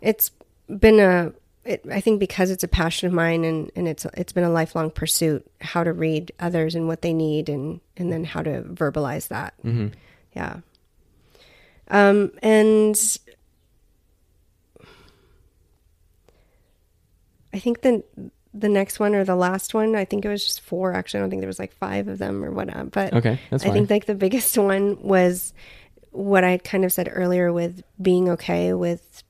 it's 0.00 0.30
been 0.68 0.98
a 1.00 1.32
it, 1.64 1.82
I 1.90 2.00
think 2.00 2.20
because 2.20 2.50
it's 2.50 2.64
a 2.64 2.68
passion 2.68 3.06
of 3.06 3.12
mine 3.14 3.44
and, 3.44 3.70
and 3.76 3.88
it's 3.88 4.06
it's 4.14 4.32
been 4.32 4.44
a 4.44 4.50
lifelong 4.50 4.90
pursuit 4.90 5.46
how 5.60 5.82
to 5.84 5.92
read 5.92 6.32
others 6.40 6.74
and 6.74 6.86
what 6.88 7.00
they 7.02 7.12
need 7.14 7.48
and 7.48 7.80
and 7.96 8.12
then 8.12 8.24
how 8.24 8.42
to 8.42 8.62
verbalize 8.62 9.28
that 9.28 9.54
Mm-hmm. 9.64 9.88
yeah 10.34 10.60
Um, 11.88 12.32
and 12.42 12.96
I 17.54 17.58
think 17.58 17.82
the 17.82 18.02
the 18.52 18.68
next 18.68 19.00
one 19.00 19.14
or 19.14 19.24
the 19.24 19.34
last 19.34 19.74
one, 19.74 19.96
I 19.96 20.04
think 20.04 20.24
it 20.24 20.28
was 20.28 20.44
just 20.44 20.60
four. 20.60 20.92
Actually, 20.92 21.20
I 21.20 21.22
don't 21.22 21.30
think 21.30 21.42
there 21.42 21.48
was 21.48 21.58
like 21.58 21.72
five 21.72 22.06
of 22.08 22.18
them 22.18 22.44
or 22.44 22.50
whatnot. 22.50 22.92
But 22.92 23.12
Okay, 23.12 23.40
that's 23.50 23.64
fine. 23.64 23.72
I 23.72 23.74
think 23.74 23.90
like 23.90 24.06
the 24.06 24.14
biggest 24.14 24.56
one 24.56 25.00
was 25.02 25.54
what 26.10 26.44
I 26.44 26.58
kind 26.58 26.84
of 26.84 26.92
said 26.92 27.08
earlier 27.10 27.52
with 27.52 27.82
being 28.00 28.28
okay 28.30 28.72
with 28.72 29.24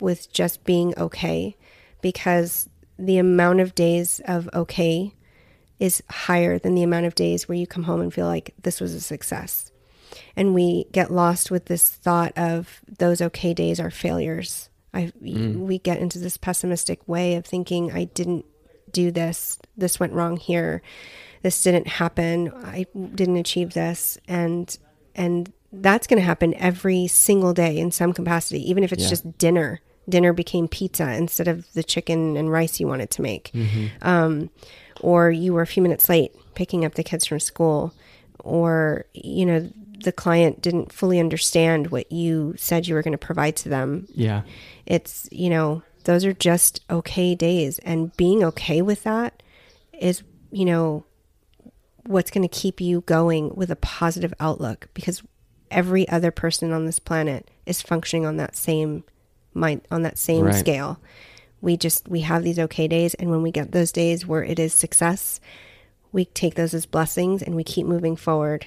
with 0.00 0.32
just 0.32 0.64
being 0.64 0.94
okay 0.96 1.56
because 2.00 2.68
the 2.98 3.18
amount 3.18 3.60
of 3.60 3.74
days 3.74 4.20
of 4.24 4.48
okay 4.54 5.12
is 5.78 6.02
higher 6.10 6.58
than 6.58 6.74
the 6.74 6.82
amount 6.82 7.06
of 7.06 7.14
days 7.14 7.48
where 7.48 7.56
you 7.56 7.66
come 7.66 7.84
home 7.84 8.00
and 8.00 8.12
feel 8.12 8.26
like 8.26 8.54
this 8.62 8.80
was 8.80 8.94
a 8.94 9.00
success. 9.00 9.70
And 10.34 10.54
we 10.54 10.86
get 10.92 11.12
lost 11.12 11.50
with 11.50 11.66
this 11.66 11.88
thought 11.88 12.32
of 12.36 12.80
those 12.98 13.20
okay 13.20 13.54
days 13.54 13.78
are 13.78 13.90
failures. 13.90 14.70
I 14.94 15.12
we 15.20 15.78
get 15.78 15.98
into 15.98 16.18
this 16.18 16.36
pessimistic 16.36 17.06
way 17.06 17.34
of 17.36 17.44
thinking 17.44 17.92
I 17.92 18.04
didn't 18.04 18.44
do 18.90 19.10
this, 19.10 19.58
this 19.76 20.00
went 20.00 20.14
wrong 20.14 20.36
here. 20.38 20.80
This 21.42 21.62
didn't 21.62 21.86
happen. 21.86 22.50
I 22.64 22.86
didn't 23.14 23.36
achieve 23.36 23.74
this 23.74 24.18
and 24.26 24.76
and 25.14 25.52
that's 25.72 26.06
going 26.06 26.18
to 26.18 26.24
happen 26.24 26.54
every 26.54 27.06
single 27.08 27.52
day 27.52 27.76
in 27.78 27.90
some 27.90 28.12
capacity 28.14 28.68
even 28.70 28.82
if 28.84 28.92
it's 28.92 29.02
Yeah. 29.04 29.08
just 29.10 29.38
dinner. 29.38 29.80
Dinner 30.08 30.32
became 30.32 30.68
pizza 30.68 31.12
instead 31.12 31.48
of 31.48 31.70
the 31.74 31.82
chicken 31.82 32.36
and 32.38 32.50
rice 32.50 32.80
you 32.80 32.86
wanted 32.86 33.10
to 33.10 33.22
make 33.22 33.52
um, 34.00 34.48
or 35.02 35.30
you 35.30 35.52
were 35.52 35.60
a 35.62 35.66
few 35.66 35.82
minutes 35.82 36.08
late 36.08 36.32
picking 36.54 36.84
up 36.86 36.94
the 36.94 37.04
kids 37.04 37.26
from 37.26 37.38
school, 37.40 37.92
or 38.42 39.04
you 39.12 39.44
know 39.44 39.70
the 39.98 40.12
client 40.12 40.62
didn't 40.62 40.92
fully 40.92 41.18
understand 41.18 41.88
what 41.90 42.10
you 42.12 42.54
said 42.56 42.86
you 42.86 42.94
were 42.94 43.02
going 43.02 43.12
to 43.12 43.18
provide 43.18 43.56
to 43.56 43.68
them. 43.68 44.06
yeah. 44.14 44.42
It's 44.86 45.28
you 45.32 45.50
know 45.50 45.82
those 46.04 46.24
are 46.24 46.32
just 46.32 46.82
okay 46.88 47.34
days, 47.34 47.78
and 47.80 48.16
being 48.16 48.42
okay 48.44 48.80
with 48.82 49.02
that 49.04 49.42
is 49.92 50.22
you 50.50 50.64
know 50.64 51.04
what's 52.06 52.30
going 52.30 52.48
to 52.48 52.58
keep 52.60 52.80
you 52.80 53.02
going 53.02 53.54
with 53.54 53.70
a 53.70 53.76
positive 53.76 54.32
outlook 54.40 54.88
because 54.94 55.22
every 55.70 56.08
other 56.08 56.30
person 56.30 56.72
on 56.72 56.86
this 56.86 56.98
planet 56.98 57.50
is 57.66 57.82
functioning 57.82 58.24
on 58.24 58.38
that 58.38 58.56
same 58.56 59.04
mind 59.52 59.82
on 59.90 60.02
that 60.02 60.16
same 60.16 60.44
Right. 60.46 60.54
scale 60.54 60.98
we 61.60 61.76
just 61.76 62.08
we 62.08 62.20
have 62.20 62.42
these 62.44 62.58
okay 62.58 62.88
days 62.88 63.12
and 63.14 63.28
when 63.28 63.42
we 63.42 63.50
get 63.50 63.72
those 63.72 63.92
days 63.92 64.24
where 64.26 64.42
it 64.42 64.58
is 64.58 64.72
success 64.72 65.40
we 66.12 66.24
take 66.24 66.54
those 66.54 66.72
as 66.72 66.86
blessings 66.86 67.42
and 67.42 67.54
we 67.54 67.64
keep 67.64 67.84
moving 67.86 68.16
forward 68.16 68.64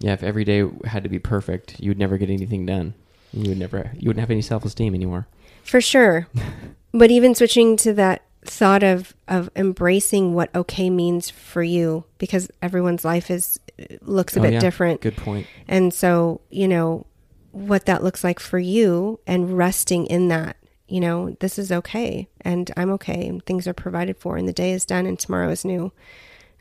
Yeah, 0.00 0.12
if 0.12 0.22
every 0.22 0.44
day 0.44 0.64
had 0.84 1.02
to 1.02 1.08
be 1.08 1.18
perfect, 1.18 1.80
you 1.80 1.90
would 1.90 1.98
never 1.98 2.18
get 2.18 2.30
anything 2.30 2.64
done. 2.66 2.94
You 3.32 3.48
would 3.50 3.58
never 3.58 3.90
you 3.94 4.08
wouldn't 4.08 4.20
have 4.20 4.30
any 4.30 4.42
self 4.42 4.64
esteem 4.64 4.94
anymore. 4.94 5.26
for 5.62 5.80
sure 5.80 6.26
but 6.92 7.10
even 7.10 7.34
switching 7.34 7.76
to 7.76 7.92
that 7.94 8.22
thought 8.42 8.82
of 8.82 9.14
of 9.26 9.50
embracing 9.54 10.32
what 10.32 10.54
okay 10.54 10.88
means 10.88 11.28
for 11.28 11.62
you 11.62 12.04
because 12.16 12.50
everyone's 12.62 13.04
life 13.04 13.30
is 13.30 13.60
looks 14.00 14.34
a 14.36 14.40
Oh, 14.40 14.42
bit 14.42 14.54
yeah. 14.54 14.60
different 14.60 15.00
Good 15.02 15.16
point. 15.16 15.46
And 15.68 15.92
so, 15.92 16.40
you 16.48 16.66
know, 16.68 17.06
what 17.52 17.84
that 17.86 18.02
looks 18.02 18.24
like 18.24 18.40
for 18.40 18.58
you 18.58 19.20
and 19.26 19.56
resting 19.58 20.06
in 20.06 20.28
that, 20.28 20.56
you 20.88 21.00
know, 21.00 21.36
this 21.40 21.58
is 21.58 21.70
okay 21.70 22.28
and 22.40 22.70
I'm 22.76 22.90
okay 22.92 23.26
and 23.28 23.44
things 23.44 23.68
are 23.68 23.74
provided 23.74 24.16
for 24.16 24.36
and 24.38 24.48
the 24.48 24.52
day 24.54 24.72
is 24.72 24.84
done 24.86 25.04
and 25.06 25.18
tomorrow 25.18 25.50
is 25.50 25.64
new. 25.64 25.92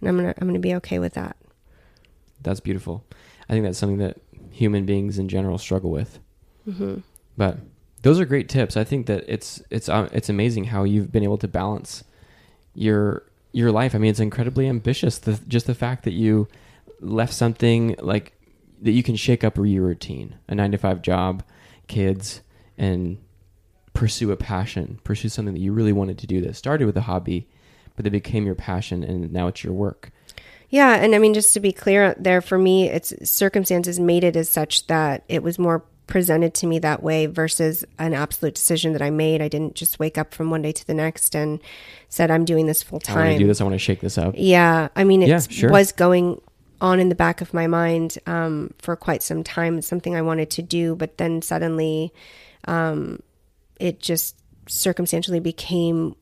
And 0.01 0.09
I'm 0.09 0.17
going 0.17 0.33
to 0.33 0.41
I'm 0.41 0.47
going 0.47 0.53
to 0.61 0.67
be 0.67 0.75
okay 0.75 0.99
with 0.99 1.13
that. 1.13 1.37
That's 2.41 2.59
beautiful. 2.59 3.03
I 3.49 3.53
think 3.53 3.65
that's 3.65 3.77
something 3.77 3.99
that 3.99 4.17
human 4.51 4.85
beings 4.85 5.17
in 5.19 5.29
general 5.29 5.57
struggle 5.57 5.91
with. 5.91 6.19
Mhm. 6.67 7.03
But 7.37 7.59
those 8.01 8.19
are 8.19 8.25
great 8.25 8.49
tips. 8.49 8.75
I 8.77 8.83
think 8.83 9.05
that 9.07 9.23
it's 9.27 9.61
it's 9.69 9.89
uh, 9.89 10.09
it's 10.11 10.29
amazing 10.29 10.65
how 10.65 10.83
you've 10.83 11.11
been 11.11 11.23
able 11.23 11.37
to 11.39 11.47
balance 11.47 12.03
your 12.73 13.23
your 13.51 13.71
life. 13.71 13.95
I 13.95 13.97
mean, 13.97 14.11
it's 14.11 14.19
incredibly 14.19 14.67
ambitious. 14.67 15.17
The, 15.17 15.39
just 15.47 15.67
the 15.67 15.73
fact 15.75 16.03
that 16.03 16.13
you 16.13 16.47
left 16.99 17.33
something 17.33 17.95
like 17.99 18.33
that 18.81 18.91
you 18.91 19.03
can 19.03 19.15
shake 19.15 19.43
up 19.43 19.57
your 19.57 19.83
routine, 19.83 20.35
a 20.47 20.55
nine 20.55 20.71
to 20.71 20.77
five 20.77 21.01
job, 21.01 21.43
kids, 21.87 22.41
and 22.77 23.17
pursue 23.93 24.31
a 24.31 24.37
passion, 24.37 24.99
pursue 25.03 25.29
something 25.29 25.53
that 25.55 25.59
you 25.59 25.73
really 25.73 25.93
wanted 25.93 26.17
to 26.19 26.27
do. 26.27 26.41
That 26.41 26.55
started 26.55 26.85
with 26.85 26.97
a 26.97 27.01
hobby, 27.01 27.47
but 27.95 28.03
that 28.03 28.11
became 28.11 28.45
your 28.45 28.55
passion, 28.55 29.03
and 29.03 29.31
now 29.31 29.47
it's 29.47 29.63
your 29.63 29.73
work. 29.73 30.11
Yeah, 30.69 30.95
and 30.95 31.15
I 31.15 31.19
mean 31.19 31.33
just 31.33 31.53
to 31.53 31.59
be 31.59 31.71
clear 31.71 32.13
there 32.19 32.41
for 32.41 32.57
me 32.57 32.89
it's 32.89 33.13
circumstances 33.29 33.99
made 33.99 34.23
it 34.23 34.35
as 34.35 34.49
such 34.49 34.87
that 34.87 35.23
it 35.29 35.41
was 35.43 35.57
more 35.57 35.83
presented 36.07 36.53
to 36.53 36.67
me 36.67 36.79
that 36.79 37.03
way 37.03 37.25
versus 37.25 37.83
an 37.99 38.13
absolute 38.13 38.55
decision 38.55 38.93
that 38.93 39.01
I 39.01 39.09
made. 39.09 39.41
I 39.41 39.47
didn't 39.49 39.75
just 39.75 39.99
wake 39.99 40.17
up 40.17 40.33
from 40.33 40.49
one 40.49 40.61
day 40.61 40.71
to 40.71 40.87
the 40.87 40.93
next 40.93 41.35
and 41.35 41.59
said 42.09 42.31
I'm 42.31 42.45
doing 42.45 42.65
this 42.65 42.81
full 42.83 42.99
time. 43.01 43.17
I 43.17 43.23
want 43.25 43.33
to 43.33 43.39
do 43.39 43.47
this. 43.47 43.59
I 43.61 43.63
want 43.65 43.73
to 43.75 43.79
shake 43.79 43.99
this 44.01 44.17
up. 44.17 44.33
Yeah, 44.37 44.87
I 44.95 45.03
mean, 45.03 45.21
it 45.21 45.27
Yeah, 45.29 45.39
sure. 45.39 45.69
was 45.69 45.91
going 45.91 46.41
on 46.79 46.99
in 47.01 47.09
the 47.09 47.15
back 47.15 47.41
of 47.41 47.53
my 47.53 47.67
mind 47.67 48.17
um, 48.25 48.73
for 48.77 48.95
quite 48.95 49.21
some 49.23 49.43
time. 49.43 49.77
It's 49.77 49.87
something 49.87 50.15
I 50.15 50.21
wanted 50.21 50.49
to 50.51 50.61
do, 50.61 50.95
but 50.95 51.17
then 51.17 51.41
suddenly, 51.41 52.13
um, 52.65 53.21
it 53.79 53.99
just 53.99 54.35
circumstantially 54.67 55.39
became 55.41 56.15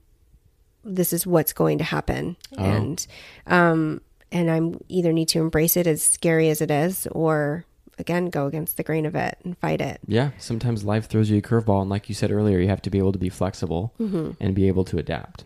this 0.84 1.14
is 1.14 1.28
what's 1.28 1.54
going 1.54 1.78
to 1.80 1.84
happen, 1.84 2.38
Oh. 2.58 2.64
and 2.64 3.06
um, 3.48 4.02
and 4.36 4.52
I'm 4.52 4.80
either 4.90 5.14
need 5.14 5.30
to 5.30 5.40
embrace 5.40 5.78
it 5.78 5.88
as 5.88 6.04
scary 6.04 6.50
as 6.50 6.60
it 6.62 6.70
is, 6.70 7.08
or 7.12 7.64
again 7.98 8.26
go 8.30 8.46
against 8.46 8.76
the 8.76 8.84
grain 8.84 9.06
of 9.06 9.16
it 9.16 9.38
and 9.46 9.58
fight 9.58 9.80
it. 9.80 10.00
Yeah, 10.08 10.32
sometimes 10.38 10.84
life 10.84 11.08
throws 11.08 11.30
you 11.30 11.38
a 11.38 11.42
curveball, 11.42 11.80
and 11.82 11.90
like 11.90 12.10
you 12.10 12.16
said 12.16 12.32
earlier, 12.32 12.60
you 12.60 12.68
have 12.68 12.82
to 12.84 12.90
be 12.90 12.98
able 12.98 13.14
to 13.14 13.20
be 13.20 13.30
flexible 13.30 13.94
Mm-hmm. 14.00 14.32
and 14.40 14.54
be 14.54 14.68
able 14.68 14.84
to 14.86 14.98
adapt. 14.98 15.46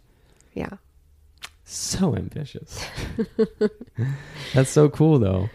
Yeah. 0.56 0.78
So 1.64 2.16
ambitious. 2.16 2.84
That's 4.54 4.72
so 4.72 4.90
cool, 4.90 5.20
though. 5.20 5.50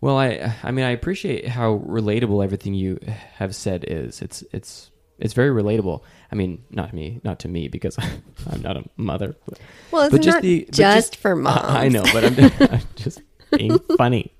Well, 0.00 0.16
I 0.18 0.54
I 0.62 0.70
mean 0.70 0.84
I 0.84 0.90
appreciate 0.90 1.48
how 1.48 1.78
relatable 1.78 2.44
everything 2.44 2.74
you 2.74 2.98
have 3.36 3.54
said 3.54 3.84
is. 3.88 4.20
It's 4.22 4.44
it's 4.52 4.90
it's 5.18 5.32
very 5.34 5.50
relatable. 5.50 6.02
I 6.30 6.34
mean, 6.34 6.62
not 6.70 6.92
me, 6.92 7.20
not 7.24 7.38
to 7.40 7.48
me 7.48 7.68
because 7.68 7.96
I'm 8.50 8.60
not 8.62 8.76
a 8.76 8.84
mother. 8.96 9.34
But, 9.46 9.58
Well, 9.90 10.02
it's 10.02 10.12
But 10.12 10.22
just 10.22 10.34
not 10.36 10.42
the- 10.42 10.64
just, 10.70 10.76
just- 11.12 11.16
for 11.16 11.34
moms. 11.36 11.58
I 11.64 11.88
know, 11.88 12.02
but 12.12 12.24
I'm, 12.24 12.38
I'm 12.72 12.82
just 12.96 13.20
being 13.56 13.78
funny. 13.96 14.32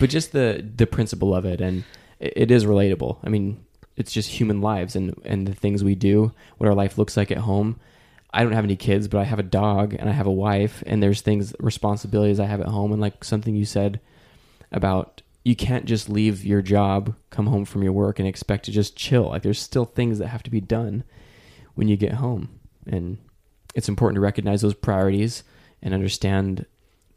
But 0.00 0.10
just 0.10 0.32
the 0.32 0.64
the 0.76 0.86
principle 0.86 1.34
of 1.34 1.44
it, 1.44 1.60
and 1.60 1.84
it, 2.20 2.32
it 2.36 2.50
is 2.50 2.64
relatable. 2.64 3.18
I 3.24 3.28
mean, 3.28 3.64
it's 3.96 4.12
just 4.12 4.28
human 4.30 4.60
lives 4.60 4.94
and 4.96 5.14
and 5.24 5.46
the 5.46 5.54
things 5.54 5.82
we 5.84 5.94
do, 5.94 6.32
what 6.58 6.68
our 6.68 6.74
life 6.74 6.98
looks 6.98 7.16
like 7.16 7.30
at 7.30 7.38
home. 7.38 7.78
I 8.32 8.42
don't 8.42 8.52
have 8.52 8.64
any 8.64 8.76
kids, 8.76 9.08
but 9.08 9.18
I 9.18 9.24
have 9.24 9.38
a 9.38 9.42
dog 9.44 9.94
and 9.98 10.08
I 10.08 10.12
have 10.12 10.26
a 10.26 10.32
wife, 10.32 10.82
and 10.86 11.02
there's 11.02 11.20
things 11.22 11.54
responsibilities 11.60 12.38
I 12.38 12.44
have 12.46 12.60
at 12.60 12.68
home, 12.68 12.92
and 12.92 13.00
like 13.00 13.24
something 13.24 13.54
you 13.54 13.64
said 13.64 14.00
about 14.70 15.22
you 15.44 15.56
can't 15.56 15.84
just 15.86 16.08
leave 16.08 16.44
your 16.44 16.60
job, 16.62 17.14
come 17.30 17.46
home 17.46 17.64
from 17.64 17.82
your 17.82 17.92
work, 17.92 18.18
and 18.18 18.28
expect 18.28 18.64
to 18.66 18.70
just 18.72 18.96
chill. 18.96 19.28
Like 19.28 19.42
there's 19.42 19.60
still 19.60 19.84
things 19.84 20.18
that 20.18 20.28
have 20.28 20.42
to 20.44 20.50
be 20.50 20.60
done 20.60 21.04
when 21.74 21.88
you 21.88 21.96
get 21.96 22.14
home, 22.14 22.48
and 22.86 23.18
it's 23.74 23.88
important 23.88 24.16
to 24.16 24.20
recognize 24.20 24.60
those 24.62 24.74
priorities 24.74 25.44
and 25.82 25.94
understand 25.94 26.66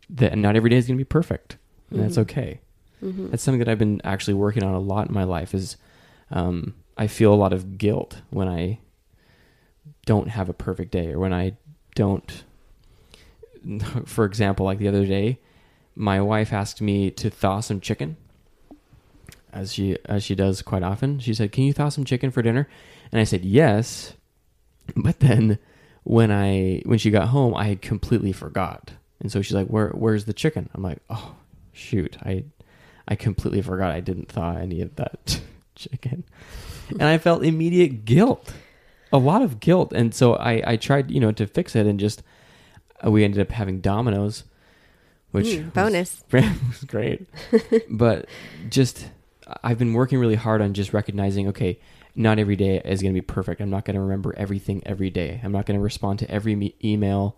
that 0.09 0.37
not 0.37 0.55
every 0.55 0.69
day 0.69 0.75
is 0.77 0.87
going 0.87 0.97
to 0.97 1.03
be 1.03 1.07
perfect, 1.07 1.57
and 1.89 1.99
that's 2.01 2.15
Mhm. 2.17 2.21
okay. 2.21 2.59
Mhm. 3.03 3.31
That's 3.31 3.41
something 3.43 3.59
that 3.59 3.67
I've 3.69 3.79
been 3.79 3.99
actually 4.03 4.35
working 4.35 4.63
on 4.63 4.73
a 4.75 4.79
lot 4.79 5.07
in 5.07 5.13
my 5.13 5.23
life. 5.23 5.53
Is 5.55 5.77
um, 6.29 6.75
I 6.97 7.07
feel 7.07 7.33
a 7.33 7.35
lot 7.35 7.53
of 7.53 7.77
guilt 7.77 8.21
when 8.29 8.47
I 8.47 8.79
don't 10.05 10.27
have 10.29 10.47
a 10.49 10.53
perfect 10.53 10.91
day, 10.91 11.11
or 11.11 11.19
when 11.19 11.33
I 11.33 11.53
don't. 11.95 12.43
For 14.05 14.25
example, 14.25 14.65
like 14.65 14.77
the 14.79 14.87
other 14.87 15.05
day, 15.05 15.39
my 16.01 16.19
wife 16.19 16.51
asked 16.51 16.81
me 16.81 17.11
to 17.11 17.29
thaw 17.29 17.59
some 17.59 17.79
chicken, 17.79 18.17
as 19.53 19.71
she 19.71 19.97
as 20.05 20.23
she 20.23 20.33
does 20.33 20.63
quite 20.63 20.81
often. 20.81 21.19
She 21.19 21.33
said, 21.33 21.51
"Can 21.51 21.63
you 21.63 21.73
thaw 21.73 21.89
some 21.89 22.05
chicken 22.05 22.31
for 22.31 22.41
dinner?" 22.41 22.67
And 23.11 23.21
I 23.21 23.23
said, 23.23 23.45
"Yes." 23.45 24.13
But 24.95 25.19
then 25.19 25.59
when 26.03 26.31
I 26.31 26.81
when 26.85 26.97
she 26.97 27.11
got 27.11 27.27
home, 27.29 27.55
I 27.55 27.65
had 27.65 27.81
completely 27.81 28.31
forgot. 28.31 28.93
And 29.19 29.31
so 29.31 29.41
she's 29.43 29.53
like, 29.53 29.67
"Where 29.67 29.89
where's 29.89 30.25
the 30.25 30.33
chicken?" 30.33 30.69
I'm 30.73 30.81
like, 30.81 30.99
"Oh, 31.09 31.35
shoot. 31.71 32.17
I 32.23 32.45
I 33.07 33.15
completely 33.15 33.61
forgot 33.61 33.91
I 33.91 33.99
didn't 33.99 34.29
thaw 34.29 34.55
any 34.55 34.81
of 34.81 34.95
that 34.95 35.39
chicken." 35.75 36.23
And 36.89 37.03
I 37.03 37.19
felt 37.19 37.43
immediate 37.43 38.05
guilt. 38.05 38.53
A 39.13 39.19
lot 39.19 39.43
of 39.43 39.59
guilt. 39.59 39.93
And 39.93 40.15
so 40.15 40.33
I 40.33 40.63
I 40.65 40.75
tried, 40.77 41.11
you 41.11 41.19
know, 41.19 41.31
to 41.33 41.45
fix 41.45 41.75
it 41.75 41.85
and 41.85 41.99
just 41.99 42.23
we 43.03 43.23
ended 43.23 43.39
up 43.39 43.51
having 43.51 43.81
Domino's 43.81 44.45
which 45.31 45.45
Mm, 45.47 45.73
bonus. 45.73 46.23
was 46.31 46.83
great. 46.87 47.27
but 47.89 48.27
just 48.69 49.09
I've 49.63 49.77
been 49.77 49.93
working 49.93 50.19
really 50.19 50.35
hard 50.35 50.61
on 50.61 50.73
just 50.73 50.93
recognizing, 50.93 51.47
okay, 51.49 51.79
not 52.15 52.39
every 52.39 52.55
day 52.55 52.81
is 52.83 53.01
going 53.01 53.13
to 53.13 53.19
be 53.21 53.25
perfect. 53.25 53.61
I'm 53.61 53.69
not 53.69 53.85
going 53.85 53.95
to 53.95 54.01
remember 54.01 54.33
everything 54.37 54.81
every 54.85 55.09
day. 55.09 55.39
I'm 55.43 55.51
not 55.51 55.65
going 55.65 55.77
to 55.79 55.83
respond 55.83 56.19
to 56.19 56.29
every 56.31 56.55
me- 56.55 56.75
email 56.83 57.37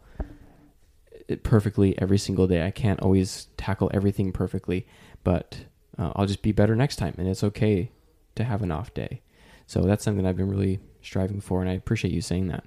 uh, 1.30 1.36
perfectly 1.44 1.98
every 2.00 2.18
single 2.18 2.48
day. 2.48 2.66
I 2.66 2.72
can't 2.72 3.00
always 3.00 3.48
tackle 3.58 3.90
everything 3.94 4.32
perfectly, 4.32 4.88
but 5.24 5.66
uh, 5.98 6.12
I'll 6.16 6.26
just 6.26 6.42
be 6.42 6.52
better 6.52 6.76
next 6.76 6.96
time, 6.98 7.14
and 7.18 7.28
it's 7.28 7.44
okay 7.44 7.92
to 8.36 8.44
have 8.44 8.62
an 8.64 8.72
off 8.72 8.94
day. 8.94 9.22
So 9.68 9.82
that's 9.84 10.04
something 10.04 10.26
I've 10.26 10.38
been 10.38 10.50
really 10.50 10.80
striving 11.02 11.40
for, 11.40 11.62
and 11.62 11.70
I 11.70 11.74
appreciate 11.74 12.14
you 12.14 12.22
saying 12.22 12.48
that. 12.48 12.64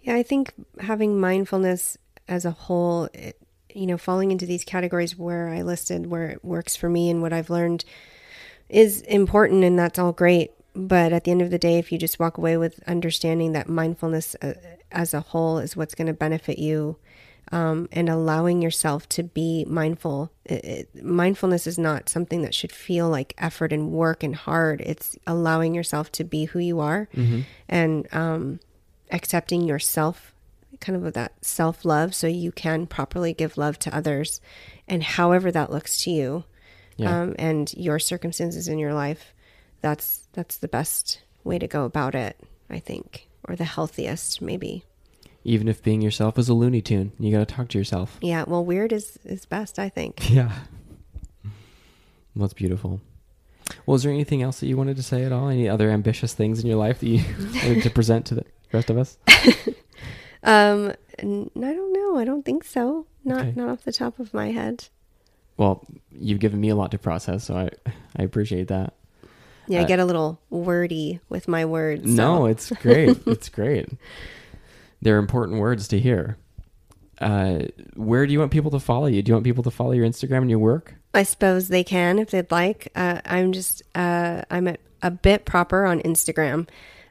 Yeah, 0.00 0.14
I 0.14 0.22
think 0.22 0.52
having 0.80 1.18
mindfulness 1.20 1.98
as 2.26 2.44
a 2.44 2.50
whole, 2.50 3.08
it, 3.14 3.40
you 3.74 3.86
know, 3.86 3.98
falling 3.98 4.30
into 4.30 4.46
these 4.46 4.64
categories 4.64 5.16
where 5.16 5.48
I 5.48 5.62
listed 5.62 6.06
where 6.06 6.28
it 6.28 6.44
works 6.44 6.76
for 6.76 6.88
me 6.88 7.10
and 7.10 7.22
what 7.22 7.32
I've 7.32 7.50
learned 7.50 7.84
is 8.68 9.00
important, 9.02 9.64
and 9.64 9.78
that's 9.78 9.98
all 9.98 10.12
great. 10.12 10.52
But 10.74 11.12
at 11.12 11.24
the 11.24 11.30
end 11.30 11.42
of 11.42 11.50
the 11.50 11.58
day, 11.58 11.78
if 11.78 11.90
you 11.90 11.98
just 11.98 12.20
walk 12.20 12.38
away 12.38 12.56
with 12.56 12.80
understanding 12.86 13.52
that 13.52 13.68
mindfulness 13.68 14.36
uh, 14.42 14.54
as 14.92 15.12
a 15.14 15.20
whole 15.20 15.58
is 15.58 15.76
what's 15.76 15.94
going 15.94 16.06
to 16.06 16.12
benefit 16.12 16.58
you, 16.58 16.96
um, 17.50 17.88
and 17.92 18.08
allowing 18.08 18.60
yourself 18.60 19.08
to 19.10 19.22
be 19.22 19.64
mindful. 19.66 20.30
It, 20.44 20.64
it, 20.64 21.04
mindfulness 21.04 21.66
is 21.66 21.78
not 21.78 22.08
something 22.08 22.42
that 22.42 22.54
should 22.54 22.72
feel 22.72 23.08
like 23.08 23.34
effort 23.38 23.72
and 23.72 23.90
work 23.90 24.22
and 24.22 24.36
hard. 24.36 24.82
It's 24.82 25.16
allowing 25.26 25.74
yourself 25.74 26.12
to 26.12 26.24
be 26.24 26.44
who 26.44 26.58
you 26.58 26.80
are 26.80 27.08
Mm-hmm. 27.14 27.40
and 27.68 28.06
um, 28.12 28.60
accepting 29.10 29.62
yourself, 29.62 30.34
kind 30.80 31.04
of 31.04 31.12
that 31.14 31.32
self 31.44 31.84
love, 31.84 32.14
so 32.14 32.26
you 32.26 32.52
can 32.52 32.86
properly 32.86 33.32
give 33.32 33.56
love 33.58 33.78
to 33.80 33.94
others, 33.96 34.40
and 34.86 35.02
however 35.02 35.50
that 35.52 35.70
looks 35.70 35.98
to 36.04 36.10
you, 36.10 36.44
Yeah. 36.96 37.22
um, 37.22 37.34
and 37.38 37.72
your 37.74 37.98
circumstances 37.98 38.68
in 38.68 38.78
your 38.78 38.94
life. 38.94 39.32
That's 39.80 40.26
that's 40.32 40.56
the 40.56 40.68
best 40.68 41.20
way 41.44 41.58
to 41.58 41.66
go 41.68 41.84
about 41.84 42.14
it, 42.14 42.36
I 42.68 42.78
think, 42.80 43.28
or 43.48 43.54
the 43.56 43.64
healthiest, 43.64 44.42
maybe. 44.42 44.84
Even 45.44 45.68
if 45.68 45.82
being 45.82 46.02
yourself 46.02 46.36
is 46.38 46.48
a 46.48 46.54
Looney 46.54 46.82
Tune, 46.82 47.12
you 47.18 47.30
got 47.32 47.46
to 47.48 47.54
talk 47.54 47.68
to 47.68 47.78
yourself. 47.78 48.18
Yeah, 48.20 48.44
well, 48.46 48.64
weird 48.64 48.92
is 48.92 49.18
is 49.24 49.44
best, 49.46 49.78
I 49.78 49.88
think. 49.88 50.30
Yeah. 50.34 50.52
Well, 52.34 52.46
that's 52.46 52.54
beautiful. 52.54 53.00
Well, 53.84 53.96
is 53.96 54.02
there 54.02 54.12
anything 54.12 54.42
else 54.42 54.60
that 54.60 54.66
you 54.66 54.76
wanted 54.76 54.96
to 54.96 55.02
say 55.02 55.24
at 55.24 55.32
all? 55.32 55.48
Any 55.48 55.68
other 55.68 55.90
ambitious 55.90 56.34
things 56.34 56.60
in 56.60 56.66
your 56.66 56.76
life 56.76 57.00
that 57.00 57.08
you 57.08 57.22
wanted 57.38 57.82
to 57.82 57.90
present 57.90 58.26
to 58.26 58.34
the 58.36 58.44
rest 58.72 58.90
of 58.90 58.98
us? 58.98 59.16
Um, 60.42 60.92
n- 61.18 61.50
I 61.56 61.72
don't 61.72 61.92
know. 61.92 62.16
I 62.18 62.24
don't 62.24 62.44
think 62.44 62.64
so. 62.64 63.06
Not 63.24 63.40
Okay. 63.40 63.52
not 63.56 63.68
off 63.68 63.82
the 63.84 63.92
top 63.92 64.18
of 64.18 64.32
my 64.32 64.50
head. 64.52 64.88
Well, 65.56 65.84
you've 66.12 66.38
given 66.40 66.60
me 66.60 66.68
a 66.68 66.76
lot 66.76 66.90
to 66.92 66.98
process, 66.98 67.44
so 67.44 67.56
I 67.56 67.70
I 68.16 68.22
appreciate 68.22 68.68
that. 68.68 68.94
Yeah, 69.66 69.80
I 69.80 69.84
Uh, 69.84 69.86
get 69.86 69.98
a 69.98 70.04
little 70.04 70.40
wordy 70.50 71.20
with 71.28 71.46
my 71.48 71.64
words. 71.64 72.04
so- 72.04 72.08
No, 72.10 72.46
it's 72.46 72.70
great. 72.70 73.18
it's 73.26 73.48
great. 73.48 73.88
They're 75.02 75.18
important 75.18 75.58
words 75.60 75.88
to 75.88 75.98
hear. 75.98 76.36
Uh, 77.20 77.64
where 77.94 78.26
do 78.26 78.32
you 78.32 78.38
want 78.38 78.52
people 78.52 78.70
to 78.70 78.78
follow 78.80 79.06
you? 79.06 79.22
Do 79.22 79.30
you 79.30 79.34
want 79.34 79.44
people 79.44 79.64
to 79.64 79.70
follow 79.72 79.90
your 79.92 80.06
Instagram 80.06 80.38
and 80.42 80.50
your 80.50 80.60
work? 80.60 80.94
I 81.14 81.24
suppose 81.24 81.66
they 81.68 81.82
can 81.84 82.18
if 82.20 82.30
they'd 82.30 82.50
like. 82.50 82.88
Uh, 82.94 83.20
I'm 83.24 83.52
just 83.52 83.82
uh, 83.96 84.42
I'm 84.50 84.76
a 85.02 85.10
bit 85.10 85.44
proper 85.44 85.84
on 85.84 86.00
Instagram. 86.02 86.68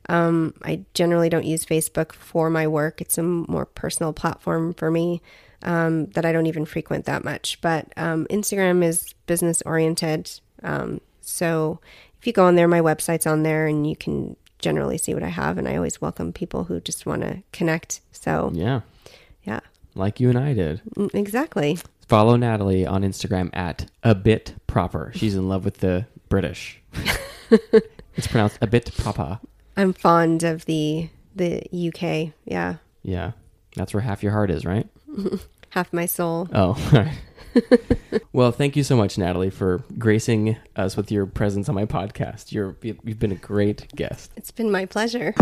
Um, 0.10 0.54
I 0.64 0.86
generally 0.94 1.30
don't 1.30 1.46
use 1.46 1.66
Facebook 1.66 2.14
for 2.14 2.50
my 2.50 2.68
work. 2.68 3.02
It's 3.02 3.18
a 3.18 3.24
more 3.24 3.66
personal 3.66 4.14
platform 4.14 4.74
for 4.74 4.90
me 4.90 5.22
um, 5.64 6.08
that 6.08 6.26
I 6.26 6.32
don't 6.32 6.48
even 6.48 6.66
frequent 6.66 7.06
that 7.06 7.24
much. 7.24 7.60
But 7.62 7.92
um, 7.98 8.26
Instagram 8.30 8.84
is 8.84 9.14
business 9.26 9.62
oriented. 9.66 10.32
Um, 10.64 11.02
so 11.22 11.80
if 12.20 12.28
you 12.28 12.34
go 12.34 12.46
on 12.46 12.56
there, 12.56 12.68
my 12.68 12.82
website's 12.82 13.28
on 13.28 13.44
there, 13.44 13.68
and 13.68 13.88
you 13.88 13.96
can 13.96 14.36
generally 14.60 14.98
see 14.98 15.14
what 15.14 15.24
I 15.24 15.30
have. 15.30 15.58
And 15.58 15.68
I 15.68 15.76
always 15.76 16.02
welcome 16.02 16.34
people 16.34 16.66
who 16.66 16.80
just 16.80 17.06
want 17.06 17.22
to 17.22 17.44
connect. 17.52 18.02
So 18.12 18.52
Yeah, 18.54 18.82
yeah, 19.44 19.60
like 19.96 20.20
you 20.20 20.30
and 20.30 20.38
I 20.38 20.54
did. 20.54 20.82
Mm, 20.96 21.14
exactly. 21.14 21.78
Follow 22.08 22.38
Natalie 22.38 22.86
on 22.86 23.02
Instagram 23.02 23.50
at 23.52 23.92
a 24.02 24.16
bit 24.16 24.56
proper. 24.66 25.12
She's 25.14 25.36
in 25.36 25.50
love 25.50 25.66
with 25.66 25.80
the 25.80 26.06
British. 26.30 26.80
it's 28.16 28.28
pronounced 28.28 28.58
a 28.62 28.68
bit 28.68 28.90
proper. 28.98 29.40
I'm 29.78 29.94
fond 29.94 30.44
of 30.44 30.66
the 30.66 31.10
the 31.36 31.62
UK. 31.72 32.34
Yeah, 32.46 32.78
Yeah, 33.04 33.32
that's 33.76 33.94
where 33.94 34.02
half 34.02 34.24
your 34.24 34.32
heart 34.32 34.50
is, 34.50 34.66
right? 34.66 34.88
half 35.70 35.94
my 35.94 36.08
soul. 36.08 36.50
Oh, 36.52 36.70
all 36.94 37.04
right. 37.04 37.18
well, 38.34 38.52
thank 38.52 38.76
you 38.76 38.84
so 38.84 38.98
much, 38.98 39.18
Natalie, 39.18 39.52
for 39.52 39.84
gracing 39.98 40.58
us 40.76 40.98
with 40.98 41.12
your 41.12 41.28
presence 41.28 41.70
on 41.70 41.76
my 41.76 41.86
podcast. 41.86 42.52
You're 42.52 42.76
you've 42.82 43.20
been 43.20 43.32
a 43.32 43.36
great 43.36 43.96
guest. 43.96 44.32
It's 44.36 44.52
been 44.52 44.72
my 44.72 44.86
pleasure. 44.86 45.34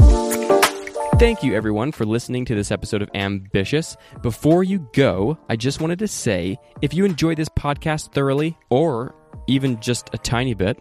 Thank 1.17 1.43
you, 1.43 1.55
everyone, 1.55 1.93
for 1.93 2.05
listening 2.05 2.43
to 2.45 2.55
this 2.55 2.71
episode 2.71 3.01
of 3.01 3.09
Ambitious. 3.15 3.95
Before 4.21 4.65
you 4.65 4.89
go, 4.91 5.37
I 5.47 5.55
just 5.55 5.79
wanted 5.79 5.99
to 5.99 6.09
say 6.09 6.57
if 6.81 6.93
you 6.93 7.05
enjoyed 7.05 7.37
this 7.37 7.47
podcast 7.47 8.11
thoroughly, 8.11 8.57
or 8.69 9.15
even 9.47 9.79
just 9.79 10.09
a 10.13 10.17
tiny 10.17 10.53
bit, 10.53 10.77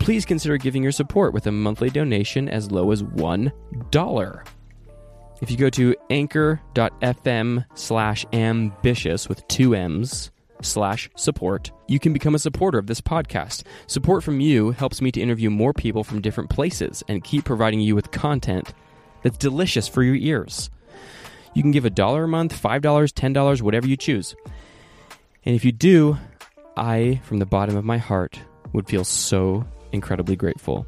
please 0.00 0.24
consider 0.24 0.56
giving 0.56 0.82
your 0.82 0.90
support 0.90 1.32
with 1.32 1.46
a 1.46 1.52
monthly 1.52 1.90
donation 1.90 2.48
as 2.48 2.72
low 2.72 2.90
as 2.90 3.02
$1. 3.02 4.42
If 5.40 5.50
you 5.50 5.56
go 5.56 5.70
to 5.70 5.94
anchor.fm 6.08 7.64
slash 7.74 8.26
ambitious 8.32 9.28
with 9.28 9.46
two 9.46 9.74
M's 9.74 10.30
slash 10.62 11.08
support, 11.16 11.70
you 11.86 11.98
can 11.98 12.12
become 12.12 12.34
a 12.34 12.38
supporter 12.38 12.78
of 12.78 12.86
this 12.86 13.00
podcast. 13.00 13.62
Support 13.86 14.24
from 14.24 14.40
you 14.40 14.72
helps 14.72 15.00
me 15.00 15.12
to 15.12 15.20
interview 15.20 15.50
more 15.50 15.72
people 15.72 16.02
from 16.02 16.20
different 16.20 16.50
places 16.50 17.04
and 17.06 17.22
keep 17.22 17.44
providing 17.44 17.80
you 17.80 17.94
with 17.94 18.10
content 18.10 18.74
that's 19.22 19.38
delicious 19.38 19.86
for 19.86 20.02
your 20.02 20.16
ears. 20.16 20.70
You 21.54 21.62
can 21.62 21.72
give 21.72 21.84
a 21.84 21.90
dollar 21.90 22.24
a 22.24 22.28
month, 22.28 22.60
$5, 22.60 22.80
$10, 22.80 23.62
whatever 23.62 23.86
you 23.86 23.96
choose. 23.96 24.34
And 25.44 25.54
if 25.54 25.64
you 25.64 25.72
do, 25.72 26.18
I, 26.76 27.20
from 27.24 27.38
the 27.38 27.46
bottom 27.46 27.76
of 27.76 27.84
my 27.84 27.98
heart, 27.98 28.40
would 28.72 28.86
feel 28.86 29.04
so 29.04 29.66
incredibly 29.92 30.36
grateful. 30.36 30.86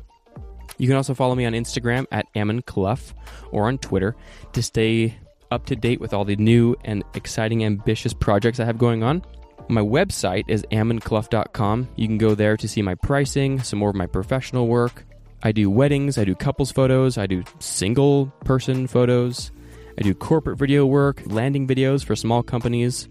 You 0.78 0.88
can 0.88 0.96
also 0.96 1.14
follow 1.14 1.34
me 1.34 1.44
on 1.44 1.52
Instagram 1.52 2.06
at 2.10 2.26
Ammon 2.34 2.62
Clough 2.62 3.14
or 3.50 3.68
on 3.68 3.78
Twitter 3.78 4.16
to 4.52 4.62
stay 4.62 5.16
up 5.50 5.66
to 5.66 5.76
date 5.76 6.00
with 6.00 6.14
all 6.14 6.24
the 6.24 6.36
new 6.36 6.74
and 6.84 7.04
exciting, 7.14 7.64
ambitious 7.64 8.14
projects 8.14 8.58
I 8.58 8.64
have 8.64 8.78
going 8.78 9.02
on. 9.02 9.22
My 9.68 9.82
website 9.82 10.44
is 10.48 10.64
ammonclough.com. 10.72 11.88
You 11.96 12.06
can 12.08 12.18
go 12.18 12.34
there 12.34 12.56
to 12.56 12.66
see 12.66 12.82
my 12.82 12.94
pricing, 12.96 13.62
some 13.62 13.78
more 13.78 13.90
of 13.90 13.94
my 13.94 14.06
professional 14.06 14.66
work. 14.66 15.04
I 15.42 15.52
do 15.52 15.70
weddings, 15.70 16.18
I 16.18 16.24
do 16.24 16.34
couples 16.34 16.72
photos, 16.72 17.18
I 17.18 17.26
do 17.26 17.42
single 17.58 18.26
person 18.44 18.86
photos, 18.86 19.50
I 19.98 20.02
do 20.02 20.14
corporate 20.14 20.58
video 20.58 20.86
work, 20.86 21.22
landing 21.26 21.66
videos 21.66 22.04
for 22.04 22.16
small 22.16 22.42
companies. 22.42 23.08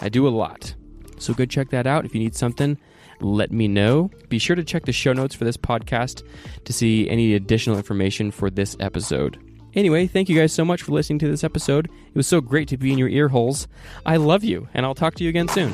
I 0.00 0.08
do 0.08 0.26
a 0.26 0.30
lot. 0.30 0.74
So 1.18 1.32
go 1.32 1.44
check 1.44 1.70
that 1.70 1.86
out. 1.86 2.04
If 2.04 2.14
you 2.14 2.20
need 2.20 2.34
something, 2.34 2.78
let 3.20 3.52
me 3.52 3.68
know. 3.68 4.10
Be 4.28 4.38
sure 4.38 4.56
to 4.56 4.64
check 4.64 4.84
the 4.84 4.92
show 4.92 5.12
notes 5.12 5.34
for 5.34 5.44
this 5.44 5.56
podcast 5.56 6.22
to 6.64 6.72
see 6.72 7.08
any 7.08 7.34
additional 7.34 7.76
information 7.76 8.30
for 8.30 8.50
this 8.50 8.76
episode. 8.80 9.38
Anyway, 9.74 10.06
thank 10.06 10.28
you 10.28 10.38
guys 10.38 10.52
so 10.52 10.64
much 10.64 10.82
for 10.82 10.92
listening 10.92 11.18
to 11.20 11.28
this 11.28 11.44
episode. 11.44 11.86
It 11.86 12.14
was 12.14 12.26
so 12.26 12.40
great 12.40 12.68
to 12.68 12.76
be 12.76 12.92
in 12.92 12.98
your 12.98 13.08
ear 13.08 13.28
holes. 13.28 13.68
I 14.04 14.16
love 14.16 14.44
you, 14.44 14.68
and 14.74 14.84
I'll 14.84 14.94
talk 14.94 15.14
to 15.16 15.24
you 15.24 15.30
again 15.30 15.48
soon. 15.48 15.72